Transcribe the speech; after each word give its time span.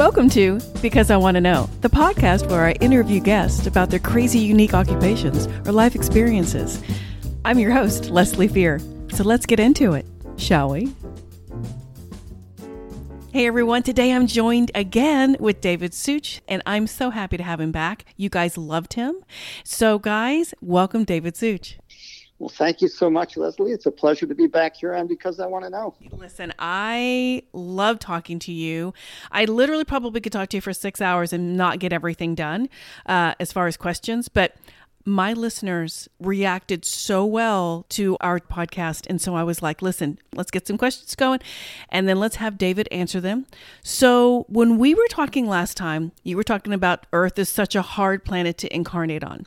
Welcome 0.00 0.30
to 0.30 0.58
Because 0.80 1.10
I 1.10 1.18
Want 1.18 1.34
to 1.34 1.42
Know, 1.42 1.68
the 1.82 1.90
podcast 1.90 2.48
where 2.48 2.64
I 2.64 2.72
interview 2.80 3.20
guests 3.20 3.66
about 3.66 3.90
their 3.90 3.98
crazy, 3.98 4.38
unique 4.38 4.72
occupations 4.72 5.46
or 5.68 5.72
life 5.72 5.94
experiences. 5.94 6.82
I'm 7.44 7.58
your 7.58 7.72
host, 7.72 8.08
Leslie 8.08 8.48
Fear. 8.48 8.80
So 9.10 9.24
let's 9.24 9.44
get 9.44 9.60
into 9.60 9.92
it, 9.92 10.06
shall 10.38 10.70
we? 10.70 10.94
Hey 13.30 13.46
everyone, 13.46 13.82
today 13.82 14.14
I'm 14.14 14.26
joined 14.26 14.70
again 14.74 15.36
with 15.38 15.60
David 15.60 15.92
Suich, 15.92 16.40
and 16.48 16.62
I'm 16.64 16.86
so 16.86 17.10
happy 17.10 17.36
to 17.36 17.42
have 17.42 17.60
him 17.60 17.70
back. 17.70 18.06
You 18.16 18.30
guys 18.30 18.56
loved 18.56 18.94
him. 18.94 19.22
So, 19.64 19.98
guys, 19.98 20.54
welcome 20.62 21.04
David 21.04 21.34
Suich. 21.34 21.76
Well, 22.40 22.48
thank 22.48 22.80
you 22.80 22.88
so 22.88 23.10
much, 23.10 23.36
Leslie. 23.36 23.72
It's 23.72 23.84
a 23.84 23.90
pleasure 23.90 24.26
to 24.26 24.34
be 24.34 24.46
back 24.46 24.74
here 24.74 24.94
on 24.94 25.06
Because 25.06 25.38
I 25.38 25.46
Want 25.46 25.64
to 25.66 25.70
Know. 25.70 25.94
Listen, 26.10 26.54
I 26.58 27.42
love 27.52 27.98
talking 27.98 28.38
to 28.40 28.52
you. 28.52 28.94
I 29.30 29.44
literally 29.44 29.84
probably 29.84 30.22
could 30.22 30.32
talk 30.32 30.48
to 30.48 30.56
you 30.56 30.62
for 30.62 30.72
six 30.72 31.02
hours 31.02 31.34
and 31.34 31.54
not 31.54 31.80
get 31.80 31.92
everything 31.92 32.34
done 32.34 32.70
uh, 33.04 33.34
as 33.38 33.52
far 33.52 33.66
as 33.66 33.76
questions, 33.76 34.30
but 34.30 34.56
my 35.04 35.34
listeners 35.34 36.08
reacted 36.18 36.86
so 36.86 37.26
well 37.26 37.84
to 37.90 38.16
our 38.22 38.40
podcast. 38.40 39.06
And 39.10 39.20
so 39.20 39.34
I 39.34 39.42
was 39.42 39.60
like, 39.60 39.82
listen, 39.82 40.18
let's 40.34 40.50
get 40.50 40.66
some 40.66 40.78
questions 40.78 41.14
going 41.14 41.40
and 41.90 42.08
then 42.08 42.18
let's 42.18 42.36
have 42.36 42.56
David 42.56 42.88
answer 42.90 43.20
them. 43.20 43.44
So 43.82 44.46
when 44.48 44.78
we 44.78 44.94
were 44.94 45.08
talking 45.10 45.46
last 45.46 45.76
time, 45.76 46.12
you 46.22 46.38
were 46.38 46.44
talking 46.44 46.72
about 46.72 47.04
Earth 47.12 47.38
is 47.38 47.50
such 47.50 47.74
a 47.74 47.82
hard 47.82 48.24
planet 48.24 48.56
to 48.58 48.74
incarnate 48.74 49.24
on. 49.24 49.44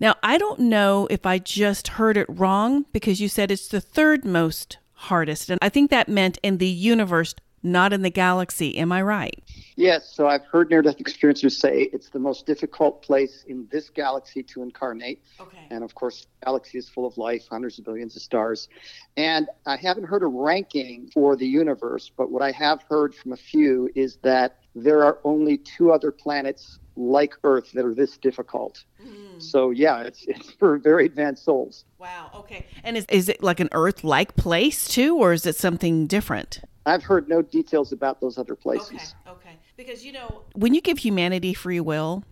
Now, 0.00 0.16
I 0.22 0.38
don't 0.38 0.60
know 0.60 1.06
if 1.10 1.24
I 1.26 1.38
just 1.38 1.88
heard 1.88 2.16
it 2.16 2.26
wrong 2.28 2.86
because 2.92 3.20
you 3.20 3.28
said 3.28 3.50
it's 3.50 3.68
the 3.68 3.80
third 3.80 4.24
most 4.24 4.78
hardest. 4.92 5.50
And 5.50 5.58
I 5.62 5.68
think 5.68 5.90
that 5.90 6.08
meant 6.08 6.38
in 6.42 6.58
the 6.58 6.68
universe, 6.68 7.34
not 7.62 7.92
in 7.92 8.02
the 8.02 8.10
galaxy. 8.10 8.76
Am 8.76 8.92
I 8.92 9.02
right? 9.02 9.42
Yes. 9.76 10.12
So 10.12 10.26
I've 10.28 10.44
heard 10.44 10.70
near 10.70 10.82
death 10.82 10.98
experiencers 10.98 11.52
say 11.52 11.88
it's 11.92 12.10
the 12.10 12.18
most 12.18 12.46
difficult 12.46 13.02
place 13.02 13.44
in 13.48 13.66
this 13.70 13.90
galaxy 13.90 14.42
to 14.44 14.62
incarnate. 14.62 15.22
Okay. 15.40 15.66
And 15.70 15.82
of 15.82 15.94
course, 15.94 16.26
the 16.40 16.46
galaxy 16.46 16.78
is 16.78 16.88
full 16.88 17.06
of 17.06 17.16
life, 17.16 17.46
hundreds 17.50 17.78
of 17.78 17.84
billions 17.84 18.16
of 18.16 18.22
stars. 18.22 18.68
And 19.16 19.48
I 19.66 19.76
haven't 19.76 20.04
heard 20.04 20.22
a 20.22 20.26
ranking 20.26 21.10
for 21.12 21.36
the 21.36 21.46
universe, 21.46 22.10
but 22.16 22.30
what 22.30 22.42
I 22.42 22.52
have 22.52 22.82
heard 22.88 23.14
from 23.14 23.32
a 23.32 23.36
few 23.36 23.90
is 23.94 24.18
that 24.22 24.58
there 24.74 25.04
are 25.04 25.18
only 25.24 25.58
two 25.58 25.92
other 25.92 26.10
planets 26.10 26.78
like 26.96 27.34
Earth 27.44 27.72
that 27.72 27.84
are 27.84 27.94
this 27.94 28.16
difficult. 28.16 28.84
Mm. 29.04 29.42
So 29.42 29.70
yeah, 29.70 30.02
it's 30.02 30.24
it's 30.26 30.50
for 30.52 30.78
very 30.78 31.06
advanced 31.06 31.44
souls. 31.44 31.84
Wow. 31.98 32.30
Okay. 32.34 32.66
And 32.82 32.96
is 32.96 33.06
is 33.08 33.28
it 33.28 33.42
like 33.42 33.60
an 33.60 33.68
Earth-like 33.72 34.36
place 34.36 34.88
too, 34.88 35.16
or 35.16 35.32
is 35.32 35.46
it 35.46 35.56
something 35.56 36.06
different? 36.06 36.60
I've 36.86 37.02
heard 37.02 37.28
no 37.28 37.40
details 37.42 37.92
about 37.92 38.20
those 38.20 38.36
other 38.36 38.54
places. 38.54 39.14
Okay. 39.26 39.34
Okay. 39.36 39.58
Because 39.76 40.04
you 40.04 40.12
know, 40.12 40.42
when 40.54 40.74
you 40.74 40.80
give 40.80 40.98
humanity 40.98 41.52
free 41.52 41.80
will, 41.80 42.22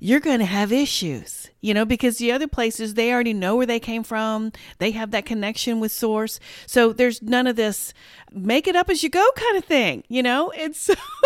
you're 0.00 0.20
going 0.20 0.40
to 0.40 0.44
have 0.44 0.70
issues, 0.72 1.48
you 1.60 1.72
know, 1.72 1.84
because 1.84 2.18
the 2.18 2.30
other 2.30 2.46
places 2.46 2.94
they 2.94 3.12
already 3.12 3.32
know 3.32 3.56
where 3.56 3.66
they 3.66 3.80
came 3.80 4.02
from. 4.02 4.52
They 4.78 4.90
have 4.90 5.10
that 5.12 5.24
connection 5.24 5.80
with 5.80 5.92
source. 5.92 6.38
So 6.66 6.92
there's 6.92 7.22
none 7.22 7.46
of 7.46 7.56
this 7.56 7.94
make 8.32 8.66
it 8.66 8.76
up 8.76 8.90
as 8.90 9.02
you 9.02 9.08
go 9.08 9.26
kind 9.34 9.56
of 9.56 9.64
thing, 9.64 10.04
you 10.08 10.22
know? 10.22 10.52
It's 10.54 10.90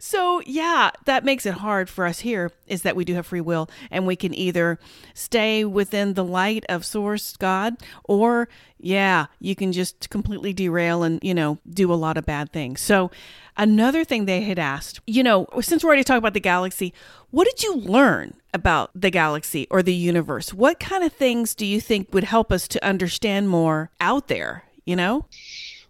so 0.00 0.40
yeah, 0.46 0.90
that 1.04 1.24
makes 1.24 1.46
it 1.46 1.54
hard 1.54 1.88
for 1.88 2.06
us 2.06 2.20
here 2.20 2.52
is 2.66 2.82
that 2.82 2.96
we 2.96 3.04
do 3.04 3.14
have 3.14 3.26
free 3.26 3.40
will 3.40 3.68
and 3.90 4.06
we 4.06 4.16
can 4.16 4.34
either 4.34 4.78
stay 5.14 5.64
within 5.64 6.14
the 6.14 6.24
light 6.24 6.64
of 6.68 6.84
source 6.84 7.36
God 7.36 7.76
or 8.04 8.48
yeah, 8.82 9.26
you 9.38 9.54
can 9.54 9.72
just 9.72 10.10
completely 10.10 10.52
derail 10.52 11.04
and, 11.04 11.20
you 11.22 11.32
know, 11.32 11.58
do 11.70 11.92
a 11.92 11.94
lot 11.94 12.16
of 12.18 12.26
bad 12.26 12.52
things. 12.52 12.80
So 12.80 13.12
another 13.56 14.04
thing 14.04 14.24
they 14.24 14.42
had 14.42 14.58
asked, 14.58 15.00
you 15.06 15.22
know, 15.22 15.46
since 15.60 15.84
we're 15.84 15.88
already 15.88 16.02
talking 16.02 16.18
about 16.18 16.34
the 16.34 16.40
galaxy, 16.40 16.92
what 17.30 17.44
did 17.44 17.62
you 17.62 17.76
learn 17.76 18.34
about 18.52 18.90
the 18.92 19.10
galaxy 19.10 19.68
or 19.70 19.82
the 19.82 19.94
universe? 19.94 20.52
What 20.52 20.80
kind 20.80 21.04
of 21.04 21.12
things 21.12 21.54
do 21.54 21.64
you 21.64 21.80
think 21.80 22.12
would 22.12 22.24
help 22.24 22.50
us 22.50 22.66
to 22.68 22.84
understand 22.84 23.48
more 23.48 23.90
out 24.00 24.26
there, 24.26 24.64
you 24.84 24.96
know? 24.96 25.26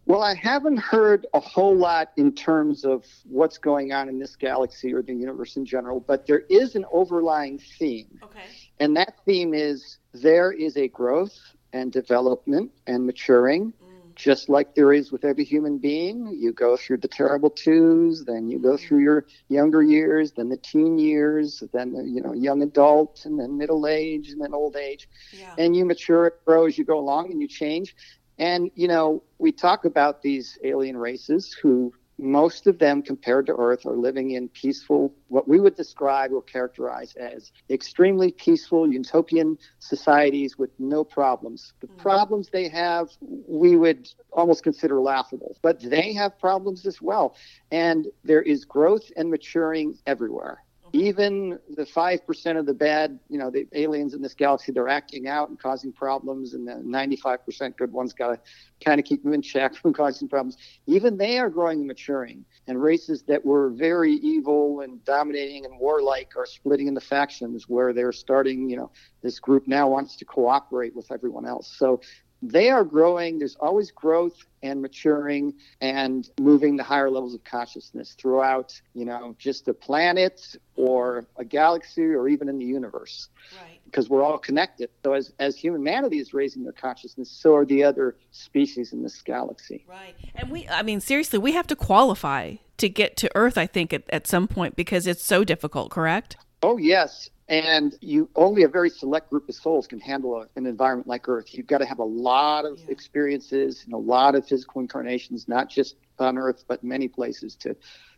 Well, 0.04 0.22
I 0.22 0.34
haven't 0.34 0.78
heard 0.78 1.26
a 1.32 1.38
whole 1.38 1.76
lot 1.76 2.12
in 2.16 2.32
terms 2.32 2.84
of 2.84 3.04
what's 3.24 3.56
going 3.56 3.92
on 3.92 4.08
in 4.08 4.18
this 4.18 4.34
galaxy 4.34 4.92
or 4.92 5.00
the 5.00 5.14
universe 5.14 5.56
in 5.56 5.64
general, 5.64 6.00
but 6.00 6.26
there 6.26 6.40
is 6.48 6.74
an 6.74 6.84
overlying 6.90 7.58
theme. 7.58 8.18
Okay. 8.22 8.40
And 8.80 8.96
that 8.96 9.14
theme 9.24 9.54
is 9.54 9.98
there 10.12 10.50
is 10.50 10.76
a 10.76 10.88
growth 10.88 11.38
and 11.72 11.92
development 11.92 12.72
and 12.88 13.06
maturing, 13.06 13.72
mm. 13.72 14.14
just 14.16 14.48
like 14.48 14.74
there 14.74 14.92
is 14.92 15.12
with 15.12 15.24
every 15.24 15.44
human 15.44 15.78
being. 15.78 16.36
You 16.36 16.52
go 16.52 16.76
through 16.76 16.98
the 16.98 17.08
terrible 17.08 17.48
twos, 17.48 18.24
then 18.24 18.48
you 18.50 18.58
go 18.58 18.76
through 18.76 18.98
your 18.98 19.26
younger 19.48 19.84
years, 19.84 20.32
then 20.32 20.48
the 20.48 20.56
teen 20.56 20.98
years, 20.98 21.62
then 21.72 21.92
the, 21.92 22.02
you 22.02 22.20
know 22.20 22.32
young 22.32 22.62
adult, 22.62 23.24
and 23.24 23.38
then 23.38 23.56
middle 23.56 23.86
age, 23.86 24.30
and 24.30 24.40
then 24.40 24.52
old 24.52 24.74
age, 24.74 25.08
yeah. 25.32 25.54
and 25.58 25.76
you 25.76 25.84
mature, 25.84 26.26
and 26.26 26.34
grow 26.44 26.66
as 26.66 26.76
you 26.76 26.84
go 26.84 26.98
along, 26.98 27.30
and 27.30 27.40
you 27.40 27.46
change. 27.46 27.94
And, 28.42 28.72
you 28.74 28.88
know, 28.88 29.22
we 29.38 29.52
talk 29.52 29.84
about 29.84 30.20
these 30.20 30.58
alien 30.64 30.96
races 30.96 31.52
who 31.52 31.94
most 32.18 32.66
of 32.66 32.80
them 32.80 33.00
compared 33.00 33.46
to 33.46 33.54
Earth 33.54 33.86
are 33.86 33.94
living 33.96 34.32
in 34.32 34.48
peaceful, 34.48 35.14
what 35.28 35.46
we 35.46 35.60
would 35.60 35.76
describe 35.76 36.32
or 36.32 36.42
characterize 36.42 37.14
as 37.14 37.52
extremely 37.70 38.32
peaceful 38.32 38.92
utopian 38.92 39.58
societies 39.78 40.58
with 40.58 40.70
no 40.80 41.04
problems. 41.04 41.72
The 41.78 41.86
mm-hmm. 41.86 42.00
problems 42.00 42.48
they 42.48 42.68
have, 42.68 43.10
we 43.20 43.76
would 43.76 44.08
almost 44.32 44.64
consider 44.64 45.00
laughable, 45.00 45.56
but 45.62 45.78
they 45.80 46.12
have 46.14 46.36
problems 46.40 46.84
as 46.84 47.00
well. 47.00 47.36
And 47.70 48.08
there 48.24 48.42
is 48.42 48.64
growth 48.64 49.08
and 49.16 49.30
maturing 49.30 49.96
everywhere 50.04 50.64
even 50.92 51.58
the 51.70 51.84
5% 51.84 52.58
of 52.58 52.66
the 52.66 52.74
bad, 52.74 53.18
you 53.30 53.38
know, 53.38 53.50
the 53.50 53.66
aliens 53.72 54.12
in 54.12 54.20
this 54.20 54.34
galaxy, 54.34 54.72
they're 54.72 54.88
acting 54.88 55.26
out 55.26 55.48
and 55.48 55.58
causing 55.58 55.90
problems, 55.90 56.52
and 56.52 56.68
the 56.68 56.74
95% 56.74 57.76
good 57.76 57.90
ones 57.90 58.12
got 58.12 58.28
to 58.28 58.40
kind 58.84 59.00
of 59.00 59.06
keep 59.06 59.22
them 59.22 59.32
in 59.32 59.40
check 59.40 59.74
from 59.82 59.94
causing 59.94 60.28
problems. 60.28 60.58
Even 60.86 61.16
they 61.16 61.38
are 61.38 61.48
growing 61.48 61.78
and 61.78 61.86
maturing. 61.86 62.44
And 62.66 62.80
races 62.80 63.22
that 63.22 63.44
were 63.44 63.70
very 63.70 64.12
evil 64.12 64.80
and 64.80 65.02
dominating 65.04 65.64
and 65.64 65.78
warlike 65.80 66.32
are 66.36 66.46
splitting 66.46 66.88
into 66.88 67.00
factions 67.00 67.68
where 67.68 67.92
they're 67.92 68.12
starting, 68.12 68.68
you 68.68 68.76
know, 68.76 68.90
this 69.22 69.40
group 69.40 69.66
now 69.66 69.88
wants 69.88 70.16
to 70.16 70.24
cooperate 70.24 70.94
with 70.94 71.10
everyone 71.10 71.46
else. 71.46 71.74
So 71.76 72.00
they 72.42 72.70
are 72.70 72.84
growing. 72.84 73.38
There's 73.38 73.56
always 73.56 73.92
growth 73.92 74.44
and 74.62 74.82
maturing 74.82 75.54
and 75.80 76.28
moving 76.40 76.76
to 76.76 76.82
higher 76.82 77.10
levels 77.10 77.34
of 77.34 77.44
consciousness 77.44 78.14
throughout, 78.18 78.80
you 78.94 79.04
know, 79.04 79.34
just 79.38 79.68
a 79.68 79.74
planet 79.74 80.56
or 80.74 81.26
a 81.36 81.44
galaxy 81.44 82.02
or 82.02 82.28
even 82.28 82.48
in 82.48 82.58
the 82.58 82.64
universe. 82.64 83.28
Right. 83.56 83.80
Because 83.84 84.08
we're 84.08 84.22
all 84.22 84.38
connected. 84.38 84.90
So 85.04 85.12
as, 85.12 85.32
as 85.38 85.56
humanity 85.56 86.18
is 86.18 86.34
raising 86.34 86.64
their 86.64 86.72
consciousness, 86.72 87.30
so 87.30 87.54
are 87.54 87.64
the 87.64 87.84
other 87.84 88.16
species 88.32 88.92
in 88.92 89.02
this 89.02 89.22
galaxy. 89.22 89.84
Right. 89.88 90.14
And 90.34 90.50
we, 90.50 90.68
I 90.68 90.82
mean, 90.82 91.00
seriously, 91.00 91.38
we 91.38 91.52
have 91.52 91.66
to 91.68 91.76
qualify 91.76 92.56
to 92.78 92.88
get 92.88 93.16
to 93.18 93.30
Earth, 93.36 93.56
I 93.56 93.66
think, 93.66 93.92
at, 93.92 94.02
at 94.10 94.26
some 94.26 94.48
point 94.48 94.74
because 94.74 95.06
it's 95.06 95.24
so 95.24 95.44
difficult, 95.44 95.90
correct? 95.90 96.36
Oh, 96.62 96.76
yes. 96.76 97.30
And 97.48 97.96
you 98.00 98.30
only 98.36 98.62
a 98.62 98.68
very 98.68 98.88
select 98.88 99.30
group 99.30 99.48
of 99.48 99.54
souls 99.54 99.86
can 99.86 100.00
handle 100.00 100.40
a, 100.40 100.46
an 100.56 100.66
environment 100.66 101.08
like 101.08 101.28
Earth. 101.28 101.54
You've 101.54 101.66
got 101.66 101.78
to 101.78 101.86
have 101.86 101.98
a 101.98 102.04
lot 102.04 102.64
of 102.64 102.78
yeah. 102.78 102.86
experiences 102.90 103.82
and 103.84 103.92
a 103.92 103.98
lot 103.98 104.34
of 104.34 104.46
physical 104.46 104.80
incarnations, 104.80 105.48
not 105.48 105.68
just 105.68 105.96
on 106.18 106.38
Earth, 106.38 106.64
but 106.68 106.82
many 106.84 107.08
places 107.08 107.56
to 107.56 107.76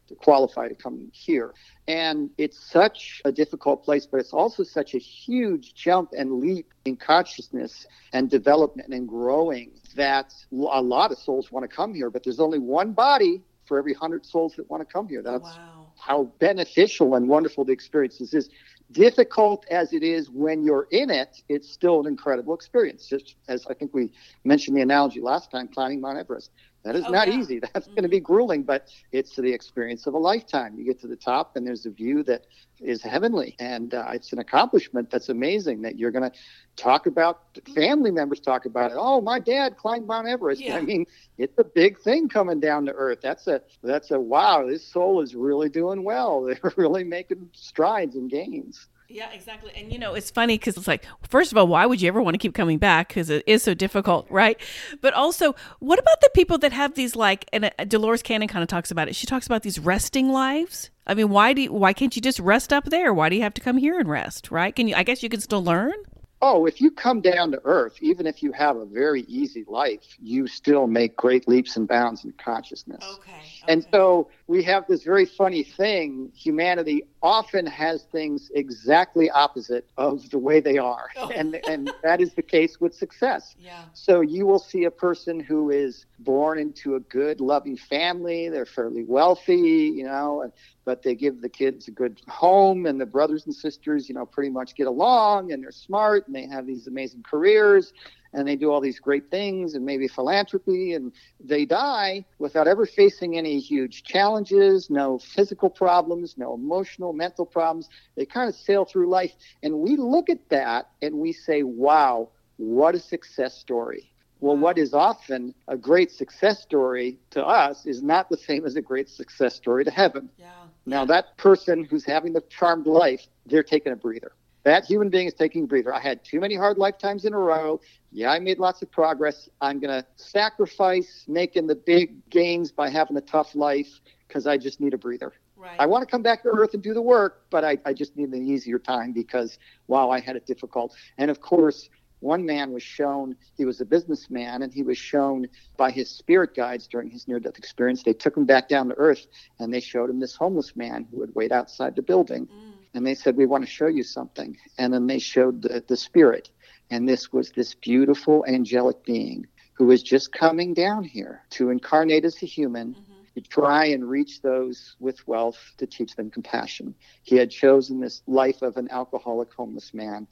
to 0.08 0.14
qualify 0.14 0.68
to 0.68 0.74
come 0.74 1.10
here. 1.12 1.54
And 1.88 2.30
it's 2.38 2.58
such 2.58 3.22
a 3.24 3.32
difficult 3.32 3.84
place, 3.84 4.06
but 4.06 4.20
it's 4.20 4.32
also 4.32 4.62
such 4.62 4.94
a 4.94 4.98
huge 4.98 5.74
jump 5.74 6.10
and 6.16 6.40
leap 6.40 6.72
in 6.84 6.96
consciousness 6.96 7.86
and 8.12 8.30
development 8.30 8.92
and 8.92 9.08
growing 9.08 9.72
that 9.96 10.34
a 10.52 10.82
lot 10.82 11.10
of 11.10 11.18
souls 11.18 11.50
want 11.50 11.68
to 11.68 11.74
come 11.74 11.94
here, 11.94 12.10
but 12.10 12.22
there's 12.24 12.40
only 12.40 12.58
one 12.58 12.92
body 12.92 13.42
for 13.66 13.78
every 13.78 13.94
hundred 13.94 14.26
souls 14.26 14.54
that 14.56 14.68
want 14.70 14.86
to 14.86 14.92
come 14.92 15.08
here. 15.08 15.22
That's 15.22 15.42
wow. 15.42 15.86
how 15.98 16.24
beneficial 16.38 17.14
and 17.14 17.28
wonderful 17.28 17.64
the 17.64 17.72
experience 17.72 18.20
is 18.20 18.50
difficult 18.92 19.66
as 19.70 19.92
it 19.92 20.02
is 20.02 20.30
when 20.30 20.62
you're 20.62 20.86
in 20.90 21.10
it, 21.10 21.42
it's 21.48 21.70
still 21.70 22.00
an 22.00 22.06
incredible 22.06 22.54
experience. 22.54 23.06
Just 23.06 23.36
as 23.48 23.66
I 23.66 23.74
think 23.74 23.94
we 23.94 24.10
mentioned 24.44 24.76
the 24.76 24.82
analogy 24.82 25.20
last 25.20 25.50
time, 25.50 25.68
climbing 25.68 26.00
Mount 26.00 26.18
Everest. 26.18 26.50
That 26.84 26.96
is 26.96 27.04
oh, 27.06 27.10
not 27.10 27.28
yeah. 27.28 27.38
easy. 27.38 27.58
That's 27.72 27.86
mm-hmm. 27.86 27.94
going 27.94 28.02
to 28.02 28.08
be 28.08 28.20
grueling, 28.20 28.62
but 28.62 28.88
it's 29.10 29.34
the 29.36 29.52
experience 29.52 30.06
of 30.06 30.14
a 30.14 30.18
lifetime. 30.18 30.74
You 30.76 30.84
get 30.84 31.00
to 31.00 31.06
the 31.06 31.16
top, 31.16 31.56
and 31.56 31.66
there's 31.66 31.86
a 31.86 31.90
view 31.90 32.22
that 32.24 32.44
is 32.80 33.02
heavenly, 33.02 33.56
and 33.58 33.94
uh, 33.94 34.08
it's 34.12 34.32
an 34.32 34.40
accomplishment 34.40 35.10
that's 35.10 35.30
amazing. 35.30 35.80
That 35.82 35.98
you're 35.98 36.10
going 36.10 36.30
to 36.30 36.36
talk 36.76 37.06
about. 37.06 37.40
Family 37.74 38.10
members 38.10 38.40
talk 38.40 38.66
about 38.66 38.90
it. 38.90 38.96
Oh, 38.98 39.20
my 39.20 39.38
dad 39.38 39.76
climbed 39.76 40.06
Mount 40.06 40.28
Everest. 40.28 40.60
Yeah. 40.60 40.76
I 40.76 40.82
mean, 40.82 41.06
it's 41.38 41.56
a 41.58 41.64
big 41.64 41.98
thing 42.00 42.28
coming 42.28 42.60
down 42.60 42.84
to 42.86 42.92
earth. 42.92 43.20
That's 43.22 43.46
a 43.46 43.62
that's 43.82 44.10
a 44.10 44.20
wow. 44.20 44.66
This 44.66 44.86
soul 44.86 45.22
is 45.22 45.34
really 45.34 45.70
doing 45.70 46.04
well. 46.04 46.42
They're 46.62 46.72
really 46.76 47.04
making 47.04 47.48
strides 47.52 48.16
and 48.16 48.30
gains. 48.30 48.88
Yeah, 49.14 49.30
exactly. 49.30 49.70
And 49.76 49.92
you 49.92 49.98
know, 50.00 50.14
it's 50.14 50.32
funny 50.32 50.58
because 50.58 50.76
it's 50.76 50.88
like, 50.88 51.06
first 51.28 51.52
of 51.52 51.56
all, 51.56 51.68
why 51.68 51.86
would 51.86 52.02
you 52.02 52.08
ever 52.08 52.20
want 52.20 52.34
to 52.34 52.38
keep 52.38 52.52
coming 52.52 52.78
back? 52.78 53.06
Because 53.06 53.30
it 53.30 53.44
is 53.46 53.62
so 53.62 53.72
difficult, 53.72 54.26
right? 54.28 54.60
But 55.00 55.14
also, 55.14 55.54
what 55.78 56.00
about 56.00 56.20
the 56.20 56.30
people 56.34 56.58
that 56.58 56.72
have 56.72 56.96
these 56.96 57.14
like, 57.14 57.48
and 57.52 57.66
uh, 57.66 57.84
Dolores 57.84 58.22
Cannon 58.22 58.48
kind 58.48 58.64
of 58.64 58.68
talks 58.68 58.90
about 58.90 59.06
it. 59.06 59.14
She 59.14 59.28
talks 59.28 59.46
about 59.46 59.62
these 59.62 59.78
resting 59.78 60.30
lives. 60.30 60.90
I 61.06 61.14
mean, 61.14 61.28
why 61.28 61.52
do 61.52 61.62
you, 61.62 61.72
why 61.72 61.92
can't 61.92 62.16
you 62.16 62.20
just 62.20 62.40
rest 62.40 62.72
up 62.72 62.86
there? 62.86 63.14
Why 63.14 63.28
do 63.28 63.36
you 63.36 63.42
have 63.42 63.54
to 63.54 63.60
come 63.60 63.76
here 63.76 64.00
and 64.00 64.08
rest? 64.08 64.50
Right? 64.50 64.74
Can 64.74 64.88
you? 64.88 64.96
I 64.96 65.04
guess 65.04 65.22
you 65.22 65.28
can 65.28 65.40
still 65.40 65.62
learn. 65.62 65.94
Oh, 66.42 66.66
if 66.66 66.80
you 66.80 66.90
come 66.90 67.20
down 67.20 67.52
to 67.52 67.60
earth, 67.64 67.94
even 68.02 68.26
if 68.26 68.42
you 68.42 68.50
have 68.50 68.76
a 68.76 68.84
very 68.84 69.22
easy 69.22 69.64
life, 69.68 70.16
you 70.20 70.48
still 70.48 70.86
make 70.86 71.16
great 71.16 71.46
leaps 71.46 71.76
and 71.76 71.86
bounds 71.86 72.24
in 72.24 72.32
consciousness. 72.32 73.02
Okay. 73.02 73.30
okay. 73.30 73.72
And 73.72 73.86
so 73.92 74.28
we 74.46 74.62
have 74.64 74.86
this 74.86 75.02
very 75.02 75.24
funny 75.24 75.62
thing. 75.62 76.30
Humanity 76.34 77.02
often 77.22 77.64
has 77.66 78.04
things 78.12 78.50
exactly 78.54 79.30
opposite 79.30 79.86
of 79.96 80.28
the 80.30 80.38
way 80.38 80.60
they 80.60 80.76
are. 80.76 81.08
Oh. 81.16 81.30
And 81.30 81.60
and 81.66 81.90
that 82.02 82.20
is 82.20 82.34
the 82.34 82.42
case 82.42 82.80
with 82.80 82.94
success. 82.94 83.54
Yeah. 83.64 83.84
So 83.94 84.20
you 84.20 84.44
will 84.46 84.58
see 84.58 84.84
a 84.84 84.90
person 84.90 85.40
who 85.40 85.70
is 85.70 86.04
born 86.18 86.58
into 86.58 86.96
a 86.96 87.00
good 87.00 87.40
loving 87.40 87.78
family, 87.78 88.50
they're 88.50 88.66
fairly 88.66 89.04
wealthy, 89.04 89.92
you 89.96 90.04
know, 90.04 90.52
but 90.84 91.02
they 91.02 91.14
give 91.14 91.40
the 91.40 91.48
kids 91.48 91.88
a 91.88 91.90
good 91.90 92.20
home 92.28 92.84
and 92.84 93.00
the 93.00 93.06
brothers 93.06 93.46
and 93.46 93.54
sisters, 93.54 94.06
you 94.06 94.14
know, 94.14 94.26
pretty 94.26 94.50
much 94.50 94.74
get 94.74 94.86
along 94.86 95.52
and 95.52 95.62
they're 95.62 95.72
smart 95.72 96.26
and 96.26 96.36
they 96.36 96.46
have 96.46 96.66
these 96.66 96.86
amazing 96.86 97.22
careers 97.22 97.94
and 98.34 98.46
they 98.46 98.56
do 98.56 98.70
all 98.70 98.80
these 98.80 98.98
great 98.98 99.30
things 99.30 99.74
and 99.74 99.86
maybe 99.86 100.08
philanthropy 100.08 100.92
and 100.92 101.12
they 101.40 101.64
die 101.64 102.24
without 102.38 102.66
ever 102.66 102.84
facing 102.84 103.38
any 103.38 103.58
huge 103.60 104.02
challenges, 104.02 104.90
no 104.90 105.18
physical 105.18 105.70
problems, 105.70 106.34
no 106.36 106.54
emotional, 106.54 107.12
mental 107.12 107.46
problems. 107.46 107.88
They 108.16 108.26
kind 108.26 108.48
of 108.48 108.54
sail 108.54 108.84
through 108.84 109.08
life. 109.08 109.32
And 109.62 109.78
we 109.78 109.96
look 109.96 110.28
at 110.28 110.48
that 110.50 110.90
and 111.00 111.14
we 111.14 111.32
say, 111.32 111.62
wow, 111.62 112.28
what 112.56 112.94
a 112.94 113.00
success 113.00 113.56
story. 113.56 114.10
Well, 114.40 114.56
what 114.56 114.76
is 114.76 114.92
often 114.92 115.54
a 115.68 115.76
great 115.76 116.10
success 116.10 116.60
story 116.60 117.18
to 117.30 117.42
us 117.42 117.86
is 117.86 118.02
not 118.02 118.28
the 118.28 118.36
same 118.36 118.66
as 118.66 118.76
a 118.76 118.82
great 118.82 119.08
success 119.08 119.54
story 119.54 119.84
to 119.84 119.90
heaven. 119.90 120.28
Yeah. 120.38 120.50
Now, 120.84 121.06
that 121.06 121.38
person 121.38 121.84
who's 121.84 122.04
having 122.04 122.34
the 122.34 122.42
charmed 122.50 122.86
life, 122.86 123.26
they're 123.46 123.62
taking 123.62 123.92
a 123.92 123.96
breather. 123.96 124.32
That 124.64 124.86
human 124.86 125.10
being 125.10 125.26
is 125.26 125.34
taking 125.34 125.64
a 125.64 125.66
breather. 125.66 125.94
I 125.94 126.00
had 126.00 126.24
too 126.24 126.40
many 126.40 126.54
hard 126.54 126.78
lifetimes 126.78 127.26
in 127.26 127.34
a 127.34 127.38
row. 127.38 127.80
Yeah, 128.12 128.32
I 128.32 128.38
made 128.38 128.58
lots 128.58 128.80
of 128.80 128.90
progress. 128.90 129.48
I'm 129.60 129.78
going 129.78 130.02
to 130.02 130.06
sacrifice 130.16 131.24
making 131.28 131.66
the 131.66 131.74
big 131.74 132.28
gains 132.30 132.72
by 132.72 132.88
having 132.88 133.16
a 133.16 133.20
tough 133.20 133.54
life 133.54 134.00
because 134.26 134.46
I 134.46 134.56
just 134.56 134.80
need 134.80 134.94
a 134.94 134.98
breather. 134.98 135.34
Right. 135.56 135.76
I 135.78 135.86
want 135.86 136.06
to 136.06 136.10
come 136.10 136.22
back 136.22 136.42
to 136.42 136.48
earth 136.48 136.74
and 136.74 136.82
do 136.82 136.94
the 136.94 137.02
work, 137.02 137.44
but 137.50 137.64
I, 137.64 137.78
I 137.84 137.92
just 137.92 138.16
need 138.16 138.30
an 138.30 138.46
easier 138.46 138.78
time 138.78 139.12
because, 139.12 139.58
wow, 139.86 140.10
I 140.10 140.20
had 140.20 140.34
it 140.34 140.46
difficult. 140.46 140.94
And 141.18 141.30
of 141.30 141.40
course, 141.40 141.88
one 142.20 142.46
man 142.46 142.72
was 142.72 142.82
shown, 142.82 143.36
he 143.56 143.66
was 143.66 143.82
a 143.82 143.84
businessman, 143.84 144.62
and 144.62 144.72
he 144.72 144.82
was 144.82 144.96
shown 144.96 145.46
by 145.76 145.90
his 145.90 146.08
spirit 146.08 146.54
guides 146.56 146.86
during 146.86 147.10
his 147.10 147.28
near 147.28 147.38
death 147.38 147.58
experience. 147.58 148.02
They 148.02 148.14
took 148.14 148.34
him 148.34 148.46
back 148.46 148.68
down 148.68 148.88
to 148.88 148.94
earth 148.96 149.26
and 149.58 149.72
they 149.72 149.80
showed 149.80 150.08
him 150.08 150.20
this 150.20 150.34
homeless 150.34 150.74
man 150.74 151.06
who 151.10 151.18
would 151.18 151.34
wait 151.34 151.52
outside 151.52 151.96
the 151.96 152.02
building. 152.02 152.46
Mm. 152.46 152.73
And 152.94 153.06
they 153.06 153.14
said, 153.14 153.36
We 153.36 153.46
want 153.46 153.64
to 153.64 153.70
show 153.70 153.88
you 153.88 154.02
something. 154.02 154.56
And 154.78 154.92
then 154.92 155.06
they 155.06 155.18
showed 155.18 155.62
the, 155.62 155.84
the 155.86 155.96
spirit. 155.96 156.50
And 156.90 157.08
this 157.08 157.32
was 157.32 157.50
this 157.50 157.74
beautiful 157.74 158.44
angelic 158.46 159.04
being 159.04 159.46
who 159.74 159.86
was 159.86 160.02
just 160.02 160.32
coming 160.32 160.74
down 160.74 161.02
here 161.04 161.42
to 161.50 161.70
incarnate 161.70 162.24
as 162.24 162.42
a 162.42 162.46
human. 162.46 162.94
Mm-hmm 162.94 163.14
to 163.34 163.40
try 163.40 163.86
and 163.86 164.08
reach 164.08 164.42
those 164.42 164.94
with 165.00 165.26
wealth 165.26 165.58
to 165.78 165.86
teach 165.86 166.14
them 166.14 166.30
compassion. 166.30 166.94
He 167.22 167.36
had 167.36 167.50
chosen 167.50 168.00
this 168.00 168.22
life 168.26 168.62
of 168.62 168.76
an 168.76 168.88
alcoholic 168.90 169.52
homeless 169.52 169.92
man 169.92 170.26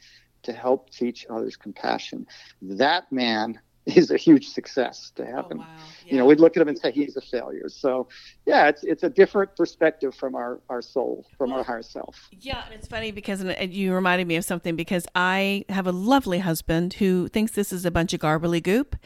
to 0.45 0.53
help 0.53 0.91
teach 0.91 1.27
others 1.29 1.57
compassion. 1.57 2.27
That 2.63 3.11
man 3.11 3.61
is 3.87 4.11
a 4.11 4.17
huge 4.17 4.49
success 4.49 5.11
to 5.17 5.27
happen. 5.27 5.59
Oh, 5.59 5.63
wow. 5.63 5.67
yeah. 6.05 6.13
You 6.13 6.19
know, 6.19 6.27
we'd 6.27 6.41
look 6.41 6.57
at 6.57 6.63
him 6.63 6.69
and 6.69 6.79
say 6.79 6.93
he's 6.93 7.17
a 7.17 7.21
failure. 7.21 7.69
So, 7.69 8.09
yeah, 8.47 8.69
it's 8.69 8.85
it's 8.85 9.03
a 9.03 9.11
different 9.11 9.57
perspective 9.57 10.15
from 10.15 10.35
our 10.35 10.61
our 10.69 10.83
soul, 10.83 11.27
from 11.37 11.51
well, 11.51 11.59
our 11.61 11.65
higher 11.65 11.83
self. 11.83 12.29
Yeah, 12.33 12.65
and 12.65 12.75
it's 12.75 12.87
funny 12.87 13.11
because 13.11 13.43
you 13.43 13.93
reminded 13.93 14.27
me 14.29 14.37
of 14.37 14.45
something 14.45 14.77
because 14.77 15.07
I 15.15 15.65
have 15.69 15.87
a 15.87 15.93
lovely 15.93 16.39
husband 16.39 16.95
who 16.95 17.29
thinks 17.29 17.53
this 17.53 17.73
is 17.73 17.85
a 17.85 17.91
bunch 17.91 18.13
of 18.13 18.21
garbly 18.21 18.63
goop, 18.63 18.97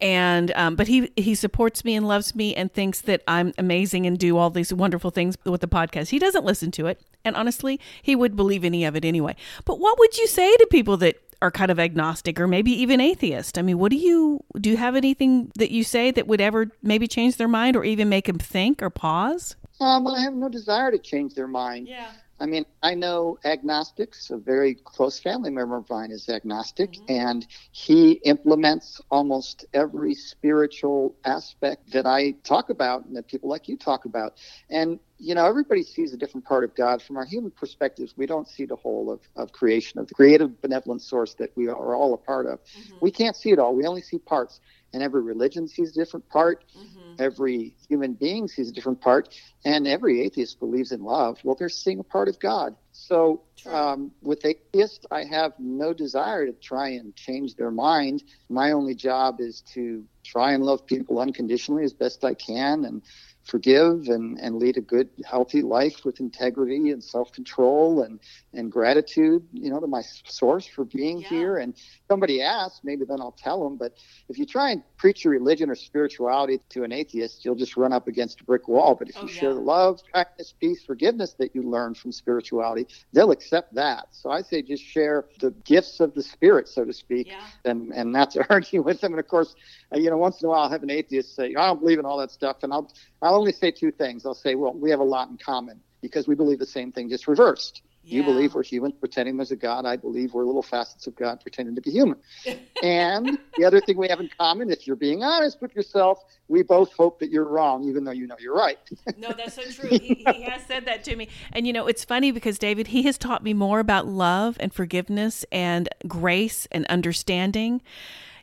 and 0.00 0.52
um, 0.52 0.76
but 0.76 0.88
he 0.88 1.10
he 1.16 1.34
supports 1.34 1.84
me 1.84 1.94
and 1.94 2.06
loves 2.06 2.34
me 2.34 2.54
and 2.54 2.72
thinks 2.72 3.00
that 3.02 3.22
I'm 3.28 3.52
amazing 3.58 4.06
and 4.06 4.18
do 4.18 4.36
all 4.38 4.50
these 4.50 4.72
wonderful 4.72 5.10
things 5.10 5.36
with 5.44 5.60
the 5.60 5.68
podcast. 5.68 6.08
He 6.08 6.18
doesn't 6.18 6.44
listen 6.44 6.70
to 6.72 6.86
it, 6.86 7.00
and 7.24 7.36
honestly, 7.36 7.80
he 8.02 8.16
would 8.16 8.36
believe 8.36 8.64
any 8.64 8.84
of 8.84 8.96
it 8.96 9.04
anyway. 9.04 9.36
But 9.64 9.78
what 9.78 9.98
would 9.98 10.16
you 10.16 10.26
say 10.26 10.54
to 10.56 10.66
people 10.70 10.96
that 10.98 11.16
are 11.42 11.50
kind 11.50 11.70
of 11.70 11.78
agnostic 11.78 12.38
or 12.40 12.46
maybe 12.46 12.70
even 12.72 13.00
atheist. 13.00 13.58
I 13.58 13.62
mean, 13.62 13.78
what 13.78 13.90
do 13.90 13.96
you 13.96 14.42
do 14.60 14.70
you 14.70 14.76
have 14.76 14.96
anything 14.96 15.50
that 15.56 15.70
you 15.70 15.84
say 15.84 16.10
that 16.10 16.26
would 16.26 16.40
ever 16.40 16.70
maybe 16.82 17.06
change 17.06 17.36
their 17.36 17.48
mind 17.48 17.76
or 17.76 17.84
even 17.84 18.08
make 18.08 18.26
them 18.26 18.38
think 18.38 18.82
or 18.82 18.90
pause? 18.90 19.56
Um, 19.80 20.06
I 20.06 20.20
have 20.20 20.34
no 20.34 20.48
desire 20.48 20.90
to 20.90 20.98
change 20.98 21.34
their 21.34 21.48
mind. 21.48 21.88
Yeah. 21.88 22.10
I 22.44 22.46
mean, 22.46 22.66
I 22.82 22.94
know 22.94 23.38
agnostics. 23.42 24.28
A 24.28 24.36
very 24.36 24.74
close 24.74 25.18
family 25.18 25.48
member 25.48 25.78
of 25.78 25.88
mine 25.88 26.10
is 26.10 26.28
agnostic, 26.28 26.92
mm-hmm. 26.92 27.04
and 27.08 27.46
he 27.72 28.12
implements 28.26 29.00
almost 29.10 29.64
every 29.72 30.12
spiritual 30.12 31.16
aspect 31.24 31.90
that 31.92 32.04
I 32.04 32.32
talk 32.44 32.68
about 32.68 33.06
and 33.06 33.16
that 33.16 33.28
people 33.28 33.48
like 33.48 33.66
you 33.66 33.78
talk 33.78 34.04
about. 34.04 34.34
And 34.68 35.00
you 35.16 35.34
know, 35.34 35.46
everybody 35.46 35.82
sees 35.82 36.12
a 36.12 36.18
different 36.18 36.44
part 36.44 36.64
of 36.64 36.74
God. 36.74 37.00
From 37.00 37.16
our 37.16 37.24
human 37.24 37.50
perspectives, 37.50 38.12
we 38.14 38.26
don't 38.26 38.46
see 38.46 38.66
the 38.66 38.76
whole 38.76 39.10
of, 39.10 39.20
of 39.36 39.52
creation, 39.52 39.98
of 39.98 40.08
the 40.08 40.14
creative 40.14 40.60
benevolent 40.60 41.00
source 41.00 41.32
that 41.34 41.50
we 41.56 41.68
are 41.68 41.94
all 41.94 42.12
a 42.12 42.18
part 42.18 42.44
of. 42.44 42.58
Mm-hmm. 42.58 42.96
We 43.00 43.10
can't 43.10 43.36
see 43.36 43.52
it 43.52 43.58
all. 43.58 43.74
We 43.74 43.86
only 43.86 44.02
see 44.02 44.18
parts. 44.18 44.60
And 44.94 45.02
every 45.02 45.22
religion 45.22 45.68
sees 45.68 45.90
a 45.90 45.94
different 45.94 46.28
part. 46.30 46.64
Mm-hmm. 46.76 47.14
Every 47.18 47.76
human 47.88 48.14
being 48.14 48.48
sees 48.48 48.70
a 48.70 48.72
different 48.72 49.00
part. 49.00 49.34
And 49.64 49.86
every 49.86 50.22
atheist 50.22 50.60
believes 50.60 50.92
in 50.92 51.02
love. 51.02 51.38
Well, 51.44 51.56
they're 51.58 51.68
seeing 51.68 51.98
a 51.98 52.04
part 52.04 52.28
of 52.28 52.38
God. 52.38 52.76
So 52.92 53.42
um, 53.66 54.12
with 54.22 54.44
atheists, 54.44 55.04
I 55.10 55.24
have 55.24 55.52
no 55.58 55.92
desire 55.92 56.46
to 56.46 56.52
try 56.52 56.90
and 56.90 57.14
change 57.16 57.56
their 57.56 57.72
mind. 57.72 58.22
My 58.48 58.70
only 58.70 58.94
job 58.94 59.40
is 59.40 59.62
to 59.74 60.04
try 60.22 60.52
and 60.52 60.62
love 60.62 60.86
people 60.86 61.18
unconditionally 61.18 61.84
as 61.84 61.92
best 61.92 62.24
I 62.24 62.34
can 62.34 62.84
and 62.84 63.02
forgive 63.44 64.08
and, 64.08 64.38
and 64.40 64.56
lead 64.56 64.76
a 64.76 64.80
good, 64.80 65.08
healthy 65.24 65.62
life 65.62 66.04
with 66.04 66.20
integrity 66.20 66.90
and 66.90 67.02
self 67.02 67.30
control 67.32 68.02
and, 68.02 68.18
and 68.52 68.72
gratitude, 68.72 69.46
you 69.52 69.70
know, 69.70 69.78
to 69.80 69.86
my 69.86 70.02
source 70.26 70.66
for 70.66 70.84
being 70.84 71.20
yeah. 71.20 71.28
here. 71.28 71.56
And 71.58 71.74
somebody 72.08 72.42
asks, 72.42 72.80
maybe 72.82 73.04
then 73.04 73.20
I'll 73.20 73.36
tell 73.38 73.62
them. 73.62 73.76
But 73.76 73.96
if 74.28 74.38
you 74.38 74.46
try 74.46 74.70
and 74.70 74.82
preach 74.96 75.24
your 75.24 75.32
religion 75.32 75.68
or 75.70 75.74
spirituality 75.74 76.60
to 76.70 76.84
an 76.84 76.92
atheist, 76.92 77.44
you'll 77.44 77.54
just 77.54 77.76
run 77.76 77.92
up 77.92 78.08
against 78.08 78.40
a 78.40 78.44
brick 78.44 78.66
wall. 78.66 78.94
But 78.94 79.10
if 79.10 79.16
oh, 79.18 79.22
you 79.22 79.28
yeah. 79.28 79.40
share 79.40 79.54
the 79.54 79.60
love, 79.60 80.00
kindness, 80.12 80.54
peace, 80.58 80.82
forgiveness 80.82 81.34
that 81.38 81.54
you 81.54 81.62
learn 81.62 81.94
from 81.94 82.12
spirituality, 82.12 82.86
they'll 83.12 83.30
accept 83.30 83.74
that. 83.74 84.08
So 84.12 84.30
I 84.30 84.40
say 84.42 84.62
just 84.62 84.82
share 84.82 85.26
the 85.40 85.50
gifts 85.64 86.00
of 86.00 86.14
the 86.14 86.22
spirit, 86.22 86.68
so 86.68 86.84
to 86.84 86.92
speak, 86.92 87.28
yeah. 87.28 87.44
and, 87.64 87.92
and 87.94 88.10
not 88.10 88.30
to 88.32 88.46
argue 88.50 88.82
with 88.82 89.00
them. 89.00 89.12
And 89.12 89.20
of 89.20 89.28
course, 89.28 89.54
uh, 89.92 89.98
you 89.98 90.08
know, 90.08 90.16
once 90.16 90.40
in 90.40 90.46
a 90.46 90.50
while 90.50 90.62
I'll 90.62 90.70
have 90.70 90.82
an 90.82 90.90
atheist 90.90 91.36
say, 91.36 91.54
I 91.54 91.66
don't 91.66 91.80
believe 91.80 91.98
in 91.98 92.06
all 92.06 92.18
that 92.18 92.30
stuff. 92.30 92.62
And 92.62 92.72
I'll, 92.72 92.90
I'll 93.24 93.36
only 93.36 93.52
say 93.52 93.70
two 93.70 93.90
things. 93.90 94.26
I'll 94.26 94.34
say, 94.34 94.54
well, 94.54 94.74
we 94.74 94.90
have 94.90 95.00
a 95.00 95.04
lot 95.04 95.30
in 95.30 95.38
common 95.38 95.80
because 96.02 96.28
we 96.28 96.34
believe 96.34 96.58
the 96.58 96.66
same 96.66 96.92
thing, 96.92 97.08
just 97.08 97.26
reversed. 97.26 97.80
Yeah. 98.04 98.18
You 98.18 98.24
believe 98.24 98.54
we're 98.54 98.62
humans 98.62 98.96
pretending 99.00 99.38
there's 99.38 99.50
a 99.50 99.56
God. 99.56 99.86
I 99.86 99.96
believe 99.96 100.34
we're 100.34 100.44
little 100.44 100.62
facets 100.62 101.06
of 101.06 101.16
God, 101.16 101.40
pretending 101.40 101.74
to 101.74 101.80
be 101.80 101.90
human. 101.90 102.18
and 102.82 103.38
the 103.56 103.64
other 103.64 103.80
thing 103.80 103.96
we 103.96 104.08
have 104.08 104.20
in 104.20 104.28
common, 104.38 104.70
if 104.70 104.86
you're 104.86 104.94
being 104.94 105.22
honest 105.22 105.62
with 105.62 105.74
yourself, 105.74 106.18
we 106.48 106.62
both 106.62 106.92
hope 106.92 107.18
that 107.20 107.30
you're 107.30 107.48
wrong, 107.48 107.84
even 107.84 108.04
though 108.04 108.10
you 108.10 108.26
know 108.26 108.36
you're 108.38 108.54
right. 108.54 108.78
no, 109.16 109.32
that's 109.32 109.54
so 109.54 109.62
true. 109.62 109.88
He, 109.88 110.22
he 110.34 110.42
has 110.42 110.62
said 110.66 110.84
that 110.84 111.02
to 111.04 111.16
me. 111.16 111.28
And, 111.50 111.66
you 111.66 111.72
know, 111.72 111.86
it's 111.86 112.04
funny 112.04 112.30
because, 112.30 112.58
David, 112.58 112.88
he 112.88 113.04
has 113.04 113.16
taught 113.16 113.42
me 113.42 113.54
more 113.54 113.80
about 113.80 114.06
love 114.06 114.58
and 114.60 114.74
forgiveness 114.74 115.46
and 115.50 115.88
grace 116.06 116.68
and 116.70 116.84
understanding 116.86 117.80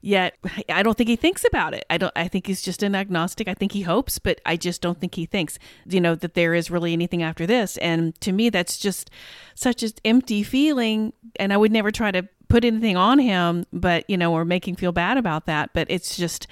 Yet 0.02 0.36
I 0.68 0.82
don't 0.84 0.98
think 0.98 1.10
he 1.10 1.16
thinks 1.16 1.46
about 1.46 1.74
it. 1.74 1.86
I 1.90 1.98
don't 1.98 2.12
I 2.16 2.28
think 2.28 2.48
he's 2.48 2.62
just 2.62 2.84
an 2.84 2.96
agnostic. 2.96 3.48
I 3.48 3.54
think 3.54 3.72
he 3.72 3.82
hopes, 3.82 4.20
but 4.20 4.42
I 4.46 4.58
just 4.58 4.82
don't 4.82 5.00
think 5.00 5.16
he 5.16 5.26
thinks, 5.26 5.60
you 5.86 6.02
know, 6.02 6.16
that 6.16 6.34
there 6.34 6.54
is 6.54 6.72
really 6.72 6.94
anything 6.94 7.22
after 7.22 7.46
this. 7.46 7.78
And 7.78 8.20
to 8.22 8.32
me 8.32 8.50
that's 8.50 8.78
just 8.78 9.12
such 9.56 9.84
an 9.84 9.92
empty 10.04 10.44
feeling 10.44 11.14
and 11.38 11.54
I 11.54 11.58
would 11.58 11.72
never 11.72 11.92
try 11.92 12.12
to 12.12 12.28
put 12.48 12.66
anything 12.66 12.98
on 12.98 13.20
him, 13.20 13.66
but 13.72 14.10
you 14.10 14.18
know, 14.18 14.34
or 14.34 14.44
make 14.44 14.68
him 14.68 14.76
feel 14.76 14.92
bad 14.92 15.18
about 15.18 15.46
that, 15.46 15.72
but 15.74 15.88
it's 15.90 16.18
just 16.18 16.48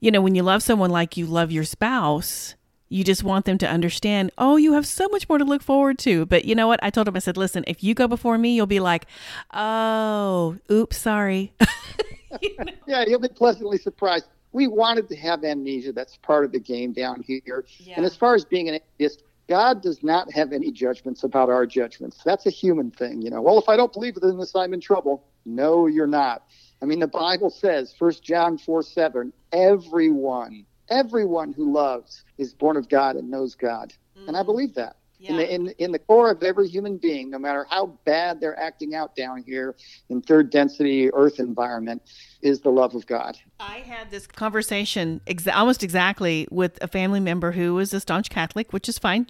you 0.00 0.10
know, 0.10 0.20
when 0.22 0.34
you 0.34 0.42
love 0.42 0.62
someone 0.62 0.90
like 0.90 1.16
you 1.16 1.26
love 1.26 1.52
your 1.52 1.64
spouse, 1.64 2.54
you 2.88 3.04
just 3.04 3.22
want 3.22 3.44
them 3.44 3.58
to 3.58 3.68
understand, 3.68 4.32
oh, 4.36 4.56
you 4.56 4.72
have 4.72 4.86
so 4.86 5.08
much 5.08 5.28
more 5.28 5.38
to 5.38 5.44
look 5.44 5.62
forward 5.62 5.98
to. 6.00 6.26
But 6.26 6.44
you 6.44 6.54
know 6.54 6.66
what? 6.66 6.80
I 6.82 6.90
told 6.90 7.06
him, 7.06 7.16
I 7.16 7.20
said, 7.20 7.36
listen, 7.36 7.64
if 7.66 7.84
you 7.84 7.94
go 7.94 8.08
before 8.08 8.36
me, 8.36 8.54
you'll 8.54 8.66
be 8.66 8.80
like, 8.80 9.06
oh, 9.54 10.56
oops, 10.70 10.96
sorry. 10.98 11.52
yeah, 12.86 13.04
you'll 13.06 13.20
be 13.20 13.28
pleasantly 13.28 13.78
surprised. 13.78 14.26
We 14.52 14.66
wanted 14.66 15.08
to 15.08 15.16
have 15.16 15.44
amnesia. 15.44 15.92
That's 15.92 16.16
part 16.16 16.44
of 16.44 16.52
the 16.52 16.58
game 16.58 16.92
down 16.92 17.22
here. 17.22 17.64
Yeah. 17.78 17.94
And 17.96 18.04
as 18.04 18.16
far 18.16 18.34
as 18.34 18.44
being 18.44 18.68
an 18.68 18.76
atheist, 18.76 19.22
God 19.48 19.82
does 19.82 20.02
not 20.02 20.32
have 20.32 20.52
any 20.52 20.70
judgments 20.70 21.24
about 21.24 21.50
our 21.50 21.66
judgments. 21.66 22.20
That's 22.24 22.46
a 22.46 22.50
human 22.50 22.90
thing, 22.90 23.20
you 23.20 23.30
know. 23.30 23.42
Well, 23.42 23.58
if 23.58 23.68
I 23.68 23.76
don't 23.76 23.92
believe 23.92 24.16
in 24.22 24.38
this, 24.38 24.54
I'm 24.54 24.72
in 24.72 24.80
trouble. 24.80 25.24
No, 25.44 25.86
you're 25.86 26.06
not. 26.06 26.44
I 26.80 26.84
mean, 26.84 27.00
the 27.00 27.08
Bible 27.08 27.50
says, 27.50 27.94
1 27.98 28.12
John 28.22 28.58
4 28.58 28.82
7, 28.82 29.32
everyone, 29.52 30.66
everyone 30.88 31.52
who 31.52 31.72
loves 31.72 32.24
is 32.38 32.54
born 32.54 32.76
of 32.76 32.88
God 32.88 33.16
and 33.16 33.30
knows 33.30 33.54
God. 33.54 33.92
Mm. 34.16 34.28
And 34.28 34.36
I 34.36 34.42
mm. 34.42 34.46
believe 34.46 34.74
that. 34.74 34.96
Yeah. 35.20 35.32
In, 35.32 35.36
the, 35.36 35.54
in, 35.54 35.68
in 35.78 35.92
the 35.92 35.98
core 35.98 36.30
of 36.30 36.42
every 36.42 36.66
human 36.66 36.96
being, 36.96 37.28
no 37.28 37.38
matter 37.38 37.66
how 37.68 37.98
bad 38.06 38.40
they're 38.40 38.58
acting 38.58 38.94
out 38.94 39.14
down 39.14 39.44
here 39.46 39.76
in 40.08 40.22
third 40.22 40.48
density 40.48 41.12
Earth 41.12 41.38
environment, 41.38 42.00
is 42.40 42.60
the 42.62 42.70
love 42.70 42.94
of 42.94 43.06
God. 43.06 43.36
I 43.58 43.80
had 43.80 44.10
this 44.10 44.26
conversation 44.26 45.20
exa- 45.26 45.54
almost 45.54 45.82
exactly 45.82 46.48
with 46.50 46.82
a 46.82 46.88
family 46.88 47.20
member 47.20 47.52
who 47.52 47.74
was 47.74 47.92
a 47.92 48.00
staunch 48.00 48.30
Catholic, 48.30 48.72
which 48.72 48.88
is 48.88 48.98
fine. 48.98 49.26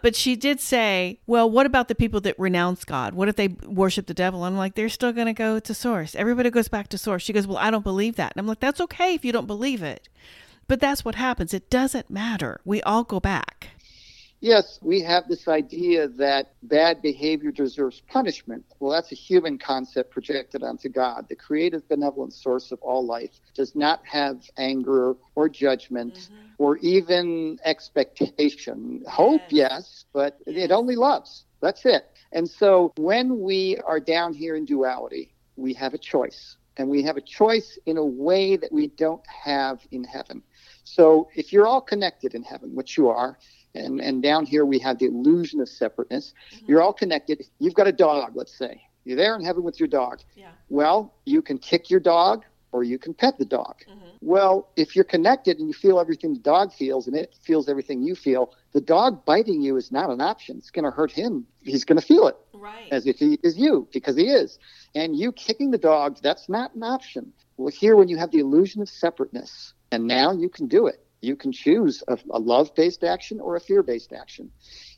But 0.00 0.16
she 0.16 0.36
did 0.36 0.58
say, 0.58 1.20
well, 1.26 1.50
what 1.50 1.66
about 1.66 1.88
the 1.88 1.94
people 1.94 2.20
that 2.22 2.38
renounce 2.38 2.86
God? 2.86 3.12
What 3.12 3.28
if 3.28 3.36
they 3.36 3.48
worship 3.48 4.06
the 4.06 4.14
devil? 4.14 4.44
I'm 4.44 4.56
like, 4.56 4.74
they're 4.74 4.88
still 4.88 5.12
going 5.12 5.26
to 5.26 5.34
go 5.34 5.58
to 5.58 5.74
source. 5.74 6.14
Everybody 6.14 6.48
goes 6.48 6.68
back 6.68 6.88
to 6.88 6.98
source. 6.98 7.22
She 7.22 7.34
goes, 7.34 7.46
well, 7.46 7.58
I 7.58 7.70
don't 7.70 7.84
believe 7.84 8.16
that. 8.16 8.32
And 8.32 8.40
I'm 8.40 8.46
like, 8.46 8.60
that's 8.60 8.80
okay 8.80 9.12
if 9.12 9.22
you 9.22 9.32
don't 9.32 9.46
believe 9.46 9.82
it. 9.82 10.08
But 10.68 10.80
that's 10.80 11.04
what 11.04 11.14
happens. 11.14 11.52
It 11.54 11.70
doesn't 11.70 12.10
matter. 12.10 12.60
We 12.64 12.82
all 12.82 13.04
go 13.04 13.20
back. 13.20 13.68
Yes, 14.40 14.78
we 14.82 15.00
have 15.00 15.28
this 15.28 15.48
idea 15.48 16.08
that 16.08 16.52
bad 16.62 17.00
behavior 17.00 17.50
deserves 17.50 18.02
punishment. 18.06 18.64
Well, 18.78 18.92
that's 18.92 19.10
a 19.10 19.14
human 19.14 19.58
concept 19.58 20.10
projected 20.10 20.62
onto 20.62 20.90
God. 20.90 21.26
The 21.28 21.36
creative, 21.36 21.88
benevolent 21.88 22.34
source 22.34 22.70
of 22.70 22.80
all 22.82 23.04
life 23.04 23.30
does 23.54 23.74
not 23.74 24.02
have 24.04 24.42
anger 24.58 25.14
or 25.34 25.48
judgment 25.48 26.14
mm-hmm. 26.14 26.34
or 26.58 26.76
even 26.78 27.58
expectation. 27.64 29.02
Hope, 29.08 29.42
yes, 29.48 30.04
but 30.12 30.38
it 30.46 30.70
only 30.70 30.96
loves. 30.96 31.44
That's 31.62 31.86
it. 31.86 32.04
And 32.32 32.48
so 32.48 32.92
when 32.98 33.40
we 33.40 33.78
are 33.86 34.00
down 34.00 34.34
here 34.34 34.56
in 34.56 34.66
duality, 34.66 35.34
we 35.56 35.72
have 35.74 35.94
a 35.94 35.98
choice. 35.98 36.56
And 36.76 36.90
we 36.90 37.02
have 37.04 37.16
a 37.16 37.22
choice 37.22 37.78
in 37.86 37.96
a 37.96 38.04
way 38.04 38.58
that 38.58 38.70
we 38.70 38.88
don't 38.88 39.26
have 39.26 39.80
in 39.92 40.04
heaven. 40.04 40.42
So 40.84 41.28
if 41.34 41.52
you're 41.52 41.66
all 41.66 41.80
connected 41.80 42.34
in 42.34 42.42
heaven, 42.42 42.74
which 42.74 42.98
you 42.98 43.08
are, 43.08 43.38
and, 43.76 44.00
and 44.00 44.22
down 44.22 44.46
here 44.46 44.64
we 44.64 44.78
have 44.80 44.98
the 44.98 45.06
illusion 45.06 45.60
of 45.60 45.68
separateness. 45.68 46.32
Mm-hmm. 46.54 46.66
You're 46.68 46.82
all 46.82 46.92
connected. 46.92 47.46
You've 47.58 47.74
got 47.74 47.86
a 47.86 47.92
dog, 47.92 48.32
let's 48.34 48.56
say. 48.56 48.82
You're 49.04 49.16
there 49.16 49.36
in 49.36 49.44
heaven 49.44 49.62
with 49.62 49.78
your 49.78 49.88
dog. 49.88 50.20
Yeah. 50.34 50.50
Well, 50.68 51.14
you 51.24 51.40
can 51.40 51.58
kick 51.58 51.90
your 51.90 52.00
dog 52.00 52.44
or 52.72 52.82
you 52.82 52.98
can 52.98 53.14
pet 53.14 53.38
the 53.38 53.44
dog. 53.44 53.76
Mm-hmm. 53.88 54.08
Well, 54.20 54.68
if 54.76 54.96
you're 54.96 55.04
connected 55.04 55.58
and 55.58 55.68
you 55.68 55.74
feel 55.74 56.00
everything 56.00 56.34
the 56.34 56.40
dog 56.40 56.72
feels 56.72 57.06
and 57.06 57.16
it 57.16 57.34
feels 57.42 57.68
everything 57.68 58.02
you 58.02 58.14
feel, 58.14 58.52
the 58.72 58.80
dog 58.80 59.24
biting 59.24 59.62
you 59.62 59.76
is 59.76 59.92
not 59.92 60.10
an 60.10 60.20
option. 60.20 60.58
It's 60.58 60.70
going 60.70 60.84
to 60.84 60.90
hurt 60.90 61.12
him. 61.12 61.46
He's 61.62 61.84
going 61.84 62.00
to 62.00 62.04
feel 62.04 62.26
it 62.26 62.36
right. 62.52 62.88
as 62.90 63.06
if 63.06 63.16
he 63.16 63.38
is 63.42 63.56
you 63.56 63.88
because 63.92 64.16
he 64.16 64.28
is. 64.28 64.58
And 64.94 65.16
you 65.16 65.32
kicking 65.32 65.70
the 65.70 65.78
dog, 65.78 66.18
that's 66.22 66.48
not 66.48 66.74
an 66.74 66.82
option. 66.82 67.32
Well, 67.56 67.72
here 67.72 67.96
when 67.96 68.08
you 68.08 68.16
have 68.18 68.32
the 68.32 68.40
illusion 68.40 68.82
of 68.82 68.88
separateness, 68.88 69.72
and 69.92 70.06
now 70.06 70.32
you 70.32 70.48
can 70.48 70.66
do 70.66 70.88
it 70.88 71.05
you 71.20 71.36
can 71.36 71.52
choose 71.52 72.02
a, 72.08 72.18
a 72.30 72.38
love 72.38 72.74
based 72.74 73.04
action 73.04 73.40
or 73.40 73.56
a 73.56 73.60
fear 73.60 73.82
based 73.82 74.12
action. 74.12 74.50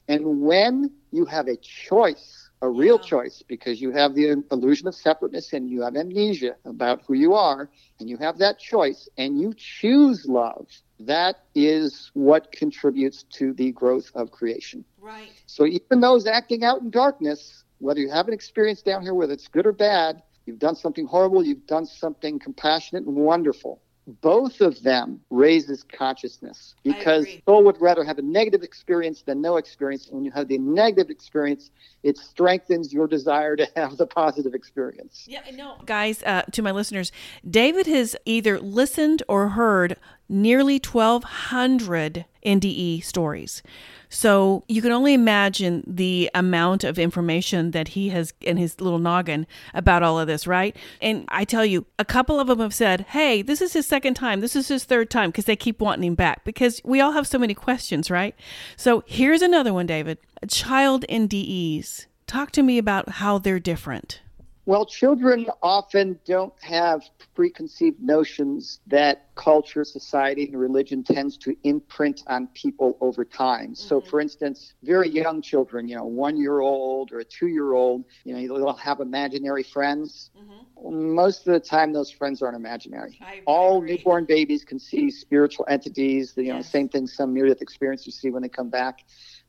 And 0.08 0.40
when 0.40 0.90
you 1.10 1.24
have 1.26 1.48
a 1.48 1.56
choice, 1.56 2.48
a 2.62 2.68
real 2.68 2.98
yeah. 3.00 3.08
choice, 3.08 3.42
because 3.46 3.80
you 3.80 3.92
have 3.92 4.14
the 4.14 4.42
illusion 4.50 4.88
of 4.88 4.94
separateness 4.94 5.52
and 5.52 5.70
you 5.70 5.82
have 5.82 5.96
amnesia 5.96 6.56
about 6.64 7.02
who 7.06 7.14
you 7.14 7.34
are, 7.34 7.70
and 8.00 8.08
you 8.08 8.16
have 8.16 8.38
that 8.38 8.58
choice, 8.58 9.08
and 9.16 9.40
you 9.40 9.54
choose 9.56 10.26
love, 10.26 10.66
that 10.98 11.44
is 11.54 12.10
what 12.14 12.50
contributes 12.50 13.22
to 13.24 13.52
the 13.52 13.70
growth 13.72 14.10
of 14.14 14.30
creation. 14.32 14.84
Right. 15.00 15.30
So 15.46 15.66
even 15.66 16.00
those 16.00 16.26
acting 16.26 16.64
out 16.64 16.80
in 16.80 16.90
darkness, 16.90 17.64
whether 17.78 18.00
you 18.00 18.10
have 18.10 18.26
an 18.26 18.34
experience 18.34 18.82
down 18.82 19.02
here, 19.02 19.14
whether 19.14 19.32
it's 19.32 19.46
good 19.46 19.66
or 19.66 19.72
bad, 19.72 20.22
you've 20.46 20.58
done 20.58 20.74
something 20.74 21.06
horrible, 21.06 21.44
you've 21.44 21.66
done 21.66 21.86
something 21.86 22.40
compassionate 22.40 23.04
and 23.04 23.14
wonderful 23.14 23.80
both 24.22 24.62
of 24.62 24.82
them 24.82 25.20
raises 25.30 25.82
consciousness 25.84 26.74
because 26.82 27.28
soul 27.46 27.62
would 27.64 27.78
rather 27.80 28.02
have 28.02 28.18
a 28.18 28.22
negative 28.22 28.62
experience 28.62 29.22
than 29.22 29.42
no 29.42 29.58
experience. 29.58 30.06
And 30.06 30.16
when 30.16 30.24
you 30.24 30.30
have 30.30 30.48
the 30.48 30.56
negative 30.58 31.10
experience, 31.10 31.70
it 32.02 32.16
strengthens 32.16 32.92
your 32.92 33.06
desire 33.06 33.54
to 33.56 33.68
have 33.76 33.98
the 33.98 34.06
positive 34.06 34.54
experience. 34.54 35.26
Yeah, 35.28 35.40
I 35.46 35.50
know. 35.50 35.76
Guys, 35.84 36.22
uh, 36.22 36.42
to 36.52 36.62
my 36.62 36.70
listeners, 36.70 37.12
David 37.48 37.86
has 37.86 38.16
either 38.24 38.58
listened 38.58 39.22
or 39.28 39.50
heard 39.50 39.96
nearly 40.28 40.78
1,200 40.78 42.24
NDE 42.44 43.04
stories. 43.04 43.62
So 44.08 44.64
you 44.68 44.80
can 44.80 44.92
only 44.92 45.12
imagine 45.12 45.84
the 45.86 46.30
amount 46.34 46.82
of 46.82 46.98
information 46.98 47.72
that 47.72 47.88
he 47.88 48.08
has 48.08 48.32
in 48.40 48.56
his 48.56 48.80
little 48.80 48.98
noggin 48.98 49.46
about 49.74 50.02
all 50.02 50.18
of 50.18 50.26
this, 50.26 50.46
right? 50.46 50.74
And 51.02 51.26
I 51.28 51.44
tell 51.44 51.64
you, 51.64 51.86
a 51.98 52.04
couple 52.04 52.40
of 52.40 52.46
them 52.46 52.60
have 52.60 52.74
said, 52.74 53.02
hey, 53.10 53.42
this 53.42 53.60
is 53.60 53.74
his 53.74 53.86
second 53.86 54.14
time, 54.14 54.40
this 54.40 54.56
is 54.56 54.68
his 54.68 54.84
third 54.84 55.10
time, 55.10 55.30
because 55.30 55.44
they 55.44 55.56
keep 55.56 55.80
wanting 55.80 56.04
him 56.04 56.14
back 56.14 56.44
because 56.44 56.80
we 56.84 57.00
all 57.00 57.12
have 57.12 57.26
so 57.26 57.38
many 57.38 57.54
questions, 57.54 58.10
right? 58.10 58.34
So 58.76 59.04
here's 59.06 59.42
another 59.42 59.74
one, 59.74 59.86
David. 59.86 60.18
Child 60.48 61.04
NDEs. 61.08 62.06
Talk 62.26 62.50
to 62.52 62.62
me 62.62 62.78
about 62.78 63.08
how 63.08 63.38
they're 63.38 63.60
different. 63.60 64.20
Well, 64.68 64.84
children 64.84 65.46
often 65.62 66.20
don't 66.26 66.52
have 66.60 67.02
preconceived 67.34 68.02
notions 68.02 68.80
that 68.88 69.34
culture, 69.34 69.82
society, 69.82 70.44
and 70.44 70.60
religion 70.60 71.02
tends 71.02 71.38
to 71.38 71.56
imprint 71.64 72.22
on 72.26 72.48
people 72.48 72.98
over 73.00 73.24
time. 73.24 73.68
Mm-hmm. 73.68 73.88
So, 73.88 74.02
for 74.02 74.20
instance, 74.20 74.74
very 74.82 75.08
young 75.08 75.40
children, 75.40 75.88
you 75.88 75.96
know, 75.96 76.04
one 76.04 76.36
year 76.36 76.60
old 76.60 77.12
or 77.12 77.20
a 77.20 77.24
two 77.24 77.46
year 77.46 77.72
old, 77.72 78.04
you 78.24 78.34
know, 78.34 78.58
they'll 78.58 78.74
have 78.74 79.00
imaginary 79.00 79.62
friends. 79.62 80.28
Mm-hmm. 80.38 81.14
Most 81.14 81.46
of 81.46 81.54
the 81.54 81.60
time, 81.60 81.94
those 81.94 82.10
friends 82.10 82.42
aren't 82.42 82.56
imaginary. 82.56 83.18
All 83.46 83.80
newborn 83.80 84.26
babies 84.26 84.64
can 84.64 84.78
see 84.78 85.10
spiritual 85.10 85.64
entities, 85.70 86.34
you 86.36 86.52
know, 86.52 86.58
the 86.58 86.62
same 86.62 86.90
thing 86.90 87.06
some 87.06 87.32
near 87.32 87.48
death 87.48 87.62
experience 87.62 88.04
you 88.04 88.12
see 88.12 88.28
when 88.28 88.42
they 88.42 88.50
come 88.50 88.68
back. 88.68 88.98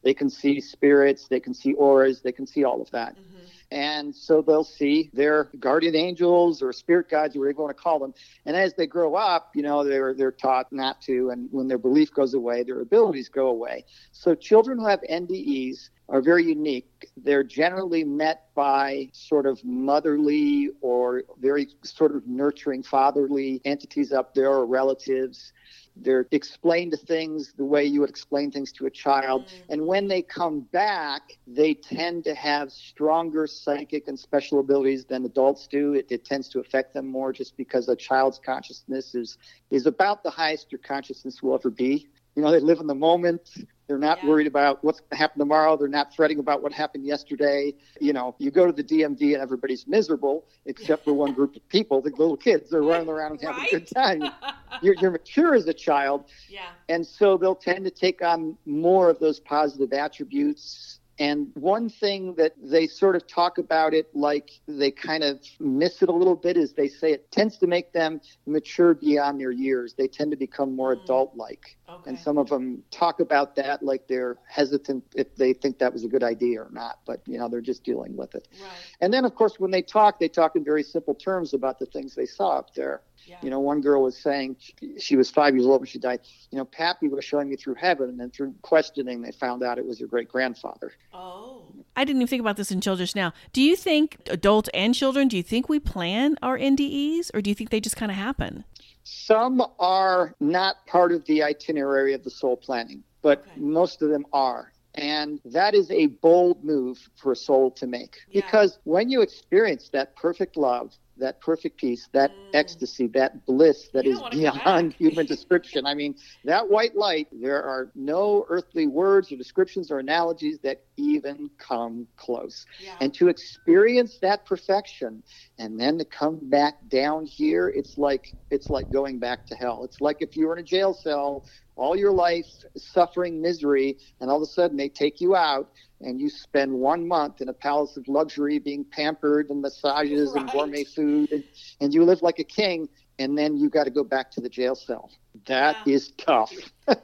They 0.01 0.13
can 0.13 0.29
see 0.29 0.61
spirits, 0.61 1.27
they 1.27 1.41
can 1.41 1.53
see 1.53 1.73
auras, 1.73 2.21
they 2.21 2.31
can 2.31 2.47
see 2.47 2.63
all 2.63 2.81
of 2.81 2.89
that. 2.91 3.17
Mm-hmm. 3.17 3.38
And 3.71 4.15
so 4.15 4.41
they'll 4.41 4.63
see 4.63 5.11
their 5.13 5.49
guardian 5.59 5.95
angels 5.95 6.61
or 6.61 6.73
spirit 6.73 7.09
guides, 7.09 7.35
or 7.35 7.39
whatever 7.39 7.57
you 7.59 7.63
want 7.63 7.77
to 7.77 7.83
call 7.83 7.99
them. 7.99 8.13
And 8.45 8.55
as 8.55 8.73
they 8.73 8.87
grow 8.87 9.15
up, 9.15 9.51
you 9.53 9.61
know, 9.61 9.83
they're, 9.83 10.13
they're 10.13 10.31
taught 10.31 10.71
not 10.71 11.01
to. 11.01 11.29
And 11.29 11.47
when 11.51 11.67
their 11.67 11.77
belief 11.77 12.11
goes 12.13 12.33
away, 12.33 12.63
their 12.63 12.81
abilities 12.81 13.29
go 13.29 13.47
away. 13.47 13.85
So 14.11 14.33
children 14.33 14.79
who 14.79 14.87
have 14.87 15.01
NDEs 15.09 15.89
are 16.09 16.21
very 16.21 16.43
unique. 16.43 17.07
They're 17.15 17.43
generally 17.43 18.03
met 18.03 18.47
by 18.55 19.09
sort 19.13 19.45
of 19.45 19.63
motherly 19.63 20.71
or 20.81 21.23
very 21.39 21.67
sort 21.83 22.15
of 22.15 22.25
nurturing 22.27 22.81
fatherly 22.81 23.61
entities 23.65 24.11
up 24.11 24.33
there 24.33 24.49
or 24.49 24.65
relatives. 24.65 25.53
They're 26.03 26.27
explained 26.31 26.91
to 26.91 26.97
things 26.97 27.53
the 27.57 27.65
way 27.65 27.85
you 27.85 28.01
would 28.01 28.09
explain 28.09 28.51
things 28.51 28.71
to 28.73 28.85
a 28.85 28.89
child. 28.89 29.45
Mm-hmm. 29.45 29.73
And 29.73 29.87
when 29.87 30.07
they 30.07 30.21
come 30.21 30.61
back, 30.61 31.21
they 31.47 31.73
tend 31.73 32.23
to 32.25 32.35
have 32.35 32.71
stronger 32.71 33.47
psychic 33.47 34.07
and 34.07 34.17
special 34.17 34.59
abilities 34.59 35.05
than 35.05 35.25
adults 35.25 35.67
do. 35.67 35.93
It, 35.93 36.07
it 36.09 36.25
tends 36.25 36.49
to 36.49 36.59
affect 36.59 36.93
them 36.93 37.07
more 37.07 37.33
just 37.33 37.57
because 37.57 37.87
a 37.89 37.95
child's 37.95 38.39
consciousness 38.39 39.15
is, 39.15 39.37
is 39.71 39.85
about 39.85 40.23
the 40.23 40.29
highest 40.29 40.71
your 40.71 40.79
consciousness 40.79 41.41
will 41.43 41.55
ever 41.55 41.69
be. 41.69 42.07
You 42.35 42.43
know, 42.43 42.51
they 42.51 42.59
live 42.59 42.79
in 42.79 42.87
the 42.87 42.95
moment. 42.95 43.49
They're 43.89 43.97
not 43.97 44.21
yeah. 44.21 44.29
worried 44.29 44.45
about 44.45 44.83
what's 44.83 44.99
going 44.99 45.09
to 45.09 45.15
happen 45.15 45.39
tomorrow. 45.39 45.75
They're 45.75 45.87
not 45.87 46.15
fretting 46.15 46.37
about 46.37 46.61
what 46.61 46.71
happened 46.71 47.07
yesterday. 47.07 47.73
You 47.99 48.13
know, 48.13 48.35
you 48.37 48.51
go 48.51 48.67
to 48.67 48.71
the 48.71 48.83
DMV 48.83 49.33
and 49.33 49.41
everybody's 49.41 49.87
miserable 49.87 50.45
except 50.67 51.03
for 51.03 51.13
one 51.13 51.33
group 51.33 51.55
of 51.55 51.67
people, 51.69 51.99
the 51.99 52.11
little 52.11 52.37
kids. 52.37 52.69
They're 52.69 52.83
running 52.83 53.09
around 53.09 53.31
and 53.31 53.41
having 53.41 53.57
right? 53.57 53.73
a 53.73 53.79
good 53.79 53.87
time. 53.87 54.23
You're, 54.83 54.93
you're 55.01 55.11
mature 55.11 55.55
as 55.55 55.67
a 55.67 55.73
child. 55.73 56.25
Yeah. 56.47 56.67
And 56.87 57.05
so 57.05 57.37
they'll 57.37 57.55
tend 57.55 57.83
to 57.85 57.91
take 57.91 58.21
on 58.21 58.55
more 58.65 59.09
of 59.09 59.19
those 59.19 59.39
positive 59.39 59.91
attributes 59.91 60.98
and 61.19 61.51
one 61.55 61.89
thing 61.89 62.33
that 62.35 62.53
they 62.57 62.87
sort 62.87 63.17
of 63.17 63.27
talk 63.27 63.57
about 63.57 63.93
it 63.93 64.07
like 64.15 64.51
they 64.69 64.89
kind 64.89 65.21
of 65.21 65.41
miss 65.59 66.01
it 66.01 66.07
a 66.07 66.13
little 66.13 66.35
bit 66.35 66.55
is 66.55 66.71
they 66.73 66.87
say 66.87 67.11
it 67.11 67.29
tends 67.29 67.57
to 67.57 67.67
make 67.67 67.91
them 67.91 68.21
mature 68.45 68.93
beyond 68.93 69.39
their 69.39 69.51
years. 69.51 69.93
They 69.97 70.07
tend 70.07 70.31
to 70.31 70.37
become 70.37 70.73
more 70.73 70.95
mm. 70.95 71.03
adult 71.03 71.35
like. 71.35 71.77
Okay. 71.89 72.11
And 72.11 72.17
some 72.17 72.37
of 72.37 72.47
them 72.47 72.83
talk 72.89 73.19
about 73.19 73.57
that 73.57 73.83
like 73.83 74.07
they're 74.07 74.37
hesitant 74.47 75.03
if 75.13 75.35
they 75.35 75.51
think 75.51 75.77
that 75.79 75.91
was 75.91 76.05
a 76.05 76.07
good 76.07 76.23
idea 76.23 76.61
or 76.61 76.69
not. 76.71 76.99
But, 77.05 77.21
you 77.27 77.37
know, 77.37 77.49
they're 77.49 77.59
just 77.59 77.83
dealing 77.83 78.15
with 78.15 78.33
it. 78.33 78.47
Right. 78.61 78.71
And 79.01 79.13
then, 79.13 79.25
of 79.25 79.35
course, 79.35 79.59
when 79.59 79.71
they 79.71 79.81
talk, 79.81 80.19
they 80.19 80.29
talk 80.29 80.55
in 80.55 80.63
very 80.63 80.83
simple 80.83 81.15
terms 81.15 81.53
about 81.53 81.79
the 81.79 81.85
things 81.87 82.15
they 82.15 82.27
saw 82.27 82.59
up 82.59 82.73
there. 82.75 83.01
Yeah. 83.29 83.37
You 83.43 83.51
know, 83.51 83.59
one 83.59 83.79
girl 83.81 84.01
was 84.01 84.17
saying 84.17 84.55
she 84.97 85.15
was 85.15 85.29
five 85.29 85.53
years 85.53 85.67
old 85.67 85.81
when 85.81 85.87
she 85.87 85.99
died. 85.99 86.21
You 86.49 86.57
know, 86.57 86.65
Pappy 86.65 87.07
was 87.07 87.23
showing 87.23 87.47
me 87.47 87.57
through 87.57 87.75
heaven, 87.75 88.09
and 88.09 88.19
then 88.19 88.31
through 88.31 88.55
questioning, 88.63 89.21
they 89.21 89.31
found 89.31 89.61
out 89.61 89.77
it 89.77 89.85
was 89.85 89.99
her 89.99 90.07
great 90.07 90.27
grandfather. 90.27 90.93
Oh, 91.13 91.67
I 91.95 92.05
didn't 92.05 92.23
even 92.23 92.27
think 92.27 92.39
about 92.41 92.57
this 92.57 92.71
until 92.71 92.95
just 92.95 93.15
now. 93.15 93.33
Do 93.53 93.61
you 93.61 93.75
think 93.75 94.17
adults 94.27 94.69
and 94.73 94.95
children? 94.95 95.27
Do 95.27 95.37
you 95.37 95.43
think 95.43 95.69
we 95.69 95.79
plan 95.79 96.37
our 96.41 96.57
NDEs, 96.57 97.29
or 97.35 97.41
do 97.41 97.51
you 97.51 97.55
think 97.55 97.69
they 97.69 97.79
just 97.79 97.95
kind 97.95 98.11
of 98.11 98.17
happen? 98.17 98.63
Some 99.03 99.63
are 99.77 100.33
not 100.39 100.87
part 100.87 101.11
of 101.11 101.23
the 101.25 101.43
itinerary 101.43 102.13
of 102.13 102.23
the 102.23 102.31
soul 102.31 102.57
planning, 102.57 103.03
but 103.21 103.41
okay. 103.41 103.51
most 103.57 104.01
of 104.01 104.09
them 104.09 104.25
are. 104.33 104.71
And 104.95 105.39
that 105.45 105.75
is 105.75 105.91
a 105.91 106.07
bold 106.07 106.63
move 106.63 106.97
for 107.15 107.31
a 107.31 107.35
soul 107.35 107.69
to 107.71 107.85
make. 107.85 108.17
Yeah. 108.31 108.41
Because 108.41 108.79
when 108.85 109.09
you 109.09 109.21
experience 109.21 109.89
that 109.89 110.15
perfect 110.15 110.57
love, 110.57 110.95
that 111.19 111.39
perfect 111.41 111.77
peace, 111.77 112.09
that 112.13 112.31
mm. 112.31 112.49
ecstasy, 112.53 113.07
that 113.07 113.45
bliss 113.45 113.89
that 113.93 114.05
is 114.05 114.19
beyond 114.31 114.93
human 114.97 115.25
description. 115.25 115.85
I 115.85 115.93
mean, 115.93 116.15
that 116.45 116.67
white 116.69 116.95
light, 116.95 117.27
there 117.31 117.63
are 117.63 117.91
no 117.95 118.45
earthly 118.49 118.87
words 118.87 119.31
or 119.31 119.37
descriptions 119.37 119.91
or 119.91 119.99
analogies 119.99 120.59
that 120.63 120.81
even 120.97 121.49
come 121.57 122.07
close. 122.17 122.65
Yeah. 122.79 122.95
And 123.01 123.13
to 123.15 123.27
experience 123.27 124.17
that 124.21 124.45
perfection 124.45 125.23
and 125.57 125.79
then 125.79 125.97
to 125.97 126.05
come 126.05 126.39
back 126.49 126.75
down 126.89 127.25
here, 127.25 127.69
it's 127.69 127.97
like 127.97 128.33
it's 128.49 128.69
like 128.69 128.91
going 128.91 129.19
back 129.19 129.45
to 129.47 129.55
hell. 129.55 129.83
It's 129.83 130.01
like 130.01 130.17
if 130.21 130.35
you 130.35 130.47
were 130.47 130.53
in 130.53 130.59
a 130.59 130.67
jail 130.67 130.93
cell 130.93 131.45
all 131.79 131.95
your 131.95 132.11
life 132.11 132.45
suffering 132.75 133.41
misery, 133.41 133.97
and 134.19 134.29
all 134.29 134.35
of 134.35 134.43
a 134.43 134.45
sudden 134.45 134.75
they 134.75 134.89
take 134.89 135.21
you 135.21 135.35
out 135.35 135.71
and 136.01 136.19
you 136.19 136.29
spend 136.29 136.71
one 136.71 137.07
month 137.07 137.41
in 137.41 137.49
a 137.49 137.53
palace 137.53 137.97
of 137.97 138.07
luxury 138.07 138.59
being 138.59 138.85
pampered 138.85 139.49
and 139.49 139.61
massages 139.61 140.31
right. 140.33 140.41
and 140.41 140.51
gourmet 140.51 140.83
food, 140.83 141.31
and, 141.31 141.43
and 141.81 141.93
you 141.93 142.03
live 142.03 142.21
like 142.21 142.39
a 142.39 142.43
king, 142.43 142.87
and 143.19 143.37
then 143.37 143.57
you 143.57 143.69
got 143.69 143.83
to 143.83 143.89
go 143.89 144.03
back 144.03 144.31
to 144.31 144.41
the 144.41 144.49
jail 144.49 144.75
cell. 144.75 145.11
That 145.45 145.75
yeah. 145.85 145.95
is 145.95 146.11
tough. 146.17 146.53
and, 146.87 146.97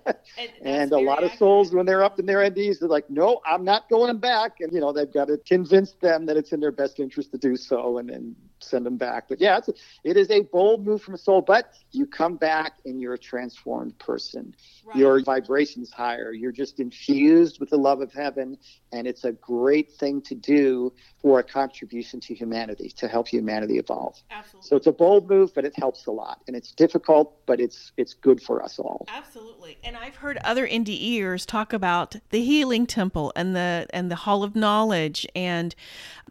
and 0.63 0.91
a 0.91 0.97
lot 0.97 1.17
accurate. 1.17 1.33
of 1.33 1.37
souls, 1.37 1.73
when 1.73 1.85
they're 1.85 2.03
up 2.03 2.19
in 2.19 2.25
their 2.25 2.39
NDs, 2.39 2.79
they're 2.79 2.89
like, 2.89 3.09
no, 3.09 3.41
I'm 3.45 3.63
not 3.63 3.89
going 3.89 4.17
back. 4.17 4.61
And, 4.61 4.71
you 4.71 4.79
know, 4.79 4.93
they've 4.93 5.11
got 5.11 5.27
to 5.27 5.37
convince 5.37 5.91
them 6.01 6.25
that 6.25 6.37
it's 6.37 6.51
in 6.51 6.59
their 6.59 6.71
best 6.71 6.99
interest 6.99 7.31
to 7.31 7.37
do 7.37 7.55
so 7.55 7.97
and 7.97 8.09
then 8.09 8.35
send 8.59 8.85
them 8.85 8.97
back. 8.97 9.25
But 9.29 9.41
yeah, 9.41 9.57
it's 9.57 9.67
a, 9.67 9.73
it 10.03 10.17
is 10.17 10.31
a 10.31 10.41
bold 10.41 10.85
move 10.85 11.01
from 11.01 11.13
a 11.13 11.17
soul, 11.17 11.41
but 11.41 11.73
you 11.91 12.07
come 12.07 12.37
back 12.37 12.73
and 12.85 12.99
you're 12.99 13.13
a 13.13 13.19
transformed 13.19 13.97
person. 13.99 14.55
Right. 14.85 14.97
Your 14.97 15.19
vibration's 15.21 15.91
higher. 15.91 16.31
You're 16.31 16.51
just 16.51 16.79
infused 16.79 17.59
with 17.59 17.71
the 17.71 17.77
love 17.77 18.01
of 18.01 18.13
heaven. 18.13 18.55
And 18.91 19.07
it's 19.07 19.23
a 19.23 19.31
great 19.31 19.91
thing 19.93 20.21
to 20.23 20.35
do 20.35 20.93
for 21.21 21.39
a 21.39 21.43
contribution 21.43 22.19
to 22.19 22.35
humanity, 22.35 22.89
to 22.97 23.07
help 23.07 23.27
humanity 23.27 23.79
evolve. 23.79 24.21
Absolutely. 24.29 24.67
So 24.67 24.75
it's 24.75 24.85
a 24.85 24.91
bold 24.91 25.27
move, 25.27 25.55
but 25.55 25.65
it 25.65 25.73
helps 25.75 26.05
a 26.05 26.11
lot. 26.11 26.41
And 26.47 26.55
it's 26.55 26.71
difficult, 26.71 27.43
but 27.47 27.59
it's 27.59 27.93
it's 27.97 28.13
good 28.13 28.43
for 28.43 28.61
us 28.61 28.77
all. 28.77 29.07
Absolutely. 29.09 29.79
And 29.83 29.97
I've 29.97 30.17
heard 30.17 30.37
other 30.43 30.67
NDEers 30.67 31.47
talk 31.47 31.73
about 31.73 32.17
the 32.29 32.43
healing 32.43 32.85
temple 32.85 33.33
and 33.35 33.55
the 33.55 33.87
and 33.91 34.11
the 34.11 34.15
hall 34.15 34.43
of 34.43 34.55
knowledge. 34.55 35.25
And 35.35 35.73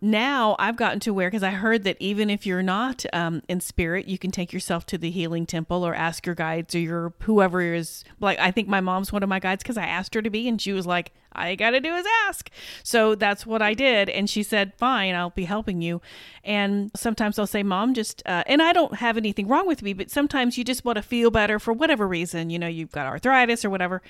now 0.00 0.54
I've 0.60 0.76
gotten 0.76 1.00
to 1.00 1.12
where 1.12 1.28
because 1.28 1.42
I 1.42 1.50
heard 1.50 1.82
that 1.84 1.96
even 1.98 2.30
if 2.30 2.46
you're 2.46 2.62
not 2.62 3.04
um, 3.12 3.42
in 3.48 3.60
spirit, 3.60 4.06
you 4.06 4.16
can 4.16 4.30
take 4.30 4.52
yourself 4.52 4.86
to 4.86 4.98
the 4.98 5.10
healing 5.10 5.44
temple 5.44 5.84
or 5.84 5.92
ask 5.92 6.24
your 6.24 6.36
guides 6.36 6.72
or 6.76 6.78
your 6.78 7.14
whoever 7.22 7.60
is 7.74 8.04
like. 8.20 8.38
I 8.44 8.50
think 8.50 8.68
my 8.68 8.82
mom's 8.82 9.10
one 9.10 9.22
of 9.22 9.28
my 9.30 9.38
guides 9.38 9.62
because 9.62 9.78
I 9.78 9.86
asked 9.86 10.14
her 10.14 10.20
to 10.20 10.28
be, 10.28 10.46
and 10.46 10.60
she 10.60 10.74
was 10.74 10.86
like, 10.86 11.12
"All 11.34 11.48
you 11.48 11.56
got 11.56 11.70
to 11.70 11.80
do 11.80 11.94
is 11.94 12.04
ask." 12.28 12.50
So 12.82 13.14
that's 13.14 13.46
what 13.46 13.62
I 13.62 13.72
did, 13.72 14.10
and 14.10 14.28
she 14.28 14.42
said, 14.42 14.74
"Fine, 14.76 15.14
I'll 15.14 15.30
be 15.30 15.46
helping 15.46 15.80
you." 15.80 16.02
And 16.44 16.90
sometimes 16.94 17.38
I'll 17.38 17.46
say, 17.46 17.62
"Mom, 17.62 17.94
just," 17.94 18.22
uh, 18.26 18.44
and 18.46 18.60
I 18.60 18.74
don't 18.74 18.96
have 18.96 19.16
anything 19.16 19.48
wrong 19.48 19.66
with 19.66 19.82
me, 19.82 19.94
but 19.94 20.10
sometimes 20.10 20.58
you 20.58 20.62
just 20.64 20.84
want 20.84 20.96
to 20.96 21.02
feel 21.02 21.30
better 21.30 21.58
for 21.58 21.72
whatever 21.72 22.06
reason. 22.06 22.50
You 22.50 22.58
know, 22.58 22.68
you've 22.68 22.92
got 22.92 23.06
arthritis 23.06 23.64
or 23.64 23.70
whatever. 23.70 24.02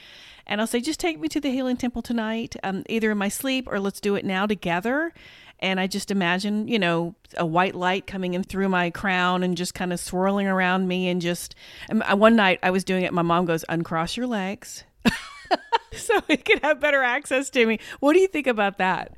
And 0.46 0.60
I'll 0.60 0.66
say, 0.66 0.80
just 0.80 1.00
take 1.00 1.18
me 1.18 1.28
to 1.28 1.40
the 1.40 1.50
healing 1.50 1.76
temple 1.76 2.02
tonight, 2.02 2.56
um, 2.62 2.82
either 2.88 3.10
in 3.10 3.18
my 3.18 3.28
sleep 3.28 3.66
or 3.70 3.80
let's 3.80 4.00
do 4.00 4.14
it 4.14 4.24
now 4.24 4.46
together. 4.46 5.14
And 5.60 5.80
I 5.80 5.86
just 5.86 6.10
imagine, 6.10 6.68
you 6.68 6.78
know, 6.78 7.14
a 7.36 7.46
white 7.46 7.74
light 7.74 8.06
coming 8.06 8.34
in 8.34 8.42
through 8.42 8.68
my 8.68 8.90
crown 8.90 9.42
and 9.42 9.56
just 9.56 9.74
kind 9.74 9.92
of 9.92 10.00
swirling 10.00 10.46
around 10.46 10.88
me. 10.88 11.08
And 11.08 11.20
just 11.20 11.54
um, 11.90 12.02
uh, 12.02 12.16
one 12.16 12.36
night 12.36 12.58
I 12.62 12.70
was 12.70 12.84
doing 12.84 13.04
it. 13.04 13.12
My 13.12 13.22
mom 13.22 13.46
goes, 13.46 13.64
uncross 13.68 14.16
your 14.16 14.26
legs. 14.26 14.84
so 15.92 16.20
we 16.28 16.36
could 16.36 16.60
have 16.62 16.80
better 16.80 17.02
access 17.02 17.50
to 17.50 17.66
me. 17.66 17.78
What 18.00 18.12
do 18.12 18.20
you 18.20 18.28
think 18.28 18.46
about 18.46 18.78
that? 18.78 19.16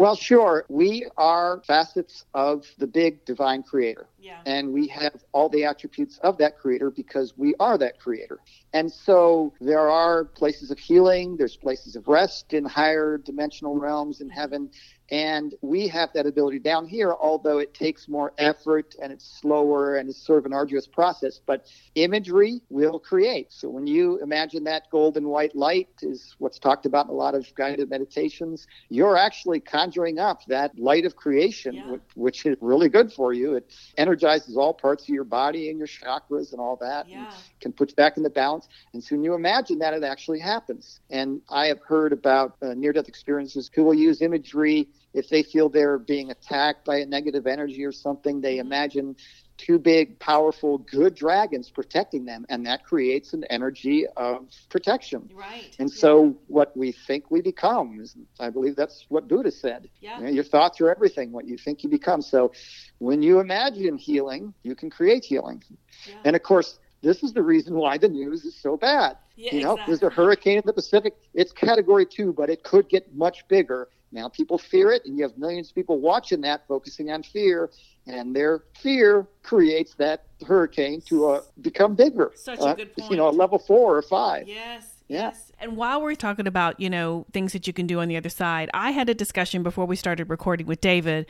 Well, 0.00 0.16
sure. 0.16 0.64
We 0.70 1.06
are 1.18 1.62
facets 1.66 2.24
of 2.32 2.66
the 2.78 2.86
big 2.86 3.22
divine 3.26 3.62
creator. 3.62 4.06
Yeah. 4.18 4.40
And 4.46 4.72
we 4.72 4.86
have 4.88 5.22
all 5.32 5.50
the 5.50 5.64
attributes 5.64 6.18
of 6.22 6.38
that 6.38 6.58
creator 6.58 6.90
because 6.90 7.36
we 7.36 7.54
are 7.60 7.76
that 7.76 8.00
creator. 8.00 8.38
And 8.72 8.90
so 8.90 9.52
there 9.60 9.90
are 9.90 10.24
places 10.24 10.70
of 10.70 10.78
healing, 10.78 11.36
there's 11.36 11.56
places 11.56 11.96
of 11.96 12.08
rest 12.08 12.54
in 12.54 12.64
higher 12.64 13.18
dimensional 13.18 13.78
realms 13.78 14.22
in 14.22 14.28
mm-hmm. 14.28 14.40
heaven. 14.40 14.70
And 15.10 15.54
we 15.60 15.88
have 15.88 16.12
that 16.14 16.26
ability 16.26 16.60
down 16.60 16.86
here, 16.86 17.12
although 17.12 17.58
it 17.58 17.74
takes 17.74 18.08
more 18.08 18.32
effort 18.38 18.94
and 19.02 19.12
it's 19.12 19.40
slower 19.40 19.96
and 19.96 20.08
it's 20.08 20.24
sort 20.24 20.38
of 20.38 20.46
an 20.46 20.52
arduous 20.52 20.86
process. 20.86 21.40
But 21.44 21.66
imagery 21.96 22.60
will 22.70 23.00
create. 23.00 23.52
So 23.52 23.68
when 23.68 23.88
you 23.88 24.18
imagine 24.22 24.64
that 24.64 24.88
golden 24.90 25.28
white 25.28 25.56
light 25.56 25.88
is 26.02 26.36
what's 26.38 26.60
talked 26.60 26.86
about 26.86 27.06
in 27.06 27.10
a 27.10 27.14
lot 27.14 27.34
of 27.34 27.52
guided 27.56 27.90
meditations, 27.90 28.68
you're 28.88 29.16
actually 29.16 29.58
conjuring 29.58 30.20
up 30.20 30.44
that 30.46 30.78
light 30.78 31.04
of 31.04 31.16
creation, 31.16 31.74
yeah. 31.74 31.90
which, 31.90 32.02
which, 32.14 32.46
is 32.46 32.56
really 32.60 32.88
good 32.88 33.12
for 33.12 33.32
you. 33.32 33.54
It 33.54 33.74
energizes 33.98 34.56
all 34.56 34.72
parts 34.72 35.02
of 35.04 35.08
your 35.10 35.24
body 35.24 35.70
and 35.70 35.78
your 35.78 35.88
chakras 35.88 36.52
and 36.52 36.60
all 36.60 36.76
that, 36.76 37.08
yeah. 37.08 37.26
and 37.26 37.34
can 37.60 37.72
put 37.72 37.90
you 37.90 37.96
back 37.96 38.16
in 38.16 38.22
the 38.22 38.30
balance. 38.30 38.68
And 38.92 39.02
so 39.02 39.16
when 39.16 39.24
you 39.24 39.34
imagine 39.34 39.78
that, 39.80 39.92
it 39.92 40.04
actually 40.04 40.38
happens. 40.38 41.00
And 41.10 41.42
I 41.48 41.66
have 41.66 41.80
heard 41.80 42.12
about 42.12 42.56
uh, 42.62 42.74
near 42.74 42.92
death 42.92 43.08
experiences 43.08 43.70
who 43.74 43.84
will 43.84 43.94
use 43.94 44.22
imagery 44.22 44.88
if 45.12 45.28
they 45.28 45.42
feel 45.42 45.68
they're 45.68 45.98
being 45.98 46.30
attacked 46.30 46.84
by 46.84 46.98
a 46.98 47.06
negative 47.06 47.46
energy 47.46 47.84
or 47.84 47.92
something, 47.92 48.40
they 48.40 48.56
mm-hmm. 48.56 48.66
imagine 48.66 49.16
two 49.56 49.78
big, 49.78 50.18
powerful, 50.18 50.78
good 50.78 51.14
dragons 51.14 51.68
protecting 51.68 52.24
them, 52.24 52.46
and 52.48 52.64
that 52.66 52.82
creates 52.84 53.34
an 53.34 53.44
energy 53.50 54.06
of 54.16 54.48
protection. 54.70 55.30
Right. 55.34 55.76
And 55.78 55.90
so, 55.90 56.36
what 56.46 56.74
we 56.76 56.92
think 56.92 57.30
we 57.30 57.42
become 57.42 58.00
is, 58.00 58.16
I 58.38 58.48
believe 58.48 58.74
that's 58.74 59.04
what 59.08 59.28
Buddha 59.28 59.50
said. 59.50 59.90
Yeah. 60.00 60.18
You 60.18 60.24
know, 60.24 60.30
your 60.30 60.44
thoughts 60.44 60.80
are 60.80 60.90
everything. 60.90 61.30
What 61.30 61.46
you 61.46 61.58
think 61.58 61.82
you 61.82 61.90
become. 61.90 62.22
So, 62.22 62.52
when 62.98 63.22
you 63.22 63.40
imagine 63.40 63.98
healing, 63.98 64.54
you 64.62 64.74
can 64.74 64.88
create 64.88 65.24
healing. 65.24 65.62
Yeah. 66.08 66.14
And 66.24 66.36
of 66.36 66.42
course, 66.42 66.78
this 67.02 67.22
is 67.22 67.32
the 67.32 67.42
reason 67.42 67.74
why 67.74 67.98
the 67.98 68.08
news 68.08 68.44
is 68.44 68.56
so 68.56 68.76
bad. 68.76 69.16
Yeah, 69.36 69.54
you 69.54 69.62
know, 69.62 69.72
exactly. 69.72 69.96
there's 69.96 70.12
a 70.12 70.14
hurricane 70.14 70.58
in 70.58 70.62
the 70.66 70.72
Pacific. 70.72 71.14
It's 71.34 71.52
category 71.52 72.06
two, 72.06 72.32
but 72.32 72.50
it 72.50 72.62
could 72.62 72.88
get 72.88 73.14
much 73.14 73.46
bigger. 73.48 73.88
Now 74.12 74.28
people 74.28 74.58
fear 74.58 74.90
it, 74.92 75.04
and 75.06 75.16
you 75.16 75.22
have 75.22 75.36
millions 75.38 75.68
of 75.68 75.74
people 75.74 75.98
watching 76.00 76.40
that, 76.42 76.66
focusing 76.66 77.10
on 77.10 77.22
fear, 77.22 77.70
and 78.06 78.34
their 78.34 78.64
fear 78.80 79.26
creates 79.42 79.94
that 79.94 80.24
hurricane 80.46 81.00
to 81.02 81.26
uh, 81.26 81.40
become 81.60 81.94
bigger. 81.94 82.32
Such 82.34 82.58
a 82.58 82.62
uh, 82.62 82.74
good 82.74 82.94
point. 82.96 83.10
You 83.10 83.16
know, 83.16 83.28
a 83.28 83.30
level 83.30 83.58
four 83.58 83.96
or 83.96 84.02
five. 84.02 84.48
Yes. 84.48 84.94
Yeah. 85.10 85.22
Yes. 85.22 85.50
And 85.58 85.76
while 85.76 86.00
we're 86.00 86.14
talking 86.14 86.46
about, 86.46 86.78
you 86.78 86.88
know, 86.88 87.26
things 87.32 87.52
that 87.52 87.66
you 87.66 87.72
can 87.72 87.88
do 87.88 87.98
on 87.98 88.06
the 88.06 88.16
other 88.16 88.28
side, 88.28 88.70
I 88.72 88.92
had 88.92 89.08
a 89.08 89.14
discussion 89.14 89.64
before 89.64 89.84
we 89.84 89.96
started 89.96 90.30
recording 90.30 90.68
with 90.68 90.80
David. 90.80 91.26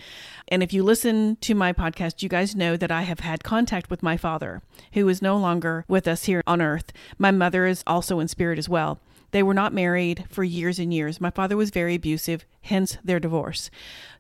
And 0.49 0.63
if 0.63 0.75
you 0.75 0.83
listen 0.83 1.37
to 1.37 1.55
my 1.55 1.73
podcast, 1.73 2.23
you 2.23 2.29
guys 2.29 2.55
know 2.55 2.77
that 2.77 2.91
I 2.91 3.03
have 3.03 3.21
had 3.21 3.43
contact 3.43 3.89
with 3.89 4.03
my 4.03 4.19
father, 4.19 4.61
who 4.93 5.09
is 5.09 5.23
no 5.23 5.39
longer 5.39 5.87
with 5.89 6.07
us 6.07 6.25
here 6.25 6.43
on 6.47 6.61
earth. 6.61 6.93
My 7.19 7.31
mother 7.31 7.67
is 7.67 7.83
also 7.87 8.21
in 8.21 8.29
spirit 8.29 8.59
as 8.59 8.69
well. 8.69 9.01
They 9.33 9.43
were 9.43 9.55
not 9.55 9.73
married 9.73 10.25
for 10.29 10.45
years 10.45 10.79
and 10.79 10.93
years. 10.93 11.21
My 11.21 11.31
father 11.31 11.57
was 11.57 11.71
very 11.71 11.95
abusive, 11.95 12.45
hence 12.63 12.99
their 13.05 13.21
divorce. 13.21 13.71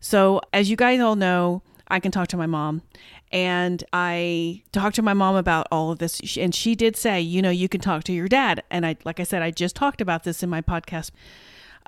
So, 0.00 0.40
as 0.52 0.70
you 0.70 0.76
guys 0.76 1.00
all 1.00 1.16
know, 1.16 1.62
I 1.88 2.00
can 2.00 2.12
talk 2.12 2.28
to 2.28 2.36
my 2.36 2.46
mom. 2.46 2.82
And 3.32 3.84
I 3.92 4.62
talked 4.72 4.96
to 4.96 5.02
my 5.02 5.14
mom 5.14 5.36
about 5.36 5.68
all 5.70 5.90
of 5.90 5.98
this. 5.98 6.20
And 6.36 6.54
she 6.54 6.74
did 6.74 6.96
say, 6.96 7.20
you 7.20 7.42
know, 7.42 7.50
you 7.50 7.68
can 7.68 7.80
talk 7.80 8.04
to 8.04 8.12
your 8.12 8.28
dad. 8.28 8.62
And 8.70 8.86
I, 8.86 8.96
like 9.04 9.20
I 9.20 9.24
said, 9.24 9.42
I 9.42 9.50
just 9.50 9.76
talked 9.76 10.00
about 10.00 10.24
this 10.24 10.42
in 10.42 10.50
my 10.50 10.60
podcast. 10.60 11.10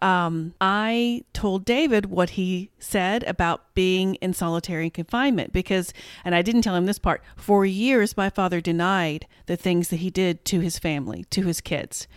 Um, 0.00 0.54
I 0.60 1.22
told 1.32 1.64
David 1.64 2.06
what 2.06 2.30
he 2.30 2.70
said 2.80 3.22
about 3.24 3.72
being 3.74 4.16
in 4.16 4.34
solitary 4.34 4.90
confinement 4.90 5.52
because, 5.52 5.92
and 6.24 6.34
I 6.34 6.42
didn't 6.42 6.62
tell 6.62 6.74
him 6.74 6.86
this 6.86 6.98
part, 6.98 7.22
for 7.36 7.64
years 7.64 8.16
my 8.16 8.28
father 8.28 8.60
denied 8.60 9.28
the 9.46 9.56
things 9.56 9.88
that 9.88 9.96
he 9.96 10.10
did 10.10 10.44
to 10.46 10.58
his 10.58 10.76
family, 10.76 11.24
to 11.30 11.42
his 11.42 11.60
kids 11.60 12.08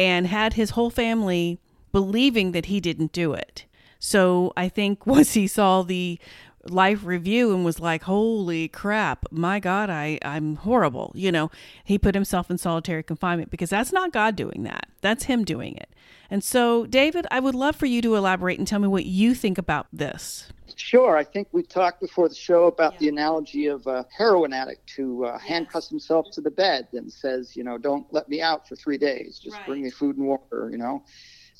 and 0.00 0.26
had 0.26 0.54
his 0.54 0.70
whole 0.70 0.88
family 0.88 1.60
believing 1.92 2.52
that 2.52 2.66
he 2.66 2.80
didn't 2.80 3.12
do 3.12 3.34
it. 3.34 3.66
So 3.98 4.50
I 4.56 4.70
think 4.70 5.06
once 5.16 5.34
he 5.34 5.46
saw 5.46 5.82
the 5.82 6.18
life 6.68 7.04
review 7.04 7.54
and 7.54 7.64
was 7.64 7.80
like, 7.80 8.02
holy 8.02 8.68
crap, 8.68 9.24
my 9.30 9.60
God, 9.60 9.90
I, 9.90 10.18
I'm 10.22 10.56
horrible. 10.56 11.12
You 11.14 11.32
know, 11.32 11.50
he 11.84 11.98
put 11.98 12.14
himself 12.14 12.50
in 12.50 12.58
solitary 12.58 13.02
confinement 13.02 13.50
because 13.50 13.70
that's 13.70 13.92
not 13.92 14.12
God 14.12 14.36
doing 14.36 14.62
that. 14.64 14.88
That's 15.00 15.24
him 15.24 15.44
doing 15.44 15.76
it. 15.76 15.88
And 16.30 16.44
so, 16.44 16.86
David, 16.86 17.26
I 17.30 17.40
would 17.40 17.54
love 17.54 17.76
for 17.76 17.86
you 17.86 18.00
to 18.02 18.14
elaborate 18.14 18.58
and 18.58 18.68
tell 18.68 18.78
me 18.78 18.88
what 18.88 19.06
you 19.06 19.34
think 19.34 19.58
about 19.58 19.86
this. 19.92 20.52
Sure. 20.76 21.16
I 21.16 21.24
think 21.24 21.48
we 21.52 21.62
talked 21.62 22.00
before 22.00 22.28
the 22.28 22.34
show 22.34 22.66
about 22.66 22.94
yeah. 22.94 22.98
the 23.00 23.08
analogy 23.08 23.66
of 23.66 23.86
a 23.86 24.06
heroin 24.16 24.52
addict 24.52 24.90
who 24.96 25.24
uh, 25.24 25.38
handcuffs 25.38 25.88
himself 25.88 26.30
to 26.32 26.40
the 26.40 26.50
bed 26.50 26.86
and 26.92 27.12
says, 27.12 27.56
you 27.56 27.64
know, 27.64 27.76
don't 27.76 28.06
let 28.12 28.28
me 28.28 28.40
out 28.40 28.68
for 28.68 28.76
three 28.76 28.96
days. 28.96 29.38
Just 29.38 29.56
right. 29.56 29.66
bring 29.66 29.82
me 29.82 29.90
food 29.90 30.16
and 30.16 30.26
water, 30.26 30.68
you 30.70 30.78
know. 30.78 31.02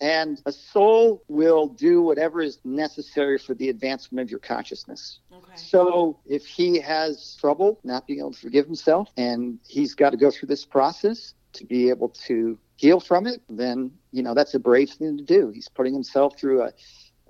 And 0.01 0.41
a 0.47 0.53
soul 0.53 1.23
will 1.29 1.69
do 1.69 2.01
whatever 2.01 2.41
is 2.41 2.59
necessary 2.65 3.39
for 3.39 3.55
the 3.55 3.69
advancement 3.69 4.27
of 4.27 4.31
your 4.31 4.41
consciousness. 4.41 5.21
Okay. 5.33 5.53
So 5.57 6.19
if 6.27 6.47
he 6.47 6.81
has 6.81 7.37
trouble 7.39 7.81
not 7.85 8.07
being 8.07 8.21
able 8.21 8.33
to 8.33 8.41
forgive 8.41 8.65
himself 8.65 9.11
and 9.17 9.59
he's 9.69 9.95
got 9.95 10.11
to 10.11 10.17
go 10.17 10.31
through 10.31 10.49
this 10.49 10.65
process 10.65 11.35
to 11.53 11.67
be 11.67 11.91
able 11.91 12.09
to 12.27 12.59
heal 12.77 13.01
from 13.01 13.27
it, 13.27 13.43
then, 13.51 13.93
you 14.11 14.23
know, 14.23 14.33
that's 14.33 14.55
a 14.55 14.59
brave 14.59 14.91
thing 14.91 15.19
to 15.19 15.25
do. 15.25 15.51
He's 15.51 15.69
putting 15.69 15.93
himself 15.93 16.39
through 16.39 16.63
a 16.63 16.73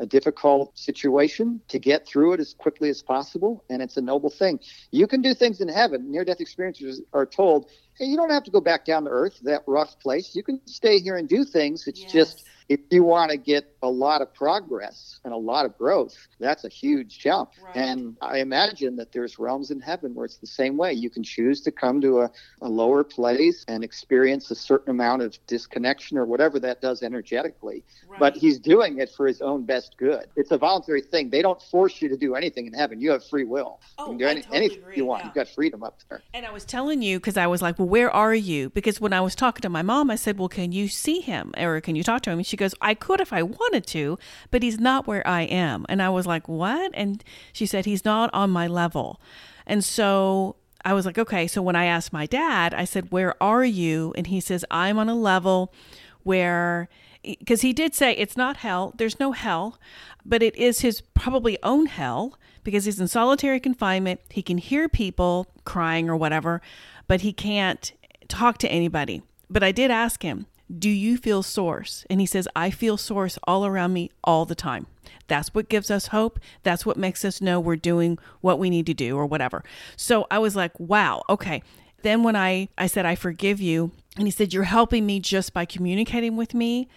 a 0.01 0.07
difficult 0.07 0.77
situation 0.77 1.61
to 1.69 1.79
get 1.79 2.09
through 2.09 2.33
it 2.33 2.41
as 2.41 2.55
quickly 2.55 2.89
as 2.89 3.03
possible. 3.03 3.63
And 3.69 3.83
it's 3.83 3.99
a 3.99 4.01
noble 4.01 4.31
thing. 4.31 4.59
You 4.91 5.07
can 5.07 5.21
do 5.21 5.35
things 5.35 5.61
in 5.61 5.69
heaven. 5.69 6.11
Near 6.11 6.25
death 6.25 6.39
experiencers 6.39 7.01
are 7.13 7.27
told, 7.27 7.71
hey, 7.99 8.07
you 8.07 8.17
don't 8.17 8.31
have 8.31 8.45
to 8.45 8.51
go 8.51 8.63
back 8.63 8.87
down 8.87 9.05
to 9.05 9.11
earth, 9.11 9.39
that 9.43 9.63
rough 9.67 10.01
place. 10.01 10.35
You 10.35 10.43
can 10.43 10.61
stay 10.67 11.01
here 11.01 11.17
and 11.17 11.29
do 11.29 11.45
things. 11.45 11.87
It's 11.87 12.01
yes. 12.01 12.13
just 12.13 12.45
if 12.71 12.79
you 12.91 13.03
want 13.03 13.33
to 13.33 13.37
get 13.37 13.75
a 13.83 13.89
lot 13.89 14.23
of 14.23 14.33
progress 14.33 15.19
and 15.25 15.35
a 15.35 15.37
lot 15.37 15.67
of 15.67 15.77
growth, 15.77 16.17
that's 16.39 16.63
a 16.63 16.69
huge 16.69 17.19
jump. 17.19 17.51
Right. 17.61 17.75
And 17.75 18.17
I 18.23 18.39
imagine 18.39 18.95
that 18.95 19.11
there's 19.11 19.41
realms 19.41 19.73
in 19.73 19.81
heaven 19.81 20.15
where 20.15 20.25
it's 20.25 20.37
the 20.37 20.47
same 20.47 20.77
way. 20.77 20.93
You 20.93 21.11
can 21.11 21.25
choose 21.25 21.61
to 21.63 21.73
come 21.73 22.01
to 22.01 22.21
a, 22.21 22.31
a 22.63 22.69
lower 22.69 23.03
place 23.03 23.65
and 23.67 23.83
experience 23.83 24.53
a 24.53 24.55
certain 24.55 24.91
amount 24.91 25.23
of 25.23 25.37
disconnection 25.49 26.17
or 26.17 26.27
whatever 26.27 26.61
that 26.61 26.81
does 26.81 27.03
energetically. 27.03 27.83
Right. 28.07 28.21
But 28.21 28.37
he's 28.37 28.61
doing 28.61 28.99
it 28.99 29.11
for 29.11 29.27
his 29.27 29.41
own 29.41 29.65
best 29.65 29.97
good. 29.97 30.27
It's 30.37 30.53
a 30.53 30.59
voluntary 30.59 31.03
thing. 31.03 31.29
They 31.29 31.43
don't 31.43 31.61
force 31.61 32.01
you 32.01 32.09
to 32.09 32.17
do 32.17 32.37
anything 32.37 32.69
in 32.69 32.73
heaven. 32.73 33.01
You 33.01 33.11
have 33.11 33.27
free 33.27 33.45
will. 33.45 33.81
Oh, 33.99 34.05
you 34.05 34.11
can 34.11 34.19
do 34.19 34.27
any, 34.27 34.43
totally 34.43 34.57
anything 34.59 34.83
agree. 34.83 34.97
you 34.97 35.07
want. 35.07 35.23
Yeah. 35.23 35.27
You've 35.27 35.35
got 35.35 35.49
freedom 35.49 35.83
up 35.83 35.99
there. 36.09 36.23
And 36.33 36.47
I 36.47 36.53
was 36.53 36.65
telling 36.65 37.03
you 37.03 37.19
because 37.19 37.37
I 37.37 37.49
was 37.49 37.63
like, 37.63 37.81
well, 37.81 37.89
where 37.89 38.13
are 38.13 38.35
you? 38.35 38.71
Because 38.71 39.01
when 39.01 39.13
I 39.13 39.23
was 39.23 39.35
talking 39.35 39.63
to 39.63 39.69
my 39.69 39.83
mom, 39.83 40.09
I 40.09 40.15
said, 40.15 40.39
well, 40.39 40.49
can 40.49 40.71
you 40.71 40.87
see 40.87 41.19
him 41.19 41.53
or 41.59 41.81
can 41.81 41.97
you 41.97 42.05
talk 42.05 42.23
to 42.23 42.31
him? 42.31 42.39
And 42.39 42.47
she 42.47 42.60
goes, 42.61 42.75
I 42.81 42.95
could 42.95 43.21
if 43.21 43.33
I 43.33 43.43
wanted 43.43 43.87
to, 43.89 44.19
but 44.51 44.63
he's 44.63 44.79
not 44.79 45.07
where 45.07 45.27
I 45.27 45.43
am. 45.43 45.85
And 45.89 46.01
I 46.01 46.09
was 46.09 46.27
like, 46.27 46.49
what? 46.49 46.93
And 46.95 47.25
she 47.53 47.67
said, 47.67 47.87
he's 47.87 48.05
not 48.05 48.31
on 48.33 48.51
my 48.51 48.67
level. 48.67 49.21
And 49.67 49.85
so 49.85 50.57
I 50.85 50.95
was 50.95 51.07
like, 51.07 51.19
okay. 51.19 51.47
So 51.47 51.61
when 51.63 51.77
I 51.77 51.87
asked 51.87 52.13
my 52.13 52.27
dad, 52.27 52.73
I 52.75 52.85
said, 52.85 53.11
where 53.11 53.41
are 53.43 53.65
you? 53.65 54.13
And 54.17 54.29
he 54.29 54.41
says, 54.41 54.65
I'm 54.71 54.99
on 54.99 55.09
a 55.09 55.15
level 55.15 55.75
where 56.23 56.89
because 57.23 57.61
he 57.61 57.73
did 57.73 57.95
say 57.95 58.13
it's 58.13 58.37
not 58.37 58.59
hell, 58.59 58.95
there's 58.97 59.21
no 59.21 59.33
hell, 59.33 59.79
but 60.25 60.43
it 60.43 60.57
is 60.57 60.81
his 60.81 61.03
probably 61.03 61.59
own 61.63 61.87
hell 61.87 62.39
because 62.65 62.87
he's 62.87 63.01
in 63.01 63.09
solitary 63.09 63.61
confinement. 63.61 64.21
He 64.31 64.43
can 64.43 64.59
hear 64.59 64.89
people 64.89 65.47
crying 65.65 66.09
or 66.09 66.17
whatever, 66.17 66.63
but 67.07 67.21
he 67.21 67.33
can't 67.33 67.93
talk 68.29 68.59
to 68.59 68.69
anybody. 68.69 69.23
But 69.51 69.63
I 69.63 69.73
did 69.73 69.91
ask 69.91 70.23
him, 70.23 70.47
Do 70.79 70.89
you 70.89 71.17
feel 71.17 71.43
source? 71.43 72.05
And 72.09 72.21
he 72.21 72.27
says, 72.27 72.47
I 72.55 72.71
feel 72.71 72.97
source 72.97 73.39
all 73.45 73.67
around 73.67 73.93
me 73.93 74.11
all 74.23 74.45
the 74.45 74.55
time. 74.55 74.87
That's 75.27 75.55
what 75.55 75.69
gives 75.69 75.91
us 75.91 76.09
hope. 76.09 76.39
That's 76.63 76.87
what 76.87 76.97
makes 76.97 77.25
us 77.25 77.41
know 77.41 77.59
we're 77.59 77.77
doing 77.77 78.19
what 78.41 78.59
we 78.59 78.71
need 78.71 78.87
to 78.87 78.95
do 78.95 79.17
or 79.17 79.27
whatever. 79.27 79.65
So 79.97 80.27
I 80.31 80.39
was 80.39 80.55
like, 80.57 80.79
wow, 80.79 81.23
okay. 81.29 81.63
Then 82.03 82.23
when 82.23 82.37
I, 82.37 82.69
I 82.79 82.87
said, 82.87 83.05
I 83.05 83.15
forgive 83.15 83.61
you, 83.61 83.93
and 84.17 84.27
he 84.27 84.31
said, 84.31 84.53
You're 84.53 84.65
helping 84.65 85.07
me 85.07 85.21
just 85.21 85.53
by 85.53 85.65
communicating 85.65 86.37
with 86.37 86.55
me. 86.55 86.89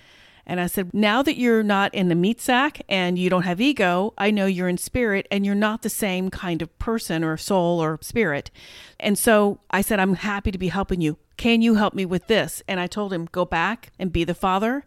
And 0.45 0.59
I 0.59 0.67
said, 0.67 0.93
Now 0.93 1.21
that 1.23 1.37
you're 1.37 1.63
not 1.63 1.93
in 1.93 2.09
the 2.09 2.15
meat 2.15 2.41
sack 2.41 2.81
and 2.89 3.17
you 3.17 3.29
don't 3.29 3.43
have 3.43 3.61
ego, 3.61 4.13
I 4.17 4.31
know 4.31 4.45
you're 4.45 4.67
in 4.67 4.77
spirit 4.77 5.27
and 5.31 5.45
you're 5.45 5.55
not 5.55 5.81
the 5.81 5.89
same 5.89 6.29
kind 6.29 6.61
of 6.61 6.77
person 6.79 7.23
or 7.23 7.37
soul 7.37 7.81
or 7.81 7.99
spirit. 8.01 8.51
And 8.99 9.17
so 9.17 9.59
I 9.71 9.81
said, 9.81 9.99
I'm 9.99 10.15
happy 10.15 10.51
to 10.51 10.57
be 10.57 10.67
helping 10.67 11.01
you. 11.01 11.17
Can 11.37 11.61
you 11.61 11.75
help 11.75 11.93
me 11.93 12.05
with 12.05 12.27
this? 12.27 12.61
And 12.67 12.79
I 12.79 12.87
told 12.87 13.13
him, 13.13 13.27
Go 13.31 13.45
back 13.45 13.91
and 13.97 14.11
be 14.11 14.23
the 14.23 14.35
father 14.35 14.85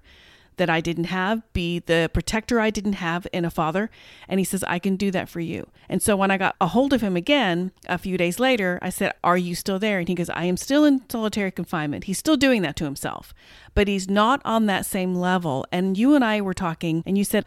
that 0.57 0.71
I 0.71 0.81
didn't 0.81 1.05
have, 1.05 1.43
be 1.53 1.81
the 1.81 2.11
protector 2.13 2.61
I 2.61 2.71
didn't 2.71 2.95
have 2.95 3.27
in 3.33 3.45
a 3.45 3.51
father. 3.51 3.91
And 4.29 4.41
he 4.41 4.45
says, 4.45 4.65
I 4.65 4.79
can 4.79 4.97
do 4.97 5.11
that 5.11 5.29
for 5.29 5.41
you. 5.41 5.69
And 5.89 6.03
so 6.03 6.17
when 6.17 6.31
I 6.31 6.39
got 6.39 6.57
a 6.61 6.69
hold 6.69 6.93
of 6.93 7.01
him 7.01 7.17
again 7.17 7.73
a 7.89 7.99
few 7.99 8.17
days 8.17 8.41
later, 8.41 8.79
I 8.83 8.91
said, 8.91 9.13
Are 9.23 9.37
you 9.37 9.55
still 9.55 9.79
there? 9.79 9.99
And 9.99 10.09
he 10.09 10.15
goes, 10.15 10.31
I 10.31 10.45
am 10.45 10.57
still 10.57 10.85
in 10.85 11.03
solitary 11.09 11.51
confinement. 11.51 12.05
He's 12.05 12.19
still 12.19 12.37
doing 12.37 12.63
that 12.63 12.77
to 12.77 12.85
himself, 12.85 13.35
but 13.75 13.89
he's 13.89 14.09
not 14.09 14.41
on 14.45 14.67
that 14.67 14.87
same 14.87 15.15
level. 15.15 15.67
And 15.71 15.97
you 15.97 16.15
and 16.15 16.25
I 16.25 16.41
were 16.41 16.55
talking, 16.55 17.03
and 17.07 17.17
you 17.17 17.25
said, 17.25 17.45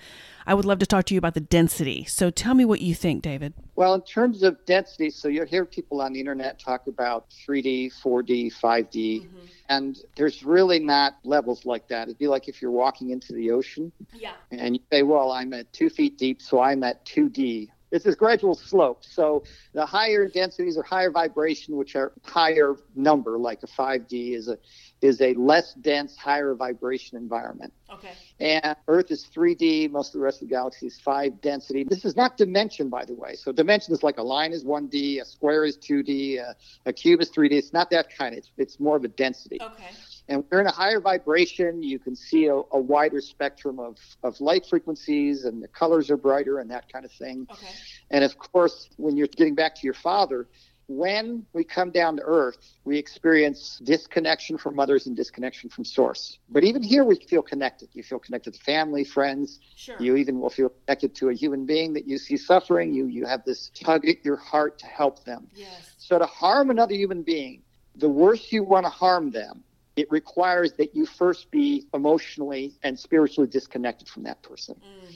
I 0.50 0.56
would 0.56 0.65
love 0.65 0.80
to 0.80 0.88
talk 0.88 1.06
to 1.06 1.13
you 1.13 1.19
about 1.19 1.36
the 1.36 1.41
density. 1.41 2.06
So 2.06 2.32
tell 2.32 2.56
me 2.56 2.65
what 2.65 2.82
you 2.82 2.95
think, 2.95 3.22
David. 3.22 3.54
Well, 3.76 3.93
in 3.93 4.02
terms 4.02 4.43
of 4.43 4.58
density, 4.65 5.10
so 5.10 5.28
you'll 5.28 5.45
hear 5.45 5.63
people 5.63 6.02
on 6.02 6.13
the 6.13 6.19
internet 6.19 6.60
talk 6.60 6.88
about 6.88 7.30
3D, 7.30 7.93
4D, 8.04 8.52
5D, 8.54 9.22
mm-hmm. 9.22 9.38
and 9.69 10.00
there's 10.17 10.43
really 10.43 10.80
not 10.80 11.17
levels 11.24 11.65
like 11.65 11.88
that. 11.89 12.08
It'd 12.08 12.17
be 12.17 12.28
like 12.28 12.48
if 12.48 12.62
you're 12.62 12.72
walking 12.72 12.98
into 13.01 13.33
the 13.33 13.51
ocean 13.51 13.91
yeah. 14.13 14.33
and 14.51 14.75
you 14.75 14.81
say, 14.91 15.03
Well, 15.03 15.31
I'm 15.31 15.53
at 15.53 15.71
two 15.73 15.89
feet 15.89 16.17
deep, 16.17 16.41
so 16.41 16.59
I'm 16.59 16.83
at 16.83 17.05
2D. 17.05 17.69
It's 17.91 18.05
this 18.05 18.15
gradual 18.15 18.53
slope. 18.53 19.03
So 19.03 19.43
the 19.73 19.85
higher 19.85 20.27
densities 20.27 20.77
or 20.77 20.83
higher 20.83 21.09
vibration, 21.09 21.75
which 21.75 21.95
are 21.95 22.12
higher 22.23 22.75
number, 22.95 23.38
like 23.38 23.63
a 23.63 23.67
5D, 23.67 24.35
is 24.35 24.47
a 24.47 24.57
is 25.01 25.21
a 25.21 25.33
less 25.35 25.73
dense, 25.75 26.17
higher 26.17 26.53
vibration 26.53 27.17
environment. 27.17 27.73
Okay. 27.91 28.12
And 28.39 28.75
Earth 28.88 29.12
is 29.12 29.25
3D. 29.33 29.89
Most 29.89 30.09
of 30.09 30.19
the 30.19 30.25
rest 30.25 30.41
of 30.41 30.49
the 30.49 30.53
galaxy 30.53 30.88
is 30.88 30.99
5 30.99 31.39
density. 31.41 31.85
This 31.85 32.03
is 32.03 32.17
not 32.17 32.35
dimension, 32.35 32.89
by 32.89 33.05
the 33.05 33.13
way. 33.13 33.35
So 33.35 33.53
dimension 33.53 33.93
is 33.93 34.03
like 34.03 34.17
a 34.17 34.23
line 34.23 34.51
is 34.51 34.65
1D, 34.65 35.21
a 35.21 35.25
square 35.25 35.63
is 35.63 35.77
2D, 35.77 36.39
a, 36.39 36.55
a 36.85 36.91
cube 36.91 37.21
is 37.21 37.31
3D. 37.31 37.53
It's 37.53 37.71
not 37.71 37.89
that 37.91 38.15
kind. 38.15 38.35
It's 38.35 38.51
it's 38.57 38.79
more 38.79 38.97
of 38.97 39.03
a 39.05 39.07
density. 39.07 39.57
Okay. 39.62 39.89
And 40.30 40.44
we're 40.50 40.62
in 40.62 40.68
a 40.68 40.72
higher 40.72 41.02
vibration. 41.02 41.82
You 41.82 41.98
can 41.98 42.15
see 42.15 42.46
a, 42.46 42.54
a, 42.54 42.80
wider 42.80 43.20
spectrum 43.20 43.80
of, 43.80 43.98
of 44.22 44.39
light 44.39 44.63
frequencies, 44.65 45.44
and 45.44 45.62
the 45.62 45.68
colors 45.68 46.12
are 46.12 46.18
brighter 46.18 46.60
and 46.60 46.70
that 46.70 46.92
kind 46.94 47.04
of 47.04 47.12
thing. 47.12 47.48
Okay. 47.52 47.68
And 48.12 48.24
of 48.24 48.38
course, 48.38 48.89
when 48.98 49.18
you're 49.18 49.28
getting 49.28 49.56
back 49.56 49.74
to 49.76 49.82
your 49.84 49.96
father, 49.96 50.48
when 50.88 51.46
we 51.54 51.63
come 51.63 51.89
down 51.92 52.18
to 52.18 52.24
earth, 52.24 52.58
we 52.84 52.98
experience 52.98 53.80
disconnection 53.84 54.58
from 54.58 54.80
others 54.80 55.08
and 55.08 55.15
disconnection 55.15 55.70
from 55.70 55.84
source. 55.84 56.39
But 56.50 56.63
even 56.63 56.84
here, 56.84 57.04
we 57.04 57.15
feel 57.15 57.42
connected. 57.42 57.89
You 57.94 58.04
feel 58.04 58.20
connected 58.20 58.54
to 58.54 58.60
family, 58.60 59.04
friends. 59.04 59.60
Sure. 59.76 59.98
You 60.00 60.15
even 60.15 60.39
will 60.39 60.50
feel 60.50 60.70
connected 60.70 61.15
to 61.15 61.30
a 61.30 61.34
human 61.34 61.65
being 61.65 61.94
that 61.94 62.08
you 62.08 62.20
see 62.20 62.38
suffering. 62.38 62.94
You, 62.94 63.06
you 63.06 63.26
have 63.26 63.46
this 63.46 63.72
tug 63.76 64.08
at 64.08 64.24
your 64.24 64.36
heart 64.36 64.80
to 64.80 64.86
help 64.88 65.26
them. 65.26 65.48
Yes. 65.56 65.92
So 65.98 66.20
to 66.20 66.26
harm 66.26 66.70
another 66.70 66.96
human 66.96 67.24
being, 67.24 67.62
the 67.96 68.10
worse 68.10 68.52
you 68.52 68.63
want 68.63 68.86
to 68.86 68.89
harm 68.89 69.32
them, 69.32 69.63
it 69.99 70.09
requires 70.09 70.71
that 70.73 70.95
you 70.95 71.05
first 71.05 71.51
be 71.51 71.85
emotionally 71.93 72.73
and 72.83 72.97
spiritually 72.97 73.49
disconnected 73.49 74.07
from 74.07 74.23
that 74.23 74.41
person. 74.41 74.75
Mm. 74.75 75.15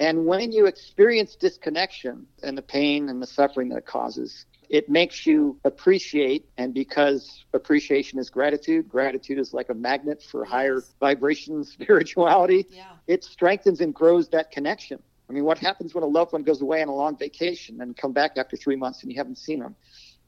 And 0.00 0.26
when 0.26 0.50
you 0.50 0.66
experience 0.66 1.36
disconnection 1.36 2.26
and 2.42 2.58
the 2.58 2.62
pain 2.62 3.08
and 3.08 3.22
the 3.22 3.26
suffering 3.26 3.68
that 3.68 3.78
it 3.78 3.86
causes, 3.86 4.46
it 4.68 4.88
makes 4.88 5.26
you 5.26 5.60
appreciate. 5.64 6.44
And 6.58 6.74
because 6.74 7.44
appreciation 7.54 8.18
is 8.18 8.28
gratitude, 8.28 8.88
gratitude 8.88 9.38
is 9.38 9.54
like 9.54 9.68
a 9.68 9.74
magnet 9.74 10.20
for 10.22 10.42
yes. 10.44 10.50
higher 10.50 10.82
vibration 10.98 11.62
spirituality. 11.76 12.66
Yeah. 12.68 12.84
It 13.06 13.22
strengthens 13.22 13.80
and 13.80 13.94
grows 13.94 14.28
that 14.30 14.50
connection. 14.50 15.00
I 15.30 15.32
mean, 15.32 15.44
what 15.44 15.58
happens 15.58 15.94
when 15.94 16.02
a 16.02 16.08
loved 16.08 16.32
one 16.32 16.42
goes 16.42 16.62
away 16.62 16.82
on 16.82 16.88
a 16.88 16.94
long 16.94 17.16
vacation 17.16 17.80
and 17.80 17.96
come 17.96 18.12
back 18.12 18.32
after 18.36 18.56
three 18.56 18.76
months 18.76 19.02
and 19.02 19.10
you 19.12 19.18
haven't 19.18 19.38
seen 19.38 19.60
them? 19.60 19.76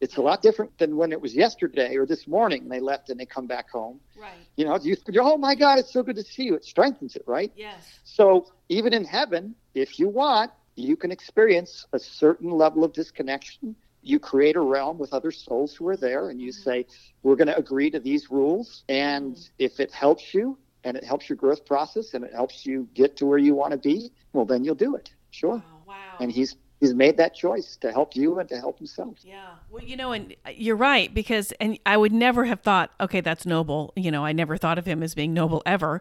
It's 0.01 0.17
a 0.17 0.23
lot 0.23 0.43
different 0.43 0.77
than 0.79 0.97
when 0.97 1.13
it 1.13 1.21
was 1.21 1.35
yesterday 1.35 1.97
or 1.97 2.07
this 2.07 2.27
morning 2.27 2.69
they 2.69 2.81
left 2.81 3.11
and 3.11 3.19
they 3.19 3.27
come 3.27 3.47
back 3.47 3.71
home. 3.71 4.01
Right. 4.17 4.47
You 4.57 4.65
know, 4.65 4.79
you, 4.83 4.97
oh 5.19 5.37
my 5.37 5.55
God, 5.55 5.79
it's 5.79 5.93
so 5.93 6.03
good 6.03 6.17
to 6.17 6.23
see 6.23 6.45
you. 6.45 6.55
It 6.55 6.65
strengthens 6.65 7.17
it, 7.17 7.23
right? 7.27 7.53
Yes. 7.57 8.01
So 8.05 8.47
even 8.69 8.93
in 8.93 9.05
heaven, 9.05 9.55
if 9.75 9.99
you 9.99 10.09
want, 10.09 10.51
you 10.77 10.97
can 10.97 11.11
experience 11.11 11.87
a 11.93 11.99
certain 11.99 12.51
level 12.51 12.85
of 12.85 12.93
disconnection. 12.93 13.75
You 14.03 14.19
create 14.19 14.57
a 14.57 14.61
realm 14.61 14.99
with 14.99 15.13
other 15.13 15.31
souls 15.31 15.75
who 15.75 15.89
are 15.89 15.97
there, 15.97 16.31
and 16.31 16.41
you 16.41 16.51
Mm-hmm. 16.51 16.63
say, 16.63 16.87
We're 17.23 17.37
going 17.37 17.49
to 17.49 17.57
agree 17.57 17.91
to 17.91 17.99
these 18.01 18.31
rules. 18.31 18.85
And 18.89 19.35
Mhm. 19.35 19.51
if 19.59 19.81
it 19.81 19.93
helps 19.93 20.33
you 20.35 20.59
and 20.85 20.97
it 20.97 21.05
helps 21.05 21.29
your 21.29 21.37
growth 21.37 21.65
process 21.67 22.15
and 22.15 22.25
it 22.25 22.33
helps 22.33 22.65
you 22.65 22.89
get 22.95 23.17
to 23.17 23.27
where 23.27 23.39
you 23.39 23.55
want 23.55 23.73
to 23.73 23.79
be, 23.79 24.11
well, 24.33 24.45
then 24.45 24.65
you'll 24.65 24.75
do 24.75 24.95
it. 24.97 25.11
Sure. 25.31 25.57
Wow. 25.57 25.83
wow. 25.87 25.95
And 26.21 26.31
he's 26.31 26.57
he's 26.81 26.95
made 26.95 27.17
that 27.17 27.35
choice 27.35 27.77
to 27.77 27.91
help 27.91 28.15
you 28.15 28.39
and 28.39 28.49
to 28.49 28.57
help 28.59 28.79
himself. 28.79 29.17
Yeah. 29.25 29.51
Well, 29.71 29.83
you 29.83 29.97
know, 29.97 30.13
and 30.13 30.35
you're 30.55 30.77
right 30.77 31.13
because, 31.13 31.53
and 31.61 31.79
I 31.85 31.97
would 31.97 32.13
never 32.13 32.45
have 32.45 32.61
thought, 32.61 32.91
okay, 33.01 33.21
that's 33.21 33.45
noble. 33.45 33.93
You 33.97 34.11
know, 34.11 34.25
I 34.25 34.33
never 34.33 34.57
thought 34.57 34.79
of 34.79 34.87
him 34.87 35.03
as 35.03 35.15
being 35.15 35.35
noble 35.35 35.63
ever. 35.67 36.01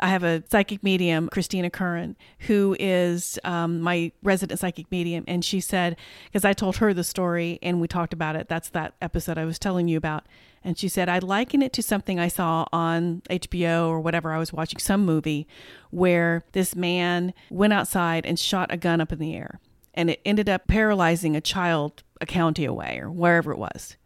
I 0.00 0.08
have 0.08 0.24
a 0.24 0.42
psychic 0.48 0.82
medium, 0.82 1.28
Christina 1.28 1.70
Curran, 1.70 2.16
who 2.40 2.76
is 2.80 3.38
um, 3.44 3.80
my 3.80 4.12
resident 4.22 4.58
psychic 4.58 4.90
medium. 4.90 5.24
And 5.28 5.44
she 5.44 5.60
said, 5.60 5.96
because 6.24 6.44
I 6.44 6.52
told 6.52 6.76
her 6.76 6.92
the 6.92 7.04
story 7.04 7.58
and 7.62 7.80
we 7.80 7.88
talked 7.88 8.12
about 8.12 8.36
it. 8.36 8.48
That's 8.48 8.68
that 8.70 8.94
episode 9.00 9.38
I 9.38 9.44
was 9.44 9.58
telling 9.58 9.86
you 9.88 9.96
about. 9.96 10.26
And 10.64 10.76
she 10.76 10.88
said, 10.88 11.08
I 11.08 11.20
liken 11.20 11.62
it 11.62 11.72
to 11.74 11.82
something 11.82 12.18
I 12.18 12.26
saw 12.26 12.66
on 12.72 13.22
HBO 13.30 13.86
or 13.86 14.00
whatever. 14.00 14.32
I 14.32 14.38
was 14.38 14.52
watching 14.52 14.80
some 14.80 15.04
movie 15.04 15.46
where 15.90 16.44
this 16.52 16.74
man 16.74 17.32
went 17.50 17.72
outside 17.72 18.26
and 18.26 18.36
shot 18.36 18.72
a 18.72 18.76
gun 18.76 19.00
up 19.00 19.12
in 19.12 19.20
the 19.20 19.36
air 19.36 19.60
and 19.96 20.10
it 20.10 20.20
ended 20.24 20.48
up 20.48 20.66
paralyzing 20.66 21.34
a 21.34 21.40
child 21.40 22.02
a 22.20 22.26
county 22.26 22.64
away 22.64 22.98
or 23.00 23.10
wherever 23.10 23.52
it 23.52 23.58
was. 23.58 23.96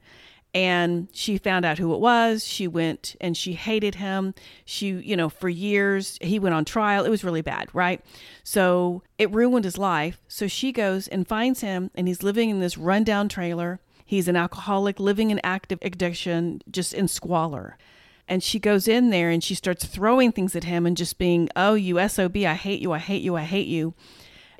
And 0.53 1.07
she 1.13 1.39
found 1.39 1.65
out 1.65 1.79
who 1.79 1.95
it 1.95 2.01
was. 2.01 2.45
She 2.45 2.67
went 2.67 3.15
and 3.21 3.37
she 3.37 3.53
hated 3.53 3.97
him. 3.97 4.35
She, 4.65 4.89
you 4.89 5.17
know, 5.17 5.29
for 5.29 5.49
years, 5.49 6.19
he 6.21 6.41
went 6.41 6.57
on 6.57 6.65
trial. 6.65 7.05
It 7.05 7.11
was 7.11 7.23
really 7.23 7.41
bad, 7.41 7.69
right? 7.73 8.05
So 8.43 9.03
it 9.17 9.31
ruined 9.33 9.65
his 9.65 9.79
life. 9.79 10.21
So 10.27 10.49
she 10.49 10.73
goes 10.73 11.07
and 11.07 11.29
finds 11.29 11.61
him, 11.61 11.93
and 11.95 12.09
he's 12.09 12.25
living 12.25 12.51
in 12.51 12.59
this 12.59 12.77
rundown 12.77 13.29
trailer. 13.29 13.79
He's 14.05 14.27
an 14.27 14.35
alcoholic 14.35 14.99
living 14.99 15.31
in 15.31 15.41
active 15.45 15.79
addiction, 15.83 16.63
just 16.69 16.95
in 16.95 17.07
squalor. 17.07 17.79
And 18.27 18.43
she 18.43 18.59
goes 18.59 18.89
in 18.89 19.11
there 19.11 19.31
and 19.31 19.43
she 19.43 19.55
starts 19.55 19.85
throwing 19.85 20.33
things 20.33 20.57
at 20.57 20.65
him 20.65 20.85
and 20.85 20.97
just 20.97 21.17
being, 21.17 21.49
oh, 21.55 21.75
you 21.75 22.09
SOB, 22.09 22.39
I 22.39 22.55
hate 22.55 22.81
you, 22.81 22.91
I 22.91 22.99
hate 22.99 23.23
you, 23.23 23.37
I 23.37 23.43
hate 23.43 23.69
you. 23.69 23.95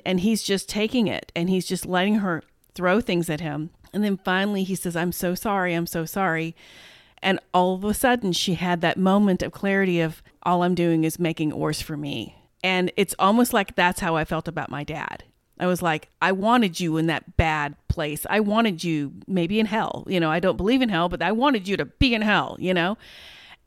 And 0.05 0.21
he's 0.21 0.43
just 0.43 0.69
taking 0.69 1.07
it 1.07 1.31
and 1.35 1.49
he's 1.49 1.65
just 1.65 1.85
letting 1.85 2.15
her 2.15 2.43
throw 2.73 3.01
things 3.01 3.29
at 3.29 3.41
him. 3.41 3.71
And 3.93 4.03
then 4.03 4.17
finally 4.17 4.63
he 4.63 4.75
says, 4.75 4.95
I'm 4.95 5.11
so 5.11 5.35
sorry, 5.35 5.73
I'm 5.73 5.87
so 5.87 6.05
sorry. 6.05 6.55
And 7.21 7.39
all 7.53 7.75
of 7.75 7.83
a 7.83 7.93
sudden 7.93 8.33
she 8.33 8.55
had 8.55 8.81
that 8.81 8.97
moment 8.97 9.43
of 9.43 9.51
clarity 9.51 10.01
of, 10.01 10.23
all 10.43 10.63
I'm 10.63 10.75
doing 10.75 11.03
is 11.03 11.19
making 11.19 11.49
it 11.49 11.57
worse 11.57 11.81
for 11.81 11.95
me. 11.95 12.35
And 12.63 12.91
it's 12.97 13.15
almost 13.19 13.53
like 13.53 13.75
that's 13.75 13.99
how 13.99 14.15
I 14.15 14.25
felt 14.25 14.47
about 14.47 14.69
my 14.69 14.83
dad. 14.83 15.23
I 15.59 15.67
was 15.67 15.83
like, 15.83 16.09
I 16.21 16.31
wanted 16.31 16.79
you 16.79 16.97
in 16.97 17.05
that 17.07 17.37
bad 17.37 17.75
place. 17.87 18.25
I 18.29 18.39
wanted 18.39 18.83
you 18.83 19.13
maybe 19.27 19.59
in 19.59 19.67
hell. 19.67 20.03
You 20.07 20.19
know, 20.19 20.31
I 20.31 20.39
don't 20.39 20.57
believe 20.57 20.81
in 20.81 20.89
hell, 20.89 21.09
but 21.09 21.21
I 21.21 21.31
wanted 21.31 21.67
you 21.67 21.77
to 21.77 21.85
be 21.85 22.15
in 22.15 22.23
hell, 22.23 22.57
you 22.59 22.73
know? 22.73 22.97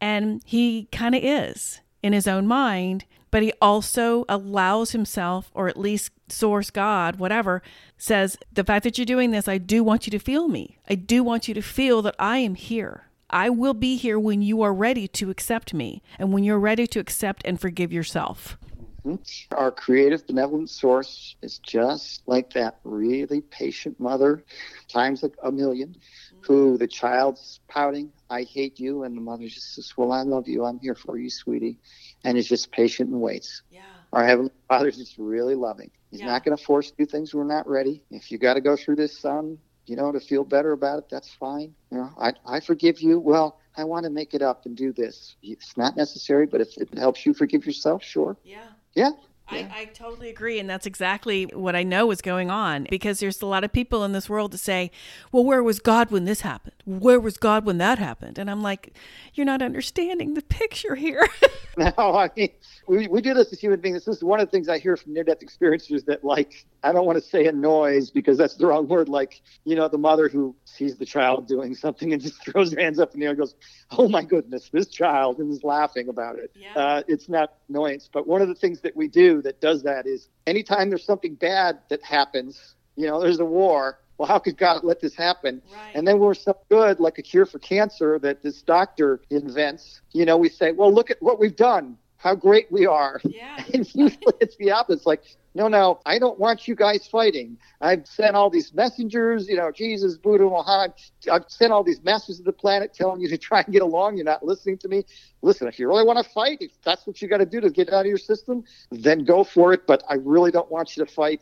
And 0.01 0.43
he 0.45 0.89
kind 0.91 1.15
of 1.15 1.23
is 1.23 1.81
in 2.03 2.13
his 2.13 2.27
own 2.27 2.49
mind, 2.49 3.05
but 3.35 3.43
he 3.43 3.53
also 3.61 4.25
allows 4.29 4.93
himself, 4.93 5.51
or 5.55 5.67
at 5.67 5.77
least 5.77 6.13
source 6.29 6.71
God, 6.71 7.17
whatever, 7.17 7.65
says, 7.99 8.39
The 8.53 8.63
fact 8.63 8.85
that 8.85 8.97
you're 8.97 9.05
doing 9.05 9.33
this, 9.33 9.49
I 9.49 9.59
do 9.59 9.83
want 9.83 10.07
you 10.07 10.13
to 10.13 10.21
feel 10.21 10.47
me. 10.47 10.79
I 10.89 10.95
do 10.95 11.25
want 11.25 11.49
you 11.49 11.55
to 11.55 11.61
feel 11.61 12.01
that 12.03 12.15
I 12.17 12.39
am 12.39 12.55
here. 12.55 13.09
I 13.29 13.51
will 13.51 13.75
be 13.75 13.97
here 13.97 14.21
when 14.21 14.41
you 14.41 14.63
are 14.63 14.73
ready 14.73 15.09
to 15.09 15.31
accept 15.31 15.75
me 15.75 16.01
and 16.17 16.33
when 16.33 16.45
you're 16.45 16.61
ready 16.61 16.87
to 16.87 17.01
accept 17.01 17.43
and 17.45 17.61
forgive 17.61 17.93
yourself. 17.93 18.57
Mm-hmm. 19.05 19.55
Our 19.55 19.71
creative, 19.71 20.27
benevolent 20.27 20.71
source 20.71 21.37
is 21.43 21.59
just 21.59 22.23
like 22.27 22.53
that 22.55 22.79
really 22.85 23.43
patient 23.43 24.01
mother, 24.01 24.43
times 24.89 25.23
a, 25.23 25.27
a 25.43 25.53
1000000 25.53 25.53
mm-hmm. 25.53 26.39
who 26.41 26.79
the 26.79 26.87
child's 26.87 27.61
pouting, 27.69 28.11
I 28.31 28.45
hate 28.45 28.81
you. 28.81 29.05
And 29.05 29.17
the 29.17 29.21
mother 29.21 29.47
just 29.47 29.75
says, 29.75 29.93
Well, 29.97 30.13
I 30.13 30.23
love 30.23 30.49
you. 30.49 30.65
I'm 30.65 30.79
here 30.79 30.95
for 30.95 31.19
you, 31.19 31.29
sweetie. 31.29 31.79
And 32.25 32.39
is 32.39 32.49
just 32.49 32.73
patient 32.73 33.11
and 33.11 33.21
waits. 33.21 33.63
Yeah. 33.71 33.83
Our 34.13 34.25
Heavenly 34.25 34.53
Father 34.69 34.89
is 34.89 34.97
just 34.97 35.19
really 35.19 35.55
loving. 35.55 35.91
He's 36.11 36.21
yeah. 36.21 36.27
not 36.27 36.45
going 36.45 36.57
to 36.57 36.63
force 36.63 36.93
do 36.93 37.05
things 37.05 37.35
we're 37.35 37.45
not 37.45 37.69
ready. 37.69 38.03
If 38.11 38.31
you 38.31 38.39
got 38.39 38.55
to 38.55 38.61
go 38.61 38.77
through 38.77 38.97
this, 38.97 39.19
son, 39.19 39.59
you 39.87 39.97
know, 39.97 40.13
to 40.13 40.21
feel 40.21 40.45
better 40.45 40.73
about 40.73 40.99
it, 40.99 41.05
that's 41.11 41.35
fine. 41.35 41.75
You 41.91 41.99
know, 41.99 42.11
I, 42.19 42.33
I 42.47 42.61
forgive 42.61 43.01
you. 43.01 43.19
Well, 43.19 43.59
I 43.77 43.85
want 43.85 44.05
to 44.05 44.11
make 44.11 44.35
it 44.35 44.41
up 44.41 44.67
and 44.67 44.77
do 44.77 44.93
this. 44.93 45.37
It's 45.43 45.77
not 45.77 45.97
necessary, 45.97 46.47
but 46.47 46.61
if 46.61 46.77
it 46.77 46.97
helps 46.97 47.27
you 47.27 47.35
forgive 47.35 47.67
yourself, 47.67 48.03
sure. 48.03 48.37
Yeah. 48.45 48.69
Yeah. 48.95 49.11
I, 49.49 49.71
I, 49.75 49.85
totally 49.93 50.31
agree. 50.31 50.59
And 50.59 50.69
that's 50.69 50.87
exactly 50.87 51.45
what 51.45 51.77
I 51.77 51.83
know 51.83 52.11
is 52.11 52.23
going 52.23 52.51
on 52.51 52.87
because 52.89 53.21
there's 53.21 53.43
a 53.43 53.47
lot 53.47 53.63
of 53.63 53.73
people 53.73 54.03
in 54.05 54.13
this 54.13 54.29
world 54.29 54.53
to 54.53 54.59
say, 54.59 54.91
well, 55.33 55.45
where 55.45 55.63
was 55.63 55.81
God 55.81 56.11
when 56.11 56.25
this 56.25 56.41
happened? 56.41 56.75
Where 56.87 57.21
was 57.21 57.37
God 57.37 57.67
when 57.67 57.79
that 57.79 57.99
happened? 57.99 58.39
And 58.39 58.51
I'm 58.51 58.63
like, 58.63 58.97
you're 59.35 59.45
not 59.45 59.61
understanding 59.61 60.35
the 60.35 60.43
picture 60.43 60.95
here. 60.95 61.29
no, 61.77 61.93
I 61.97 62.31
mean, 62.37 62.51
we, 62.87 63.09
we 63.09 63.21
do 63.21 63.35
this 63.35 63.53
as 63.53 63.61
human 63.61 63.81
beings. 63.81 64.05
This 64.05 64.17
is 64.17 64.25
one 64.25 64.41
of 64.41 64.47
the 64.47 64.51
things 64.51 64.69
I 64.69 64.79
hear 64.79 64.97
from 64.97 65.13
near 65.13 65.25
death 65.25 65.41
experiencers 65.41 66.05
that, 66.07 66.25
like, 66.25 66.67
I 66.83 66.93
don't 66.93 67.07
want 67.07 67.23
to 67.23 67.25
say 67.25 67.47
annoys 67.47 68.11
because 68.11 68.39
that's 68.39 68.55
the 68.55 68.67
wrong 68.67 68.87
word. 68.87 69.09
Like, 69.09 69.43
you 69.65 69.75
know, 69.75 69.89
the 69.89 69.99
mother 69.99 70.29
who 70.29 70.55
sees 70.65 70.97
the 70.97 71.07
child 71.07 71.49
doing 71.49 71.75
something 71.75 72.13
and 72.13 72.23
just 72.23 72.45
throws 72.47 72.73
her 72.73 72.81
hands 72.81 72.99
up 72.99 73.15
in 73.15 73.21
the 73.21 73.27
air 73.27 73.31
and 73.31 73.39
goes, 73.39 73.55
Oh 73.91 74.09
my 74.09 74.23
goodness, 74.23 74.71
this 74.71 74.87
child, 74.89 75.39
and 75.39 75.51
is 75.53 75.65
laughing 75.65 76.09
about 76.09 76.39
it. 76.39 76.51
Yeah. 76.55 76.75
Uh, 76.75 77.03
it's 77.09 77.29
not 77.29 77.55
annoyance. 77.69 78.09
But 78.13 78.27
one 78.27 78.43
of 78.43 78.49
the 78.49 78.55
things 78.55 78.81
that 78.81 78.95
we 78.95 79.09
do 79.09 79.34
that 79.43 79.61
does 79.61 79.83
that 79.83 80.07
is 80.07 80.29
anytime 80.47 80.89
there's 80.89 81.05
something 81.05 81.35
bad 81.35 81.79
that 81.89 82.03
happens, 82.03 82.75
you 82.97 83.07
know, 83.07 83.21
there's 83.21 83.41
a 83.41 83.45
war. 83.45 83.99
Well, 84.17 84.29
how 84.29 84.39
could 84.39 84.57
God 84.57 84.85
let 84.85 85.01
this 85.01 85.15
happen? 85.15 85.61
Right. 85.73 85.93
And 85.95 86.07
then 86.07 86.21
we're 86.21 86.35
so 86.35 86.57
good, 86.69 87.01
like 87.01 87.19
a 87.19 87.23
cure 87.23 87.47
for 87.47 87.59
cancer 87.59 88.19
that 88.21 88.43
this 88.43 88.63
doctor 88.63 89.21
invents. 89.31 90.01
You 90.13 90.25
know, 90.25 90.37
we 90.37 90.49
say, 90.49 90.71
well, 90.71 90.93
look 90.93 91.11
at 91.11 91.21
what 91.21 91.41
we've 91.41 91.57
done 91.57 91.99
how 92.25 92.35
great 92.35 92.73
we 92.73 92.87
are. 92.87 93.21
Yeah. 93.23 93.63
and 93.75 93.87
usually 93.95 94.35
it's 94.41 94.57
the 94.57 94.73
opposite. 94.73 94.97
It's 94.97 95.07
like, 95.07 95.23
no, 95.55 95.69
no, 95.69 96.01
I 96.05 96.19
don't 96.19 96.39
want 96.39 96.67
you 96.67 96.75
guys 96.75 97.07
fighting. 97.07 97.57
I've 97.81 98.07
sent 98.07 98.35
all 98.35 98.51
these 98.51 98.75
messengers, 98.75 99.49
you 99.49 99.57
know, 99.57 99.71
Jesus, 99.71 100.17
Buddha, 100.17 100.45
Muhammad. 100.45 100.95
I've 101.31 101.45
sent 101.49 101.73
all 101.73 101.85
these 101.85 102.03
masters 102.03 102.41
of 102.41 102.45
the 102.45 102.53
planet 102.53 102.93
telling 102.93 103.21
you 103.21 103.29
to 103.29 103.39
try 103.39 103.61
and 103.61 103.73
get 103.73 103.83
along. 103.83 104.17
You're 104.17 104.25
not 104.25 104.45
listening 104.45 104.79
to 104.79 104.89
me. 104.89 105.05
Listen, 105.43 105.69
if 105.69 105.79
you 105.79 105.87
really 105.87 106.05
want 106.05 106.25
to 106.25 106.29
fight, 106.33 106.59
if 106.61 106.73
that's 106.85 107.07
what 107.07 107.23
you 107.23 107.29
got 107.29 107.39
to 107.39 107.47
do 107.47 107.61
to 107.61 107.71
get 107.71 107.93
out 107.93 108.01
of 108.01 108.07
your 108.07 108.19
system, 108.19 108.65
then 108.91 109.25
go 109.25 109.45
for 109.45 109.73
it. 109.73 109.87
But 109.87 110.03
I 110.09 110.15
really 110.15 110.51
don't 110.51 110.71
want 110.71 110.97
you 110.97 111.05
to 111.05 111.13
fight 111.13 111.41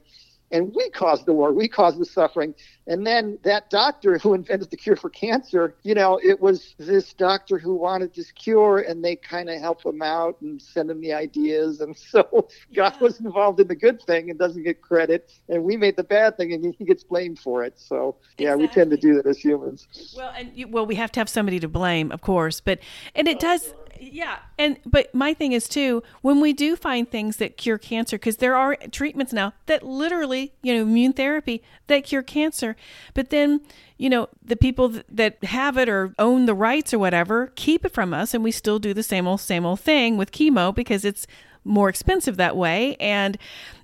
and 0.53 0.73
we 0.75 0.91
caused 0.91 1.27
the 1.27 1.33
war, 1.33 1.53
we 1.53 1.67
caused 1.67 1.99
the 1.99 2.05
suffering. 2.05 2.55
And 2.87 3.07
then 3.07 3.39
that 3.45 3.71
doctor 3.71 4.19
who 4.19 4.35
invented 4.35 4.71
the 4.71 4.77
cure 4.77 4.97
for 4.97 5.09
cancer, 5.09 5.75
you 5.83 5.95
know, 5.95 6.19
it 6.23 6.41
was 6.41 6.75
this 6.79 7.13
doctor 7.13 7.59
who 7.59 7.75
wanted 7.75 8.15
this 8.15 8.33
cure, 8.33 8.79
and 8.79 9.05
they 9.05 9.17
kind 9.17 9.49
of 9.49 9.61
help 9.61 9.85
him 9.85 10.03
out 10.03 10.41
and 10.41 10.61
send 10.61 10.91
him 10.91 11.01
the 11.01 11.13
ideas. 11.13 11.81
And 11.81 11.97
so 11.97 12.49
God 12.75 13.01
was 13.01 13.21
involved 13.21 13.61
in 13.61 13.69
the 13.69 13.77
good 13.77 14.03
thing 14.03 14.31
and 14.31 14.39
doesn't 14.39 14.63
get 14.63 14.83
credit, 14.83 15.31
and 15.49 15.63
we 15.63 15.77
made 15.77 15.97
the 15.97 16.05
bad 16.05 16.37
thing, 16.37 16.53
and 16.53 16.75
he 16.77 16.85
gets 16.85 17.05
blamed 17.05 17.39
for 17.39 17.63
it. 17.65 17.79
So 17.79 18.17
yeah, 18.39 18.55
exactly. 18.55 18.67
we 18.67 18.73
tend 18.73 18.91
to 18.91 18.97
do 18.97 19.15
that 19.15 19.27
as 19.27 19.39
humans. 19.39 19.87
Well, 20.17 20.33
and 20.37 20.51
you, 20.55 20.69
well, 20.69 20.87
we 20.87 20.97
have 20.97 21.13
to 21.13 21.21
have 21.21 21.29
somebody 21.29 21.61
to 21.61 21.69
blame, 21.69 22.11
of 22.11 22.21
course, 22.21 22.61
but 22.61 22.81
and 23.15 23.29
it 23.29 23.39
does 23.39 23.75
yeah 24.03 24.39
and 24.59 24.79
but 24.85 25.15
my 25.15 25.33
thing 25.33 25.53
is 25.53 25.69
too 25.69 26.03
when 26.23 26.41
we 26.41 26.53
do 26.53 26.75
find 26.75 27.09
things 27.09 27.37
that 27.37 27.57
cure 27.57 27.79
cancer 27.79 28.17
because 28.19 28.39
there 28.39 28.57
are 28.57 28.75
treatments 28.91 29.33
now 29.33 29.53
that 29.67 29.83
literally 29.85 30.53
you 30.63 30.75
know 30.75 30.83
immune 30.83 31.13
therapy 31.13 31.63
that 31.87 32.05
cure 32.05 32.23
cancer 32.23 32.72
but 33.15 33.31
then 33.31 33.61
you 33.99 34.11
know 34.11 34.29
the 34.45 34.57
people 34.57 34.95
that 35.09 35.43
have 35.45 35.77
it 35.77 35.89
or 35.89 36.15
own 36.19 36.47
the 36.47 36.55
rights 36.55 36.93
or 36.93 36.99
whatever 36.99 37.53
keep 37.57 37.85
it 37.85 37.93
from 37.93 38.13
us 38.13 38.35
and 38.35 38.43
we 38.43 38.51
still 38.51 38.79
do 38.79 38.95
the 38.95 39.03
same 39.03 39.27
old 39.27 39.41
same 39.41 39.65
old 39.65 39.81
thing 39.81 40.17
with 40.17 40.33
chemo 40.33 40.75
because 40.75 41.05
it's 41.05 41.27
more 41.65 41.89
expensive 41.89 42.37
that 42.37 42.57
way 42.57 42.97
and 42.97 43.39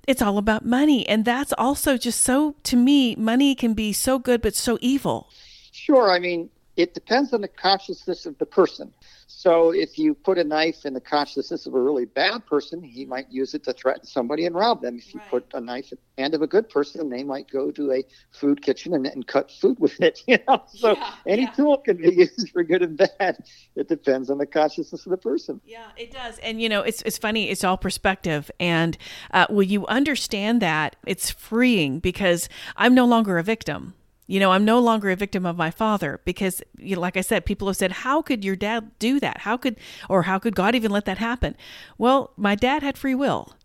it's 0.07 0.21
all 0.21 0.37
about 0.37 0.65
money. 0.65 1.07
And 1.07 1.23
that's 1.23 1.53
also 1.57 1.97
just 1.97 2.21
so 2.21 2.55
to 2.63 2.75
me 2.75 3.15
money 3.15 3.55
can 3.55 3.73
be 3.73 3.93
so 3.93 4.19
good 4.19 4.41
but 4.41 4.55
so 4.55 4.77
evil. 4.81 5.29
Sure 5.71 6.11
i 6.11 6.19
mean 6.19 6.49
it 6.79 6.93
depends 6.93 7.33
on 7.33 7.41
the 7.41 7.47
consciousness 7.47 8.25
of 8.25 8.37
the 8.37 8.45
person 8.45 8.93
so 9.39 9.71
if 9.71 9.97
you 9.99 10.15
put 10.15 10.37
a 10.37 10.43
knife 10.43 10.85
in 10.85 10.93
the 10.93 10.99
consciousness 10.99 11.67
of 11.67 11.75
a 11.75 11.79
really 11.79 12.05
bad 12.05 12.45
person, 12.45 12.83
he 12.83 13.05
might 13.05 13.31
use 13.31 13.53
it 13.53 13.63
to 13.65 13.73
threaten 13.73 14.03
somebody 14.05 14.45
and 14.45 14.55
rob 14.55 14.81
them. 14.81 14.97
If 14.97 15.13
you 15.13 15.19
right. 15.21 15.29
put 15.29 15.45
a 15.53 15.61
knife 15.61 15.91
in 15.91 15.97
the 16.17 16.23
hand 16.23 16.33
of 16.33 16.41
a 16.41 16.47
good 16.47 16.67
person, 16.67 17.09
they 17.09 17.23
might 17.23 17.49
go 17.49 17.69
to 17.71 17.91
a 17.93 18.03
food 18.31 18.61
kitchen 18.61 18.95
and, 18.95 19.05
and 19.05 19.25
cut 19.25 19.49
food 19.49 19.79
with 19.79 20.01
it. 20.01 20.23
You 20.29 20.39
know, 20.47 20.63
so 20.67 20.95
yeah, 20.95 21.13
any 21.25 21.43
yeah. 21.43 21.51
tool 21.51 21.77
can 21.77 21.97
be 21.97 22.13
used 22.15 22.49
for 22.51 22.63
good 22.63 22.83
and 22.83 22.97
bad. 22.97 23.37
It 23.75 23.87
depends 23.87 24.29
on 24.29 24.37
the 24.37 24.45
consciousness 24.45 25.05
of 25.05 25.11
the 25.11 25.17
person. 25.17 25.61
Yeah, 25.65 25.87
it 25.95 26.11
does. 26.11 26.37
And 26.39 26.61
you 26.61 26.67
know, 26.67 26.81
it's 26.81 27.01
it's 27.03 27.17
funny. 27.17 27.49
It's 27.49 27.63
all 27.63 27.77
perspective. 27.77 28.51
And 28.59 28.97
uh, 29.31 29.47
when 29.49 29.69
you 29.69 29.87
understand 29.87 30.61
that, 30.61 30.97
it's 31.05 31.31
freeing 31.31 31.99
because 31.99 32.49
I'm 32.75 32.93
no 32.93 33.05
longer 33.05 33.37
a 33.37 33.43
victim. 33.43 33.93
You 34.29 34.39
know, 34.39 34.51
I'm 34.51 34.63
no 34.63 34.79
longer 34.79 35.09
a 35.09 35.15
victim 35.15 35.43
of 35.43 35.57
my 35.57 35.71
father 35.71 36.21
because, 36.23 36.61
you 36.77 36.93
know, 36.93 37.01
like 37.01 37.17
I 37.17 37.21
said, 37.21 37.47
people 37.47 37.65
have 37.65 37.77
said, 37.77 37.91
How 37.91 38.21
could 38.21 38.45
your 38.45 38.55
dad 38.55 38.91
do 38.99 39.19
that? 39.19 39.39
How 39.39 39.57
could, 39.57 39.75
or 40.07 40.21
how 40.21 40.37
could 40.37 40.53
God 40.53 40.75
even 40.75 40.91
let 40.91 41.05
that 41.05 41.17
happen? 41.17 41.57
Well, 41.97 42.31
my 42.37 42.53
dad 42.53 42.83
had 42.83 42.95
free 42.95 43.15
will. 43.15 43.55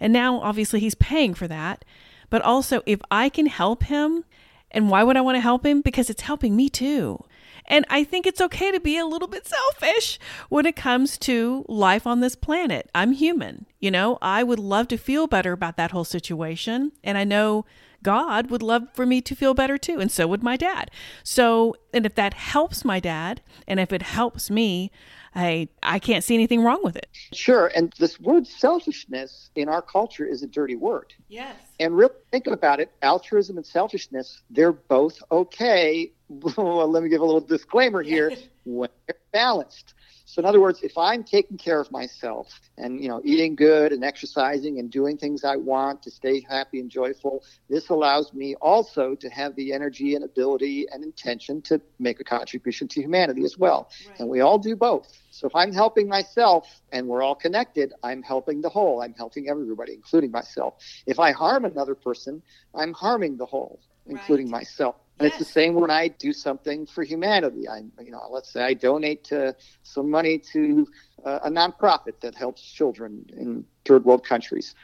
And 0.00 0.14
now, 0.14 0.40
obviously, 0.40 0.80
he's 0.80 0.94
paying 0.94 1.34
for 1.34 1.46
that. 1.48 1.84
But 2.30 2.40
also, 2.40 2.80
if 2.86 3.02
I 3.10 3.28
can 3.28 3.44
help 3.44 3.82
him, 3.82 4.24
and 4.70 4.88
why 4.88 5.02
would 5.02 5.18
I 5.18 5.20
want 5.20 5.36
to 5.36 5.42
help 5.42 5.66
him? 5.66 5.82
Because 5.82 6.08
it's 6.08 6.22
helping 6.22 6.56
me 6.56 6.70
too. 6.70 7.22
And 7.66 7.84
I 7.90 8.02
think 8.02 8.26
it's 8.26 8.40
okay 8.40 8.72
to 8.72 8.80
be 8.80 8.96
a 8.96 9.04
little 9.04 9.28
bit 9.28 9.46
selfish 9.46 10.18
when 10.48 10.64
it 10.64 10.74
comes 10.74 11.18
to 11.18 11.66
life 11.68 12.06
on 12.06 12.20
this 12.20 12.34
planet. 12.34 12.90
I'm 12.94 13.12
human. 13.12 13.66
You 13.78 13.90
know, 13.90 14.16
I 14.22 14.42
would 14.42 14.58
love 14.58 14.88
to 14.88 14.96
feel 14.96 15.26
better 15.26 15.52
about 15.52 15.76
that 15.76 15.90
whole 15.90 16.04
situation. 16.04 16.92
And 17.02 17.18
I 17.18 17.24
know 17.24 17.66
God 18.04 18.50
would 18.50 18.62
love 18.62 18.86
for 18.94 19.04
me 19.04 19.20
to 19.22 19.34
feel 19.34 19.54
better 19.54 19.76
too, 19.76 19.98
and 19.98 20.12
so 20.12 20.28
would 20.28 20.44
my 20.44 20.56
dad. 20.56 20.92
So, 21.24 21.74
and 21.92 22.06
if 22.06 22.14
that 22.14 22.34
helps 22.34 22.84
my 22.84 23.00
dad, 23.00 23.40
and 23.66 23.80
if 23.80 23.92
it 23.92 24.02
helps 24.02 24.50
me, 24.50 24.92
I 25.34 25.68
I 25.82 25.98
can't 25.98 26.22
see 26.22 26.34
anything 26.34 26.62
wrong 26.62 26.80
with 26.84 26.94
it. 26.94 27.08
Sure, 27.32 27.72
and 27.74 27.92
this 27.98 28.20
word 28.20 28.46
selfishness 28.46 29.50
in 29.56 29.68
our 29.68 29.82
culture 29.82 30.24
is 30.24 30.42
a 30.42 30.46
dirty 30.46 30.76
word. 30.76 31.12
Yes. 31.28 31.56
And 31.80 31.96
really 31.96 32.14
think 32.30 32.46
about 32.46 32.78
it, 32.78 32.92
altruism 33.02 33.56
and 33.56 33.66
selfishness, 33.66 34.42
they're 34.50 34.72
both 34.72 35.20
okay. 35.32 36.12
well, 36.28 36.88
let 36.88 37.02
me 37.02 37.08
give 37.08 37.20
a 37.20 37.24
little 37.24 37.40
disclaimer 37.40 38.02
here 38.02 38.32
when 38.64 38.90
they're 39.06 39.16
balanced. 39.32 39.94
So 40.34 40.40
in 40.40 40.46
other 40.46 40.60
words, 40.60 40.80
if 40.82 40.98
I'm 40.98 41.22
taking 41.22 41.56
care 41.56 41.78
of 41.78 41.92
myself 41.92 42.60
and 42.76 43.00
you 43.00 43.08
know 43.08 43.20
eating 43.24 43.54
good 43.54 43.92
and 43.92 44.02
exercising 44.02 44.80
and 44.80 44.90
doing 44.90 45.16
things 45.16 45.44
I 45.44 45.54
want 45.54 46.02
to 46.02 46.10
stay 46.10 46.40
happy 46.40 46.80
and 46.80 46.90
joyful, 46.90 47.44
this 47.70 47.88
allows 47.88 48.32
me 48.32 48.56
also 48.56 49.14
to 49.14 49.28
have 49.28 49.54
the 49.54 49.72
energy 49.72 50.16
and 50.16 50.24
ability 50.24 50.88
and 50.90 51.04
intention 51.04 51.62
to 51.62 51.80
make 52.00 52.18
a 52.18 52.24
contribution 52.24 52.88
to 52.88 53.00
humanity 53.00 53.44
as 53.44 53.56
well. 53.56 53.92
Right. 54.08 54.18
And 54.18 54.28
we 54.28 54.40
all 54.40 54.58
do 54.58 54.74
both. 54.74 55.06
So 55.30 55.46
if 55.46 55.54
I'm 55.54 55.72
helping 55.72 56.08
myself 56.08 56.80
and 56.90 57.06
we're 57.06 57.22
all 57.22 57.36
connected, 57.36 57.92
I'm 58.02 58.20
helping 58.20 58.60
the 58.60 58.68
whole. 58.68 59.02
I'm 59.02 59.14
helping 59.14 59.48
everybody, 59.48 59.92
including 59.92 60.32
myself. 60.32 60.74
If 61.06 61.20
I 61.20 61.30
harm 61.30 61.64
another 61.64 61.94
person, 61.94 62.42
I'm 62.74 62.92
harming 62.92 63.36
the 63.36 63.46
whole, 63.46 63.78
including 64.06 64.46
right. 64.46 64.62
myself. 64.62 64.96
And 65.18 65.26
yes. 65.26 65.38
it's 65.38 65.46
the 65.46 65.52
same 65.52 65.74
when 65.74 65.90
I 65.90 66.08
do 66.08 66.32
something 66.32 66.86
for 66.86 67.04
humanity. 67.04 67.68
I, 67.68 67.82
you 68.02 68.10
know, 68.10 68.22
let's 68.30 68.52
say 68.52 68.62
I 68.64 68.74
donate 68.74 69.22
to 69.24 69.54
some 69.84 70.10
money 70.10 70.38
to 70.52 70.86
uh, 71.24 71.40
a 71.44 71.50
nonprofit 71.50 72.20
that 72.20 72.34
helps 72.34 72.62
children 72.62 73.24
in 73.36 73.64
third 73.84 74.04
world 74.04 74.26
countries. 74.26 74.74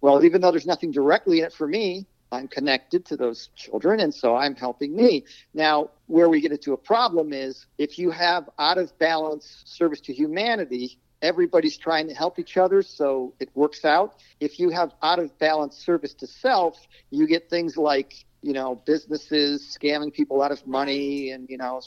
Well, 0.00 0.22
even 0.24 0.40
though 0.40 0.50
there's 0.50 0.66
nothing 0.66 0.90
directly 0.90 1.40
in 1.40 1.46
it 1.46 1.52
for 1.52 1.66
me, 1.66 2.06
I'm 2.30 2.48
connected 2.48 3.06
to 3.06 3.16
those 3.16 3.48
children, 3.56 4.00
and 4.00 4.14
so 4.14 4.36
I'm 4.36 4.54
helping 4.54 4.94
me. 4.94 5.24
Now, 5.54 5.90
where 6.06 6.28
we 6.28 6.40
get 6.40 6.52
into 6.52 6.74
a 6.74 6.76
problem 6.76 7.32
is 7.32 7.66
if 7.78 7.98
you 7.98 8.10
have 8.10 8.50
out 8.58 8.76
of 8.76 8.96
balance 8.98 9.62
service 9.64 10.00
to 10.02 10.12
humanity, 10.12 10.98
everybody's 11.22 11.76
trying 11.76 12.06
to 12.08 12.14
help 12.14 12.38
each 12.38 12.56
other, 12.56 12.82
so 12.82 13.32
it 13.40 13.48
works 13.54 13.84
out. 13.84 14.20
If 14.40 14.60
you 14.60 14.70
have 14.70 14.92
out 15.02 15.18
of 15.18 15.36
balance 15.38 15.76
service 15.76 16.14
to 16.14 16.26
self, 16.26 16.86
you 17.10 17.26
get 17.26 17.48
things 17.48 17.76
like 17.76 18.26
you 18.42 18.52
know 18.52 18.76
businesses 18.86 19.76
scamming 19.80 20.12
people 20.12 20.42
out 20.42 20.52
of 20.52 20.66
money 20.66 21.30
and 21.30 21.48
you 21.48 21.58
know 21.58 21.80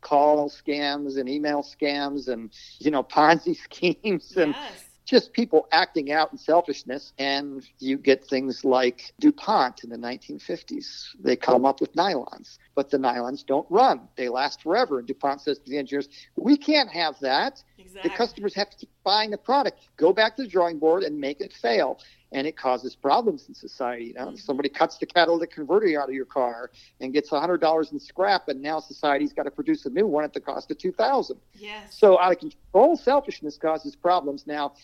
call 0.00 0.50
scams 0.50 1.18
and 1.18 1.28
email 1.28 1.62
scams 1.62 2.28
and 2.28 2.50
you 2.78 2.90
know 2.90 3.02
ponzi 3.16 3.56
schemes 3.56 4.36
and 4.36 4.54
yes 4.54 4.90
just 5.10 5.32
people 5.32 5.66
acting 5.72 6.12
out 6.12 6.30
in 6.30 6.38
selfishness. 6.38 7.12
And 7.18 7.66
you 7.80 7.98
get 7.98 8.24
things 8.24 8.64
like 8.64 9.12
DuPont 9.18 9.82
in 9.82 9.90
the 9.90 9.96
1950s. 9.96 11.08
They 11.20 11.34
come 11.34 11.66
up 11.66 11.80
with 11.80 11.94
nylons, 11.94 12.58
but 12.76 12.90
the 12.90 12.96
nylons 12.96 13.44
don't 13.44 13.66
run. 13.70 14.08
They 14.16 14.28
last 14.28 14.62
forever. 14.62 15.00
And 15.00 15.08
DuPont 15.08 15.40
says 15.40 15.58
to 15.58 15.68
the 15.68 15.78
engineers, 15.78 16.08
we 16.36 16.56
can't 16.56 16.90
have 16.90 17.18
that. 17.20 17.60
Exactly. 17.76 18.08
The 18.08 18.16
customers 18.16 18.54
have 18.54 18.70
to 18.70 18.76
keep 18.76 18.90
buying 19.02 19.30
the 19.30 19.38
product. 19.38 19.80
Go 19.96 20.12
back 20.12 20.36
to 20.36 20.42
the 20.44 20.48
drawing 20.48 20.78
board 20.78 21.02
and 21.02 21.18
make 21.18 21.40
it 21.40 21.52
fail 21.52 21.98
and 22.32 22.46
it 22.46 22.56
causes 22.56 22.94
problems 22.94 23.48
in 23.48 23.54
society. 23.54 24.06
You 24.06 24.14
know, 24.14 24.26
mm-hmm. 24.26 24.36
somebody 24.36 24.68
cuts 24.68 24.98
the 24.98 25.06
catalytic 25.06 25.50
converter 25.52 26.00
out 26.00 26.08
of 26.08 26.14
your 26.14 26.24
car 26.26 26.70
and 27.00 27.12
gets 27.12 27.30
hundred 27.30 27.60
dollars 27.60 27.92
in 27.92 28.00
scrap, 28.00 28.48
and 28.48 28.60
now 28.60 28.80
society's 28.80 29.32
got 29.32 29.44
to 29.44 29.50
produce 29.50 29.86
a 29.86 29.90
new 29.90 30.06
one 30.06 30.24
at 30.24 30.32
the 30.32 30.40
cost 30.40 30.70
of 30.70 30.78
two 30.78 30.92
thousand. 30.92 31.38
Yes. 31.54 31.96
So 31.96 32.18
out 32.18 32.32
of 32.32 32.38
control, 32.38 32.96
selfishness 32.96 33.56
causes 33.56 33.96
problems. 33.96 34.46
Now, 34.46 34.74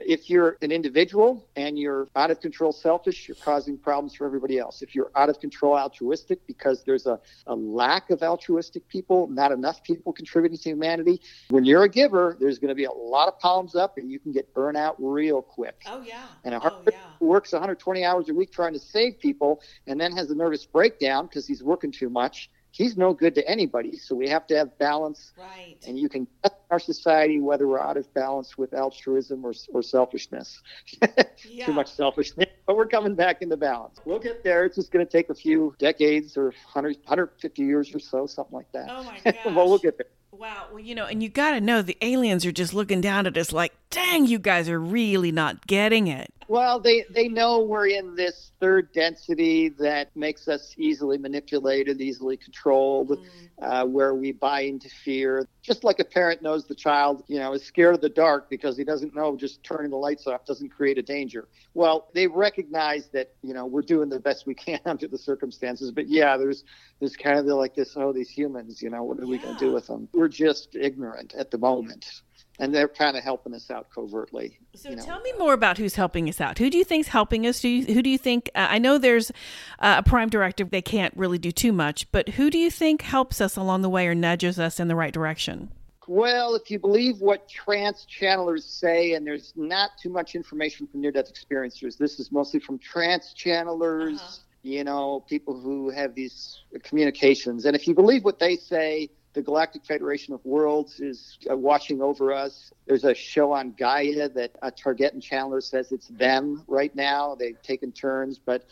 if 0.00 0.28
you're 0.28 0.58
an 0.60 0.72
individual 0.72 1.48
and 1.56 1.78
you're 1.78 2.08
out 2.16 2.30
of 2.30 2.40
control 2.40 2.72
selfish, 2.72 3.28
you're 3.28 3.36
causing 3.36 3.78
problems 3.78 4.14
for 4.14 4.26
everybody 4.26 4.58
else. 4.58 4.82
If 4.82 4.94
you're 4.94 5.10
out 5.16 5.30
of 5.30 5.40
control 5.40 5.74
altruistic 5.76 6.46
because 6.46 6.84
there's 6.84 7.06
a, 7.06 7.18
a 7.46 7.54
lack 7.54 8.10
of 8.10 8.22
altruistic 8.22 8.86
people, 8.88 9.26
not 9.28 9.52
enough 9.52 9.82
people 9.82 10.12
contributing 10.12 10.58
to 10.58 10.68
humanity, 10.70 11.20
when 11.48 11.64
you're 11.64 11.84
a 11.84 11.88
giver, 11.88 12.36
there's 12.38 12.58
going 12.58 12.68
to 12.68 12.74
be 12.74 12.84
a 12.84 12.92
lot 12.92 13.28
of 13.28 13.38
palms 13.38 13.74
up 13.74 13.96
and 13.96 14.10
you 14.10 14.18
can 14.18 14.32
get 14.32 14.52
burnout 14.52 14.96
real 14.98 15.40
quick. 15.40 15.82
Oh, 15.86 16.02
yeah. 16.02 16.26
And 16.44 16.54
a 16.54 16.60
oh, 16.62 16.82
yeah. 16.90 16.95
Works 17.20 17.52
120 17.52 18.04
hours 18.04 18.28
a 18.28 18.34
week 18.34 18.52
trying 18.52 18.72
to 18.72 18.78
save 18.78 19.18
people 19.18 19.60
and 19.86 20.00
then 20.00 20.16
has 20.16 20.30
a 20.30 20.34
nervous 20.34 20.66
breakdown 20.66 21.26
because 21.26 21.46
he's 21.46 21.62
working 21.62 21.90
too 21.90 22.08
much 22.10 22.50
he's 22.76 22.96
no 22.96 23.14
good 23.14 23.34
to 23.34 23.48
anybody. 23.48 23.96
So 23.96 24.14
we 24.14 24.28
have 24.28 24.46
to 24.48 24.56
have 24.56 24.76
balance. 24.78 25.32
Right. 25.38 25.76
And 25.86 25.98
you 25.98 26.08
can 26.08 26.26
cut 26.42 26.60
our 26.70 26.78
society 26.78 27.40
whether 27.40 27.66
we're 27.66 27.80
out 27.80 27.96
of 27.96 28.12
balance 28.12 28.58
with 28.58 28.74
altruism 28.74 29.44
or, 29.44 29.54
or 29.72 29.82
selfishness. 29.82 30.60
yeah. 31.48 31.66
Too 31.66 31.72
much 31.72 31.90
selfishness, 31.90 32.48
but 32.66 32.76
we're 32.76 32.86
coming 32.86 33.14
back 33.14 33.42
into 33.42 33.56
balance. 33.56 33.98
We'll 34.04 34.18
get 34.18 34.42
there. 34.42 34.64
It's 34.64 34.76
just 34.76 34.90
going 34.90 35.06
to 35.06 35.10
take 35.10 35.30
a 35.30 35.34
few 35.34 35.74
decades 35.78 36.36
or 36.36 36.46
100, 36.46 36.96
150 37.04 37.62
years 37.62 37.94
or 37.94 38.00
so, 38.00 38.26
something 38.26 38.54
like 38.54 38.70
that. 38.72 38.88
Oh 38.90 39.04
my 39.04 39.20
gosh. 39.24 39.36
well, 39.46 39.68
we'll 39.68 39.78
get 39.78 39.96
there. 39.96 40.06
Wow. 40.32 40.66
Well, 40.70 40.80
you 40.80 40.94
know, 40.94 41.06
and 41.06 41.22
you 41.22 41.28
got 41.28 41.52
to 41.52 41.60
know 41.60 41.80
the 41.80 41.96
aliens 42.02 42.44
are 42.44 42.52
just 42.52 42.74
looking 42.74 43.00
down 43.00 43.26
at 43.26 43.36
us 43.38 43.52
like, 43.52 43.72
dang, 43.90 44.26
you 44.26 44.38
guys 44.38 44.68
are 44.68 44.78
really 44.78 45.32
not 45.32 45.66
getting 45.66 46.08
it. 46.08 46.30
Well, 46.48 46.78
they, 46.78 47.04
they 47.10 47.28
know 47.28 47.60
we're 47.60 47.88
in 47.88 48.14
this 48.14 48.52
third 48.60 48.92
density 48.92 49.70
that 49.70 50.14
makes 50.14 50.46
us 50.46 50.74
easily 50.76 51.18
manipulated, 51.18 52.00
easily 52.00 52.36
controlled, 52.36 53.10
mm. 53.10 53.26
uh, 53.60 53.86
where 53.86 54.14
we 54.14 54.32
buy 54.32 54.60
into 54.60 54.88
fear. 54.88 55.48
Just 55.66 55.82
like 55.82 55.98
a 55.98 56.04
parent 56.04 56.42
knows 56.42 56.64
the 56.64 56.76
child, 56.76 57.24
you 57.26 57.40
know, 57.40 57.52
is 57.52 57.64
scared 57.64 57.96
of 57.96 58.00
the 58.00 58.08
dark 58.08 58.48
because 58.48 58.76
he 58.76 58.84
doesn't 58.84 59.16
know 59.16 59.36
just 59.36 59.64
turning 59.64 59.90
the 59.90 59.96
lights 59.96 60.28
off 60.28 60.44
doesn't 60.44 60.68
create 60.68 60.96
a 60.96 61.02
danger. 61.02 61.48
Well, 61.74 62.06
they 62.14 62.28
recognize 62.28 63.08
that, 63.08 63.32
you 63.42 63.52
know, 63.52 63.66
we're 63.66 63.82
doing 63.82 64.08
the 64.08 64.20
best 64.20 64.46
we 64.46 64.54
can 64.54 64.78
under 64.86 65.08
the 65.08 65.18
circumstances. 65.18 65.90
But 65.90 66.08
yeah, 66.08 66.36
there's 66.36 66.62
there's 67.00 67.16
kind 67.16 67.36
of 67.36 67.46
like 67.46 67.74
this, 67.74 67.94
oh, 67.96 68.12
these 68.12 68.30
humans, 68.30 68.80
you 68.80 68.90
know, 68.90 69.02
what 69.02 69.18
are 69.18 69.24
yeah. 69.24 69.30
we 69.30 69.38
going 69.38 69.56
to 69.56 69.64
do 69.64 69.72
with 69.72 69.88
them? 69.88 70.08
We're 70.12 70.28
just 70.28 70.76
ignorant 70.76 71.34
at 71.34 71.50
the 71.50 71.58
moment 71.58 72.22
and 72.58 72.74
they're 72.74 72.88
kind 72.88 73.16
of 73.16 73.22
helping 73.22 73.54
us 73.54 73.70
out 73.70 73.88
covertly. 73.94 74.58
So 74.74 74.90
you 74.90 74.96
know. 74.96 75.02
tell 75.02 75.20
me 75.20 75.32
more 75.38 75.52
about 75.52 75.78
who's 75.78 75.94
helping 75.94 76.28
us 76.28 76.40
out. 76.40 76.58
Who 76.58 76.70
do 76.70 76.78
you 76.78 76.84
think's 76.84 77.08
helping 77.08 77.46
us? 77.46 77.60
Do 77.60 77.68
you, 77.68 77.92
who 77.92 78.02
do 78.02 78.10
you 78.10 78.18
think? 78.18 78.50
Uh, 78.54 78.66
I 78.70 78.78
know 78.78 78.98
there's 78.98 79.30
uh, 79.78 79.96
a 79.98 80.02
prime 80.02 80.28
directive; 80.28 80.70
they 80.70 80.82
can't 80.82 81.16
really 81.16 81.38
do 81.38 81.52
too 81.52 81.72
much, 81.72 82.10
but 82.12 82.30
who 82.30 82.50
do 82.50 82.58
you 82.58 82.70
think 82.70 83.02
helps 83.02 83.40
us 83.40 83.56
along 83.56 83.82
the 83.82 83.90
way 83.90 84.06
or 84.06 84.14
nudges 84.14 84.58
us 84.58 84.80
in 84.80 84.88
the 84.88 84.96
right 84.96 85.12
direction? 85.12 85.70
Well, 86.08 86.54
if 86.54 86.70
you 86.70 86.78
believe 86.78 87.20
what 87.20 87.48
trance 87.48 88.06
channelers 88.06 88.64
say, 88.64 89.14
and 89.14 89.26
there's 89.26 89.52
not 89.56 89.90
too 90.00 90.08
much 90.08 90.36
information 90.36 90.86
from 90.86 91.00
near-death 91.00 91.32
experiencers, 91.32 91.98
this 91.98 92.20
is 92.20 92.30
mostly 92.30 92.60
from 92.60 92.78
trance 92.78 93.34
channelers. 93.34 94.16
Uh-huh. 94.16 94.42
You 94.62 94.82
know, 94.82 95.24
people 95.28 95.60
who 95.60 95.90
have 95.90 96.16
these 96.16 96.64
communications, 96.82 97.66
and 97.66 97.76
if 97.76 97.86
you 97.86 97.94
believe 97.94 98.24
what 98.24 98.40
they 98.40 98.56
say, 98.56 99.10
the 99.36 99.42
Galactic 99.42 99.84
Federation 99.84 100.32
of 100.32 100.42
Worlds 100.46 100.98
is 100.98 101.38
uh, 101.48 101.54
watching 101.54 102.00
over 102.00 102.32
us. 102.32 102.72
There's 102.86 103.04
a 103.04 103.14
show 103.14 103.52
on 103.52 103.74
Gaia 103.78 104.30
that 104.30 104.56
uh, 104.62 104.70
Target 104.74 105.12
and 105.12 105.22
Chandler 105.22 105.60
says 105.60 105.92
it's 105.92 106.08
them 106.08 106.64
right 106.66 106.92
now. 106.96 107.34
They've 107.34 107.60
taken 107.60 107.92
turns, 107.92 108.38
but 108.38 108.64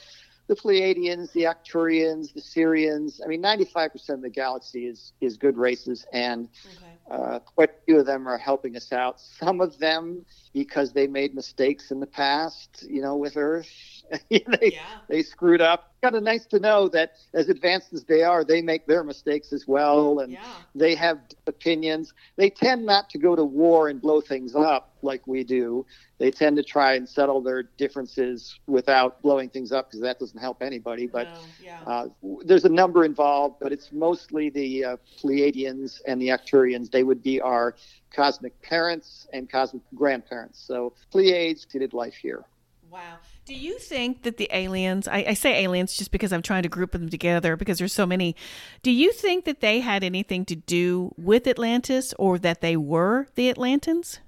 the 0.47 0.57
Pleiadians, 0.57 1.33
the 1.33 1.43
Arcturians, 1.43 2.33
the 2.33 2.41
Sirians. 2.41 3.21
I 3.23 3.29
mean, 3.29 3.43
95% 3.43 4.09
of 4.09 4.23
the 4.23 4.31
galaxy 4.31 4.87
is 4.87 5.13
is 5.21 5.37
good 5.37 5.59
races, 5.59 6.07
and 6.15 6.49
okay. 6.79 7.23
uh, 7.23 7.39
quite 7.41 7.69
a 7.69 7.85
few 7.85 8.01
of 8.01 8.07
them 8.07 8.27
are 8.27 8.39
helping 8.39 8.75
us 8.75 8.91
out. 8.91 9.21
Some 9.21 9.61
of 9.61 9.79
them 9.79 10.25
because 10.55 10.93
they 10.93 11.09
made 11.09 11.35
mistakes 11.35 11.91
in 11.91 11.99
the 12.01 12.07
past, 12.07 12.87
you 12.89 13.03
know, 13.03 13.17
with 13.17 13.37
Earth. 13.37 13.69
they 14.31 14.45
yeah. 14.63 14.81
they 15.09 15.23
screwed 15.23 15.61
up. 15.61 15.93
Kind 16.01 16.15
of 16.15 16.23
nice 16.23 16.45
to 16.47 16.61
know 16.61 16.89
that 16.89 17.13
as 17.33 17.49
advanced 17.49 17.93
as 17.95 18.05
they 18.05 18.23
are, 18.23 18.45
they 18.45 18.63
make 18.63 18.87
their 18.87 19.03
mistakes 19.03 19.53
as 19.53 19.67
well, 19.67 20.21
and 20.21 20.33
yeah. 20.33 20.45
they 20.75 20.95
have 20.95 21.19
opinions. 21.47 22.13
They 22.37 22.51
tend 22.51 22.85
not 22.87 23.09
to 23.11 23.19
go 23.19 23.35
to 23.35 23.43
war 23.43 23.89
and 23.89 24.01
blow 24.01 24.21
things 24.21 24.55
up 24.55 24.95
like 25.03 25.27
we 25.27 25.43
do. 25.43 25.87
They 26.19 26.31
tend 26.31 26.57
to 26.57 26.63
try 26.63 26.95
and 26.95 27.09
settle 27.09 27.41
their 27.41 27.63
differences 27.63 28.59
without 28.67 29.23
blowing 29.23 29.49
things 29.49 29.73
up 29.73 29.89
because 29.89 30.01
that 30.03 30.19
doesn't 30.19 30.39
help 30.39 30.63
anybody. 30.63 31.07
But 31.07 31.29
no, 31.29 31.41
yeah. 31.63 31.81
uh, 31.87 32.09
there's 32.45 32.65
a 32.67 32.69
number 32.69 33.05
involved, 33.05 33.57
but 33.61 33.73
it's 33.73 33.91
mostly 33.91 34.51
the 34.51 34.85
uh, 34.85 34.97
Pleiadians 35.19 36.01
and 36.07 36.21
the 36.21 36.29
Arcturians. 36.29 36.91
They 36.91 37.03
would 37.03 37.23
be 37.23 37.41
our 37.41 37.75
cosmic 38.15 38.61
parents 38.63 39.27
and 39.33 39.51
cosmic 39.51 39.83
grandparents. 39.95 40.63
So 40.65 40.93
Pleiades 41.11 41.65
did 41.65 41.93
life 41.93 42.15
here. 42.15 42.45
Wow. 42.91 43.19
Do 43.45 43.55
you 43.55 43.79
think 43.79 44.23
that 44.23 44.37
the 44.37 44.49
aliens, 44.53 45.09
I, 45.09 45.25
I, 45.29 45.35
say 45.35 45.65
aliens 45.65 45.97
just 45.97 46.13
because 46.13 46.33
I'm 46.33 46.43
trying 46.43 46.63
to 46.63 46.69
group 46.69 46.93
them 46.93 47.09
together 47.09 47.57
because 47.57 47.79
there's 47.79 47.93
so 47.93 48.07
many, 48.07 48.37
do 48.83 48.91
you 48.91 49.13
think 49.13 49.45
that 49.47 49.61
they 49.61 49.81
had 49.81 50.05
anything 50.05 50.45
to 50.47 50.55
do 50.55 51.13
with 51.19 51.47
Atlantis 51.47 52.15
or 52.19 52.39
that 52.39 52.61
they 52.61 52.77
were 52.77 53.27
the 53.35 53.53
Atlantans? 53.53 54.19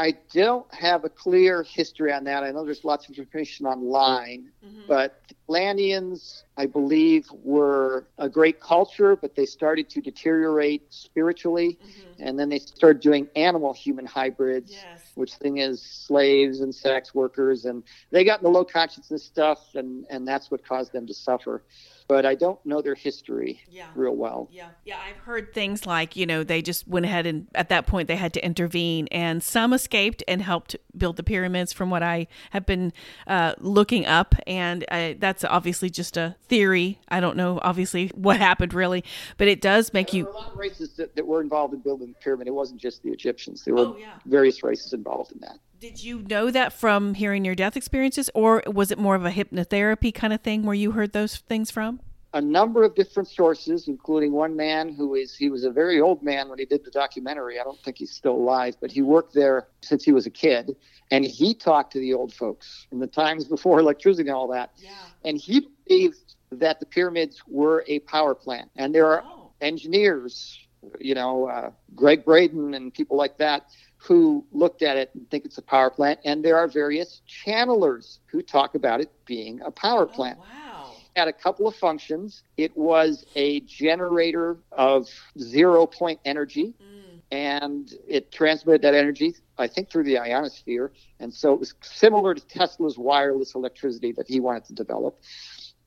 I 0.00 0.14
don't 0.32 0.72
have 0.72 1.04
a 1.04 1.10
clear 1.10 1.62
history 1.62 2.10
on 2.10 2.24
that. 2.24 2.42
I 2.42 2.52
know 2.52 2.64
there's 2.64 2.84
lots 2.84 3.06
of 3.06 3.18
information 3.18 3.66
online, 3.66 4.50
mm-hmm. 4.64 4.80
but 4.88 5.20
the 5.28 5.34
Atlanteans, 5.44 6.44
I 6.56 6.64
believe, 6.64 7.26
were 7.42 8.06
a 8.16 8.26
great 8.26 8.60
culture, 8.60 9.14
but 9.14 9.34
they 9.34 9.44
started 9.44 9.90
to 9.90 10.00
deteriorate 10.00 10.84
spiritually. 10.88 11.78
Mm-hmm. 11.84 12.22
And 12.22 12.38
then 12.38 12.48
they 12.48 12.60
started 12.60 13.02
doing 13.02 13.28
animal 13.36 13.74
human 13.74 14.06
hybrids, 14.06 14.72
yes. 14.72 15.12
which 15.16 15.34
thing 15.34 15.58
is 15.58 15.82
slaves 15.82 16.60
and 16.60 16.74
sex 16.74 17.14
workers. 17.14 17.66
And 17.66 17.82
they 18.10 18.24
got 18.24 18.40
into 18.40 18.48
low 18.48 18.64
consciousness 18.64 19.22
stuff, 19.22 19.58
and, 19.74 20.06
and 20.08 20.26
that's 20.26 20.50
what 20.50 20.64
caused 20.66 20.94
them 20.94 21.06
to 21.08 21.12
suffer 21.12 21.62
but 22.10 22.26
I 22.26 22.34
don't 22.34 22.58
know 22.66 22.82
their 22.82 22.96
history 22.96 23.60
yeah. 23.70 23.86
real 23.94 24.16
well. 24.16 24.48
Yeah, 24.50 24.70
yeah, 24.84 24.98
I've 24.98 25.18
heard 25.18 25.54
things 25.54 25.86
like 25.86 26.16
you 26.16 26.26
know 26.26 26.42
they 26.42 26.60
just 26.60 26.88
went 26.88 27.06
ahead 27.06 27.24
and 27.24 27.46
at 27.54 27.68
that 27.68 27.86
point 27.86 28.08
they 28.08 28.16
had 28.16 28.32
to 28.32 28.44
intervene, 28.44 29.06
and 29.12 29.40
some 29.40 29.72
escaped 29.72 30.24
and 30.26 30.42
helped 30.42 30.74
build 30.96 31.16
the 31.16 31.22
pyramids. 31.22 31.72
From 31.72 31.88
what 31.88 32.02
I 32.02 32.26
have 32.50 32.66
been 32.66 32.92
uh, 33.28 33.54
looking 33.60 34.06
up, 34.06 34.34
and 34.48 34.84
I, 34.90 35.18
that's 35.20 35.44
obviously 35.44 35.88
just 35.88 36.16
a 36.16 36.34
theory. 36.48 36.98
I 37.08 37.20
don't 37.20 37.36
know 37.36 37.60
obviously 37.62 38.08
what 38.08 38.38
happened 38.38 38.74
really, 38.74 39.04
but 39.36 39.46
it 39.46 39.60
does 39.60 39.92
make 39.92 40.12
you. 40.12 40.24
There 40.24 40.32
were 40.32 40.38
a 40.38 40.42
lot 40.42 40.52
of 40.52 40.58
races 40.58 40.96
that, 40.96 41.14
that 41.14 41.24
were 41.24 41.40
involved 41.40 41.74
in 41.74 41.80
building 41.80 42.08
the 42.08 42.18
pyramid. 42.18 42.48
It 42.48 42.54
wasn't 42.54 42.80
just 42.80 43.04
the 43.04 43.10
Egyptians. 43.10 43.64
There 43.64 43.74
were 43.74 43.80
oh, 43.80 43.96
yeah. 43.96 44.14
various 44.26 44.64
races 44.64 44.94
involved 44.94 45.30
in 45.30 45.38
that. 45.42 45.60
Did 45.80 46.04
you 46.04 46.22
know 46.28 46.50
that 46.50 46.74
from 46.74 47.14
hearing 47.14 47.42
your 47.42 47.54
death 47.54 47.74
experiences, 47.74 48.28
or 48.34 48.62
was 48.66 48.90
it 48.90 48.98
more 48.98 49.14
of 49.14 49.24
a 49.24 49.30
hypnotherapy 49.30 50.12
kind 50.12 50.34
of 50.34 50.42
thing 50.42 50.62
where 50.64 50.74
you 50.74 50.90
heard 50.90 51.14
those 51.14 51.38
things 51.38 51.70
from? 51.70 52.00
A 52.34 52.40
number 52.40 52.84
of 52.84 52.94
different 52.94 53.30
sources, 53.30 53.88
including 53.88 54.32
one 54.32 54.54
man 54.54 54.92
who 54.92 55.14
is 55.14 55.34
he 55.34 55.48
was 55.48 55.64
a 55.64 55.70
very 55.70 55.98
old 55.98 56.22
man 56.22 56.50
when 56.50 56.58
he 56.58 56.66
did 56.66 56.84
the 56.84 56.90
documentary. 56.90 57.58
I 57.58 57.64
don't 57.64 57.80
think 57.82 57.96
he's 57.96 58.10
still 58.10 58.34
alive, 58.34 58.76
but 58.78 58.92
he 58.92 59.00
worked 59.00 59.32
there 59.32 59.68
since 59.80 60.04
he 60.04 60.12
was 60.12 60.26
a 60.26 60.30
kid, 60.30 60.76
and 61.10 61.24
he 61.24 61.54
talked 61.54 61.94
to 61.94 61.98
the 61.98 62.12
old 62.12 62.34
folks 62.34 62.86
in 62.92 62.98
the 62.98 63.06
times 63.06 63.44
before 63.48 63.80
electricity 63.80 64.28
and 64.28 64.36
all 64.36 64.48
that. 64.48 64.72
Yeah. 64.76 64.90
And 65.24 65.38
he 65.38 65.66
believed 65.86 66.34
that 66.52 66.78
the 66.78 66.84
pyramids 66.84 67.40
were 67.48 67.86
a 67.88 68.00
power 68.00 68.34
plant. 68.34 68.70
And 68.76 68.94
there 68.94 69.06
are 69.06 69.24
oh. 69.24 69.52
engineers, 69.62 70.58
you 70.98 71.14
know, 71.14 71.48
uh, 71.48 71.70
Gregg 71.94 72.26
Braden 72.26 72.74
and 72.74 72.92
people 72.92 73.16
like 73.16 73.38
that 73.38 73.70
who 74.02 74.44
looked 74.52 74.82
at 74.82 74.96
it 74.96 75.10
and 75.14 75.30
think 75.30 75.44
it's 75.44 75.58
a 75.58 75.62
power 75.62 75.90
plant. 75.90 76.20
And 76.24 76.44
there 76.44 76.56
are 76.56 76.66
various 76.66 77.22
channelers 77.28 78.18
who 78.26 78.42
talk 78.42 78.74
about 78.74 79.00
it 79.00 79.10
being 79.26 79.60
a 79.62 79.70
power 79.70 80.02
oh, 80.02 80.14
plant. 80.14 80.38
Oh, 80.40 80.44
wow. 80.44 80.92
Had 81.16 81.28
a 81.28 81.32
couple 81.32 81.66
of 81.66 81.74
functions. 81.76 82.42
It 82.56 82.74
was 82.76 83.26
a 83.34 83.60
generator 83.60 84.56
of 84.72 85.08
zero 85.38 85.86
point 85.86 86.20
energy. 86.24 86.74
Mm 86.82 87.00
and 87.30 87.94
it 88.08 88.32
transmitted 88.32 88.82
that 88.82 88.94
energy, 88.94 89.34
I 89.56 89.68
think, 89.68 89.90
through 89.90 90.04
the 90.04 90.18
ionosphere. 90.18 90.92
And 91.20 91.32
so 91.32 91.52
it 91.52 91.60
was 91.60 91.74
similar 91.80 92.34
to 92.34 92.46
Tesla's 92.46 92.98
wireless 92.98 93.54
electricity 93.54 94.12
that 94.12 94.26
he 94.26 94.40
wanted 94.40 94.64
to 94.66 94.74
develop. 94.74 95.20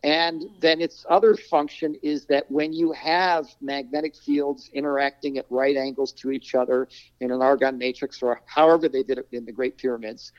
And 0.03 0.41
hmm. 0.41 0.47
then 0.59 0.81
its 0.81 1.05
other 1.09 1.35
function 1.35 1.95
is 2.03 2.25
that 2.25 2.49
when 2.51 2.73
you 2.73 2.91
have 2.91 3.47
magnetic 3.61 4.15
fields 4.15 4.69
interacting 4.73 5.37
at 5.37 5.45
right 5.49 5.75
angles 5.75 6.11
to 6.13 6.31
each 6.31 6.55
other 6.55 6.87
in 7.19 7.31
an 7.31 7.41
argon 7.41 7.77
matrix 7.77 8.21
or 8.21 8.41
however 8.45 8.89
they 8.89 9.03
did 9.03 9.17
it 9.17 9.27
in 9.31 9.45
the 9.45 9.51
Great 9.51 9.77
Pyramids, 9.77 10.31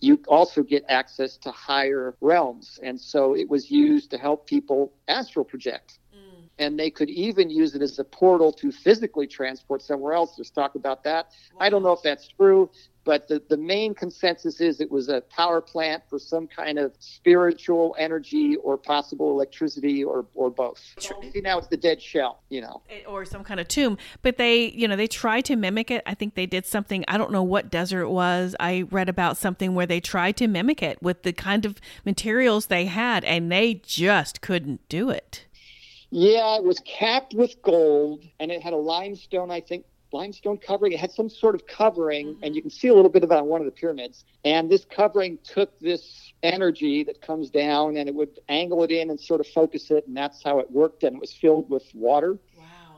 you 0.00 0.20
also 0.26 0.62
get 0.62 0.84
access 0.88 1.36
to 1.38 1.50
higher 1.52 2.16
realms. 2.20 2.80
And 2.82 3.00
so 3.00 3.34
it 3.36 3.48
was 3.48 3.68
hmm. 3.68 3.74
used 3.74 4.10
to 4.10 4.18
help 4.18 4.46
people 4.46 4.92
astral 5.06 5.44
project 5.44 6.00
hmm. 6.12 6.44
and 6.58 6.78
they 6.78 6.90
could 6.90 7.10
even 7.10 7.48
use 7.48 7.74
it 7.76 7.82
as 7.82 7.98
a 8.00 8.04
portal 8.04 8.52
to 8.54 8.72
physically 8.72 9.28
transport 9.28 9.82
somewhere 9.82 10.14
else. 10.14 10.34
There's 10.36 10.50
talk 10.50 10.74
about 10.74 11.04
that. 11.04 11.28
Wow. 11.54 11.66
I 11.66 11.70
don't 11.70 11.84
know 11.84 11.92
if 11.92 12.02
that's 12.02 12.26
true, 12.28 12.70
but 13.04 13.28
the, 13.28 13.42
the 13.48 13.56
main 13.56 13.94
consensus 13.94 14.60
is 14.60 14.80
it 14.80 14.90
was 14.90 15.08
a 15.08 15.22
power 15.22 15.60
plant 15.60 16.02
for 16.08 16.18
some 16.18 16.46
kind 16.46 16.78
of 16.78 16.92
spiritual 16.98 17.96
energy 17.98 18.56
or 18.56 18.76
possible 18.76 19.30
electricity 19.30 20.04
or, 20.04 20.26
or 20.34 20.50
both. 20.50 20.80
Now 21.34 21.58
it's 21.58 21.66
the 21.68 21.76
dead 21.76 22.00
shell, 22.00 22.42
you 22.48 22.60
know. 22.60 22.82
Eh, 22.90 23.02
or 23.06 23.24
some 23.24 23.42
kind 23.42 23.58
of 23.58 23.68
tomb. 23.68 23.98
But 24.22 24.36
they, 24.36 24.70
you 24.70 24.86
know, 24.86 24.96
they 24.96 25.06
tried 25.06 25.44
to 25.46 25.56
mimic 25.56 25.90
it. 25.90 26.02
I 26.06 26.14
think 26.14 26.34
they 26.34 26.46
did 26.46 26.66
something, 26.66 27.04
I 27.08 27.18
don't 27.18 27.32
know 27.32 27.42
what 27.42 27.70
desert 27.70 28.02
it 28.02 28.10
was. 28.10 28.54
I 28.60 28.84
read 28.90 29.08
about 29.08 29.36
something 29.36 29.74
where 29.74 29.86
they 29.86 30.00
tried 30.00 30.36
to 30.38 30.46
mimic 30.46 30.82
it 30.82 31.02
with 31.02 31.22
the 31.22 31.32
kind 31.32 31.64
of 31.64 31.80
materials 32.04 32.66
they 32.66 32.86
had, 32.86 33.24
and 33.24 33.50
they 33.50 33.74
just 33.74 34.40
couldn't 34.40 34.88
do 34.88 35.10
it. 35.10 35.46
Yeah, 36.14 36.56
it 36.56 36.64
was 36.64 36.78
capped 36.80 37.32
with 37.32 37.60
gold, 37.62 38.22
and 38.38 38.50
it 38.50 38.62
had 38.62 38.74
a 38.74 38.76
limestone, 38.76 39.50
I 39.50 39.62
think, 39.62 39.86
limestone 40.12 40.58
covering. 40.58 40.92
It 40.92 41.00
had 41.00 41.12
some 41.12 41.28
sort 41.28 41.54
of 41.54 41.66
covering, 41.66 42.28
mm-hmm. 42.28 42.44
and 42.44 42.54
you 42.54 42.62
can 42.62 42.70
see 42.70 42.88
a 42.88 42.94
little 42.94 43.10
bit 43.10 43.24
of 43.24 43.30
it 43.30 43.36
on 43.36 43.46
one 43.46 43.60
of 43.60 43.64
the 43.64 43.72
pyramids. 43.72 44.24
And 44.44 44.70
this 44.70 44.84
covering 44.84 45.38
took 45.44 45.78
this 45.80 46.32
energy 46.42 47.04
that 47.04 47.20
comes 47.20 47.50
down, 47.50 47.96
and 47.96 48.08
it 48.08 48.14
would 48.14 48.40
angle 48.48 48.82
it 48.82 48.90
in 48.90 49.10
and 49.10 49.20
sort 49.20 49.40
of 49.40 49.46
focus 49.48 49.90
it, 49.90 50.06
and 50.06 50.16
that's 50.16 50.42
how 50.42 50.58
it 50.58 50.70
worked. 50.70 51.02
And 51.02 51.16
it 51.16 51.20
was 51.20 51.32
filled 51.32 51.70
with 51.70 51.84
water 51.94 52.38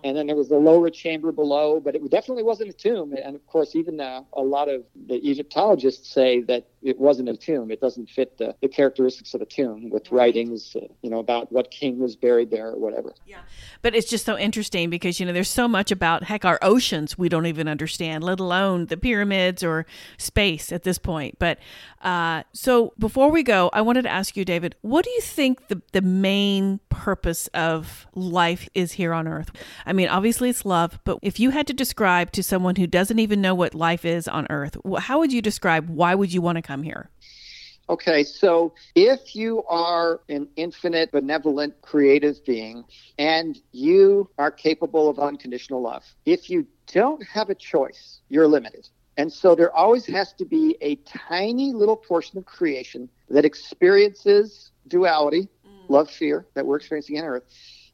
and 0.04 0.14
then 0.14 0.26
there 0.26 0.36
was 0.36 0.50
a 0.50 0.56
lower 0.56 0.90
chamber 0.90 1.32
below, 1.32 1.80
but 1.80 1.94
it 1.94 2.10
definitely 2.10 2.42
wasn't 2.42 2.68
a 2.68 2.74
tomb. 2.74 3.14
And 3.14 3.34
of 3.34 3.44
course, 3.46 3.74
even 3.74 3.98
uh, 4.00 4.20
a 4.34 4.42
lot 4.42 4.68
of 4.68 4.84
the 5.06 5.14
Egyptologists 5.14 6.12
say 6.12 6.42
that 6.42 6.68
it 6.84 7.00
wasn't 7.00 7.28
a 7.28 7.36
tomb. 7.36 7.70
It 7.70 7.80
doesn't 7.80 8.10
fit 8.10 8.36
the, 8.38 8.54
the 8.60 8.68
characteristics 8.68 9.34
of 9.34 9.40
a 9.40 9.46
tomb 9.46 9.90
with 9.90 10.12
writings, 10.12 10.76
uh, 10.76 10.86
you 11.02 11.10
know, 11.10 11.18
about 11.18 11.50
what 11.50 11.70
king 11.70 11.98
was 11.98 12.14
buried 12.14 12.50
there 12.50 12.68
or 12.68 12.78
whatever. 12.78 13.14
Yeah, 13.26 13.38
but 13.82 13.94
it's 13.94 14.08
just 14.08 14.26
so 14.26 14.36
interesting 14.38 14.90
because 14.90 15.18
you 15.18 15.26
know 15.26 15.32
there's 15.32 15.48
so 15.48 15.66
much 15.66 15.90
about 15.90 16.24
heck 16.24 16.44
our 16.44 16.58
oceans 16.62 17.16
we 17.16 17.28
don't 17.28 17.46
even 17.46 17.68
understand, 17.68 18.22
let 18.22 18.38
alone 18.38 18.86
the 18.86 18.96
pyramids 18.96 19.64
or 19.64 19.86
space 20.18 20.70
at 20.72 20.82
this 20.82 20.98
point. 20.98 21.38
But 21.38 21.58
uh, 22.02 22.42
so 22.52 22.92
before 22.98 23.30
we 23.30 23.42
go, 23.42 23.70
I 23.72 23.80
wanted 23.80 24.02
to 24.02 24.10
ask 24.10 24.36
you, 24.36 24.44
David, 24.44 24.76
what 24.82 25.04
do 25.04 25.10
you 25.10 25.20
think 25.20 25.68
the 25.68 25.80
the 25.92 26.02
main 26.02 26.80
purpose 26.90 27.48
of 27.48 28.06
life 28.14 28.68
is 28.74 28.92
here 28.92 29.14
on 29.14 29.26
Earth? 29.26 29.50
I 29.86 29.92
mean, 29.92 30.08
obviously 30.08 30.50
it's 30.50 30.64
love, 30.64 30.98
but 31.04 31.18
if 31.22 31.40
you 31.40 31.50
had 31.50 31.66
to 31.68 31.72
describe 31.72 32.32
to 32.32 32.42
someone 32.42 32.76
who 32.76 32.86
doesn't 32.86 33.18
even 33.18 33.40
know 33.40 33.54
what 33.54 33.74
life 33.74 34.04
is 34.04 34.28
on 34.28 34.46
earth, 34.50 34.76
how 34.98 35.18
would 35.18 35.32
you 35.32 35.40
describe 35.40 35.88
why 35.88 36.14
would 36.14 36.32
you 36.32 36.42
want 36.42 36.56
to 36.56 36.62
come 36.62 36.73
here? 36.82 37.10
Okay, 37.88 38.24
so 38.24 38.72
if 38.94 39.36
you 39.36 39.62
are 39.64 40.20
an 40.30 40.48
infinite, 40.56 41.12
benevolent, 41.12 41.74
creative 41.82 42.42
being 42.46 42.84
and 43.18 43.58
you 43.72 44.30
are 44.38 44.50
capable 44.50 45.10
of 45.10 45.18
unconditional 45.18 45.82
love, 45.82 46.02
if 46.24 46.48
you 46.48 46.66
don't 46.86 47.22
have 47.26 47.50
a 47.50 47.54
choice, 47.54 48.20
you're 48.30 48.48
limited. 48.48 48.88
And 49.18 49.30
so 49.30 49.54
there 49.54 49.74
always 49.76 50.06
has 50.06 50.32
to 50.34 50.46
be 50.46 50.76
a 50.80 50.96
tiny 51.06 51.72
little 51.72 51.96
portion 51.96 52.38
of 52.38 52.46
creation 52.46 53.08
that 53.28 53.44
experiences 53.44 54.70
duality, 54.88 55.48
mm. 55.66 55.90
love, 55.90 56.10
fear, 56.10 56.46
that 56.54 56.66
we're 56.66 56.76
experiencing 56.76 57.18
on 57.18 57.24
earth 57.24 57.44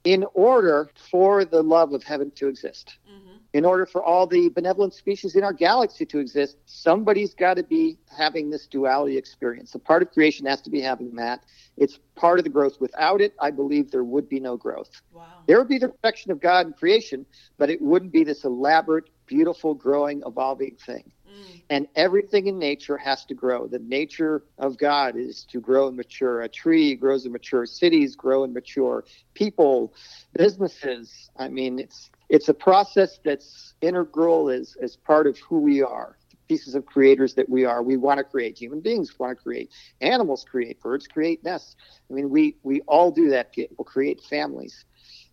in 0.05 0.24
order 0.34 0.90
for 1.11 1.44
the 1.44 1.62
love 1.62 1.92
of 1.92 2.03
heaven 2.03 2.30
to 2.36 2.48
exist. 2.48 2.98
Mm-hmm. 3.11 3.36
In 3.53 3.64
order 3.64 3.84
for 3.84 4.03
all 4.03 4.26
the 4.26 4.48
benevolent 4.51 4.94
species 4.94 5.34
in 5.34 5.42
our 5.42 5.53
galaxy 5.53 6.07
to 6.07 6.18
exist, 6.20 6.57
somebody's 6.66 7.34
got 7.34 7.55
to 7.55 7.64
be 7.64 7.98
having 8.16 8.48
this 8.48 8.66
duality 8.66 9.18
experience. 9.18 9.74
A 9.74 9.78
part 9.78 10.03
of 10.03 10.12
creation 10.12 10.46
has 10.46 10.61
to 10.62 10.70
be 10.70 10.80
having 10.80 11.16
that. 11.16 11.44
It's 11.76 11.98
part 12.14 12.38
of 12.38 12.44
the 12.44 12.51
growth. 12.51 12.80
Without 12.80 13.20
it, 13.20 13.34
I 13.40 13.51
believe 13.51 13.90
there 13.90 14.05
would 14.05 14.28
be 14.28 14.38
no 14.38 14.57
growth. 14.57 14.90
Wow. 15.12 15.24
There 15.46 15.59
would 15.59 15.68
be 15.68 15.78
the 15.78 15.88
perfection 15.88 16.30
of 16.30 16.40
God 16.40 16.66
in 16.66 16.72
creation, 16.74 17.26
but 17.59 17.70
it 17.70 17.82
wouldn't 17.82 18.12
be 18.12 18.22
this 18.22 18.44
elaborate, 18.44 19.11
beautiful, 19.31 19.72
growing, 19.74 20.18
evolving 20.26 20.76
thing. 20.87 21.07
Mm. 21.26 21.62
And 21.70 21.83
everything 21.95 22.45
in 22.49 22.59
nature 22.59 22.99
has 22.99 23.24
to 23.26 23.35
grow. 23.35 23.68
The 23.68 23.78
nature 24.01 24.37
of 24.59 24.76
God 24.76 25.16
is 25.16 25.47
to 25.53 25.61
grow 25.61 25.89
and 25.89 25.97
mature. 25.97 26.43
A 26.43 26.49
tree 26.49 26.97
grows 26.97 27.24
and 27.26 27.33
matures. 27.33 27.78
Cities 27.78 28.16
grow 28.16 28.45
and 28.45 28.53
mature. 28.53 29.05
People, 29.35 29.95
businesses. 30.43 31.31
I 31.45 31.49
mean, 31.49 31.78
it's 31.78 32.11
it's 32.28 32.49
a 32.49 32.55
process 32.68 33.20
that's 33.24 33.74
integral 33.81 34.51
as 34.51 34.76
as 34.87 34.97
part 35.11 35.26
of 35.31 35.35
who 35.49 35.59
we 35.70 35.83
are. 35.83 36.16
pieces 36.51 36.74
of 36.74 36.85
creators 36.85 37.35
that 37.35 37.49
we 37.49 37.64
are. 37.64 37.81
We 37.83 37.97
want 37.97 38.18
to 38.18 38.24
create. 38.24 38.59
Human 38.59 38.81
beings 38.81 39.09
want 39.20 39.39
to 39.39 39.43
create. 39.43 39.70
Animals 40.01 40.45
create. 40.51 40.81
Birds 40.81 41.07
create 41.07 41.45
nests. 41.45 41.76
I 42.11 42.14
mean, 42.14 42.28
we 42.28 42.57
we 42.64 42.81
all 42.89 43.11
do 43.12 43.31
that. 43.31 43.53
People 43.53 43.85
create 43.85 44.20
families. 44.28 44.85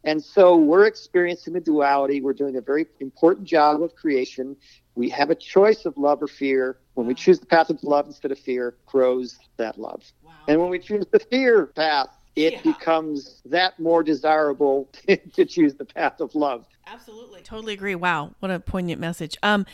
And 0.08 0.24
so 0.24 0.55
we're 0.55 0.86
experiencing 0.86 1.53
the 1.53 1.60
duality. 1.60 2.22
We're 2.22 2.32
doing 2.32 2.55
a 2.55 2.62
very 2.62 2.88
important 3.01 3.45
job 3.45 3.84
of 3.84 3.93
creation. 3.93 4.55
We 4.95 5.10
have 5.10 5.32
a 5.32 5.36
choice 5.36 5.86
of 5.86 5.97
love 5.97 6.24
or 6.24 6.30
fear. 6.30 6.78
When 6.93 7.05
wow. 7.05 7.10
we 7.10 7.14
choose 7.14 7.41
the 7.41 7.45
path 7.45 7.70
of 7.70 7.84
love 7.84 8.08
instead 8.08 8.32
of 8.32 8.39
fear, 8.39 8.78
grows 8.86 9.38
that 9.58 9.78
love. 9.78 10.01
Wow. 10.24 10.32
And 10.47 10.62
when 10.62 10.70
we 10.70 10.80
choose 10.80 11.05
the 11.12 11.20
fear 11.20 11.66
path, 11.66 12.08
it 12.38 12.53
yeah. 12.53 12.62
becomes 12.62 13.41
that 13.47 13.78
more 13.82 14.01
desirable 14.01 14.88
to 15.34 15.43
choose 15.43 15.76
the 15.76 15.84
path 15.84 16.22
of 16.22 16.34
love. 16.36 16.66
Absolutely. 16.88 17.41
Totally 17.41 17.74
agree. 17.74 17.95
Wow. 17.95 18.34
What 18.39 18.49
a 18.49 18.62
poignant 18.62 19.01
message. 19.01 19.38
Um, 19.43 19.66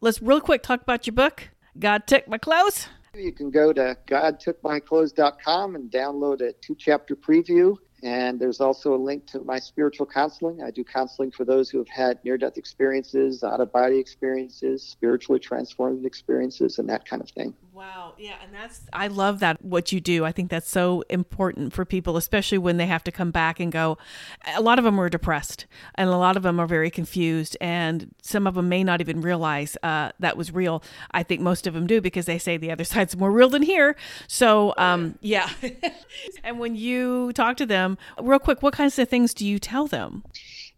let's 0.00 0.22
real 0.22 0.40
quick 0.40 0.62
talk 0.62 0.80
about 0.80 1.06
your 1.06 1.12
book, 1.12 1.50
God 1.78 2.06
Took 2.06 2.26
My 2.28 2.38
Clothes. 2.38 2.88
You 3.14 3.32
can 3.32 3.50
go 3.50 3.74
to 3.74 3.98
godtookmyclothes.com 4.06 5.74
and 5.74 5.90
download 5.90 6.40
a 6.40 6.54
two 6.62 6.74
chapter 6.78 7.14
preview 7.14 7.76
and 8.02 8.40
there's 8.40 8.60
also 8.60 8.94
a 8.94 8.96
link 8.96 9.26
to 9.28 9.40
my 9.44 9.58
spiritual 9.58 10.06
counseling. 10.06 10.62
I 10.62 10.70
do 10.70 10.82
counseling 10.82 11.30
for 11.30 11.44
those 11.44 11.70
who 11.70 11.78
have 11.78 11.88
had 11.88 12.18
near 12.24 12.36
death 12.36 12.58
experiences, 12.58 13.44
out 13.44 13.60
of 13.60 13.72
body 13.72 13.98
experiences, 13.98 14.82
spiritually 14.82 15.38
transformed 15.38 16.04
experiences, 16.04 16.78
and 16.78 16.88
that 16.88 17.06
kind 17.06 17.22
of 17.22 17.30
thing. 17.30 17.54
Wow. 17.74 18.12
Yeah. 18.18 18.34
And 18.42 18.52
that's, 18.52 18.82
I 18.92 19.06
love 19.06 19.40
that 19.40 19.64
what 19.64 19.92
you 19.92 20.00
do. 20.00 20.26
I 20.26 20.32
think 20.32 20.50
that's 20.50 20.68
so 20.68 21.04
important 21.08 21.72
for 21.72 21.86
people, 21.86 22.18
especially 22.18 22.58
when 22.58 22.76
they 22.76 22.84
have 22.84 23.02
to 23.04 23.12
come 23.12 23.30
back 23.30 23.60
and 23.60 23.72
go. 23.72 23.96
A 24.54 24.60
lot 24.60 24.78
of 24.78 24.84
them 24.84 25.00
are 25.00 25.08
depressed 25.08 25.64
and 25.94 26.10
a 26.10 26.16
lot 26.18 26.36
of 26.36 26.42
them 26.42 26.60
are 26.60 26.66
very 26.66 26.90
confused. 26.90 27.56
And 27.62 28.14
some 28.20 28.46
of 28.46 28.56
them 28.56 28.68
may 28.68 28.84
not 28.84 29.00
even 29.00 29.22
realize 29.22 29.78
uh, 29.82 30.10
that 30.20 30.36
was 30.36 30.52
real. 30.52 30.82
I 31.12 31.22
think 31.22 31.40
most 31.40 31.66
of 31.66 31.72
them 31.72 31.86
do 31.86 32.02
because 32.02 32.26
they 32.26 32.38
say 32.38 32.58
the 32.58 32.70
other 32.70 32.84
side's 32.92 33.16
more 33.16 33.32
real 33.32 33.48
than 33.48 33.62
here. 33.62 33.96
So, 34.26 34.74
um, 34.76 35.18
yeah. 35.22 35.48
and 36.44 36.58
when 36.58 36.76
you 36.76 37.32
talk 37.32 37.56
to 37.56 37.64
them, 37.64 37.96
real 38.20 38.38
quick, 38.38 38.62
what 38.62 38.74
kinds 38.74 38.98
of 38.98 39.08
things 39.08 39.32
do 39.32 39.46
you 39.46 39.58
tell 39.58 39.86
them? 39.86 40.24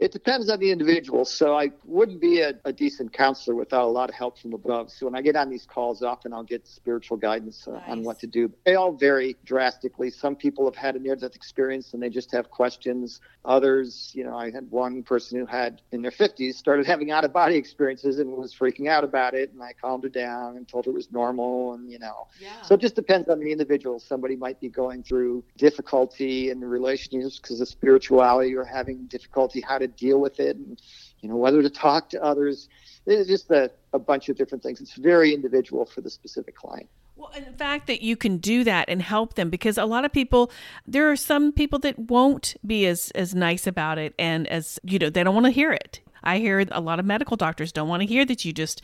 It 0.01 0.13
depends 0.13 0.51
on 0.51 0.59
the 0.59 0.71
individual. 0.71 1.25
So 1.25 1.57
I 1.57 1.71
wouldn't 1.85 2.21
be 2.21 2.41
a, 2.41 2.55
a, 2.65 2.73
decent 2.73 3.13
counselor 3.13 3.55
without 3.55 3.85
a 3.85 3.87
lot 3.87 4.09
of 4.09 4.17
help 4.17 4.39
from 4.39 4.53
above. 4.53 4.91
So 4.91 5.07
when 5.07 5.15
I 5.15 5.23
get 5.23 5.37
on 5.37 5.49
these 5.49 5.65
calls, 5.65 6.03
often 6.03 6.33
I'll 6.33 6.43
get 6.43 6.67
spiritual 6.67 7.17
guidance 7.17 7.67
nice. 7.69 7.81
on 7.87 8.03
what 8.03 8.19
to 8.21 8.27
do. 8.27 8.53
They 8.67 8.75
all 8.75 8.93
vary 8.93 9.37
drastically. 9.45 10.11
Some 10.11 10.35
people 10.35 10.65
have 10.65 10.75
had 10.75 10.97
a 10.97 10.99
near 10.99 11.15
death 11.15 11.37
experience 11.37 11.95
and 11.95 12.03
they 12.03 12.09
just 12.09 12.33
have 12.33 12.51
questions. 12.51 13.21
Others, 13.45 14.11
you 14.15 14.25
know, 14.25 14.37
I 14.37 14.51
had 14.51 14.69
one 14.71 15.05
person 15.05 15.39
who 15.39 15.47
had 15.47 15.81
in 15.93 16.03
their 16.03 16.11
50s 16.11 16.55
started 16.55 16.87
having 16.87 17.13
out 17.13 17.25
of 17.25 17.33
body 17.33 17.55
experiences 17.55 18.19
and 18.19 18.31
was 18.31 18.53
freaking 18.53 18.89
out 18.89 19.05
about 19.05 19.35
it. 19.35 19.53
And 19.53 19.63
I 19.63 19.75
calmed 19.81 20.03
her 20.03 20.11
down 20.11 20.57
and 20.57 20.67
told 20.67 20.87
her 20.87 20.91
it 20.91 20.95
was 20.95 21.13
normal. 21.13 21.75
And, 21.75 21.91
you 21.91 22.01
know, 22.01 22.27
yeah. 22.41 22.63
so 22.63 22.75
it 22.75 22.81
just 22.81 22.97
depends 22.97 23.29
on 23.29 23.39
the 23.39 23.53
individual. 23.53 24.01
Somebody 24.01 24.35
might 24.35 24.61
be 24.61 24.69
going 24.69 25.05
through 25.05 25.45
difficulty 25.57 26.51
in 26.51 26.59
the 26.59 26.67
relationships 26.67 27.39
because 27.39 27.61
of 27.61 27.69
spirituality 27.69 28.57
or 28.57 28.65
having 28.65 29.07
difficulty 29.07 29.61
how 29.61 29.79
to 29.79 29.85
to 29.87 29.93
deal 29.97 30.21
with 30.21 30.41
it 30.41 30.57
and 30.57 30.81
you 31.21 31.29
know 31.29 31.37
whether 31.37 31.63
to 31.63 31.71
talk 31.71 32.11
to 32.11 32.23
others. 32.23 32.69
It's 33.07 33.29
just 33.29 33.51
a, 33.51 33.71
a 33.93 33.99
bunch 33.99 34.29
of 34.29 34.37
different 34.37 34.63
things. 34.63 34.81
It's 34.81 34.95
very 34.95 35.35
individual 35.35 35.85
for 35.85 36.01
the 36.01 36.11
specific 36.11 36.57
client. 36.57 36.89
Well, 37.17 37.31
and 37.35 37.47
the 37.47 37.53
fact 37.53 37.87
that 37.87 38.03
you 38.03 38.17
can 38.17 38.39
do 38.39 38.65
that 38.65 38.89
and 38.89 39.01
help 39.01 39.35
them 39.35 39.49
because 39.49 39.79
a 39.79 39.85
lot 39.85 40.05
of 40.05 40.13
people, 40.13 40.51
there 40.87 41.11
are 41.11 41.17
some 41.17 41.53
people 41.53 41.79
that 41.81 41.99
won't 41.99 42.57
be 42.67 42.87
as, 42.87 43.13
as 43.13 43.35
nice 43.35 43.67
about 43.67 43.99
it 43.99 44.15
and 44.19 44.49
as, 44.49 44.81
you 44.83 44.99
know, 44.99 45.11
they 45.11 45.23
don't 45.23 45.35
want 45.35 45.47
to 45.47 45.53
hear 45.53 45.73
it. 45.73 46.01
I 46.25 46.39
hear 46.39 46.65
a 46.73 46.81
lot 46.81 46.99
of 46.99 47.05
medical 47.05 47.37
doctors 47.37 47.71
don't 47.71 47.89
want 47.89 48.01
to 48.01 48.07
hear 48.07 48.25
that 48.25 48.45
you 48.45 48.53
just 48.53 48.83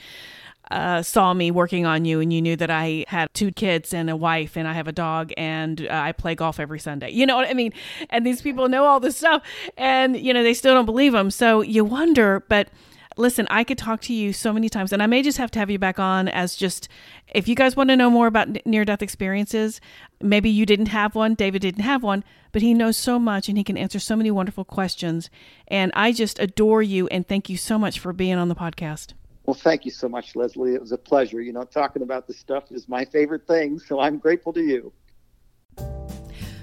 uh, 0.71 1.03
saw 1.03 1.35
me 1.35 1.51
working 1.51 1.87
on 1.87 2.05
you 2.05 2.21
and 2.21 2.33
you 2.33 2.41
knew 2.41 2.57
that 2.57 2.71
I 2.71 3.05
had 3.09 3.33
two 3.35 3.51
kids 3.53 3.93
and 3.93 4.09
a 4.09 4.17
wife 4.17 4.57
and 4.57 4.69
I 4.69 4.73
have 4.73 4.89
a 4.89 4.93
dog 4.93 5.33
and 5.37 5.87
uh, 5.87 5.89
I 5.91 6.13
play 6.13 6.35
golf 6.35 6.61
every 6.61 6.79
Sunday. 6.79 7.11
You 7.11 7.27
know 7.27 7.37
what 7.37 7.49
I 7.49 7.55
mean? 7.55 7.73
And 8.09 8.25
these 8.25 8.41
people 8.41 8.69
know 8.69 8.85
all 8.85 9.01
this 9.01 9.17
stuff 9.17 9.43
and, 9.77 10.17
you 10.17 10.33
know, 10.33 10.43
they 10.43 10.55
still 10.55 10.75
don't 10.75 10.87
believe 10.87 11.13
them. 11.13 11.31
So 11.31 11.61
you 11.61 11.85
wonder, 11.85 12.45
but 12.49 12.69
listen, 13.17 13.47
I 13.51 13.65
could 13.65 13.79
talk 13.79 14.01
to 14.03 14.15
you 14.15 14.33
so 14.33 14.53
many 14.53 14.69
times, 14.69 14.93
and 14.93 15.03
I 15.03 15.07
may 15.07 15.23
just 15.23 15.39
have 15.39 15.51
to 15.53 15.59
have 15.59 15.71
you 15.71 15.79
back 15.79 15.99
on 15.99 16.29
as 16.29 16.57
just 16.57 16.89
if 17.35 17.47
you 17.47 17.55
guys 17.55 17.77
want 17.77 17.91
to 17.91 17.97
know 17.97 18.11
more 18.11 18.27
about 18.27 18.65
near 18.67 18.85
death 18.85 19.03
experiences, 19.03 19.81
maybe 20.21 20.51
you 20.51 20.67
didn't 20.67 20.87
have 20.87 21.15
one, 21.15 21.35
David 21.35 21.63
didn't 21.63 21.83
have 21.83 22.03
one, 22.03 22.25
but 22.53 22.63
he 22.63 22.75
knows 22.75 22.97
so 22.97 23.19
much 23.19 23.49
and 23.49 23.59
he 23.59 23.65
can 23.65 23.77
answer 23.77 23.99
so 23.99 24.17
many 24.17 24.31
wonderful 24.31 24.65
questions. 24.65 25.31
And 25.69 25.93
I 25.95 26.13
just 26.13 26.39
adore 26.39 26.83
you 26.83 27.07
and 27.09 27.27
thank 27.27 27.49
you 27.49 27.57
so 27.57 27.79
much 27.79 27.99
for 27.99 28.13
being 28.13 28.37
on 28.37 28.49
the 28.49 28.55
podcast. 28.55 29.13
Well, 29.51 29.59
thank 29.59 29.85
you 29.85 29.91
so 29.91 30.09
much, 30.09 30.37
Leslie. 30.37 30.75
It 30.75 30.81
was 30.81 30.93
a 30.93 30.97
pleasure. 30.97 31.41
You 31.41 31.53
know, 31.53 31.65
talking 31.65 32.03
about 32.03 32.29
this 32.29 32.39
stuff 32.39 32.71
is 32.71 32.89
my 32.89 33.05
favorite 33.05 33.49
thing, 33.49 33.81
so 33.81 33.99
I'm 33.99 34.17
grateful 34.17 34.53
to 34.53 34.63
you. 34.63 34.93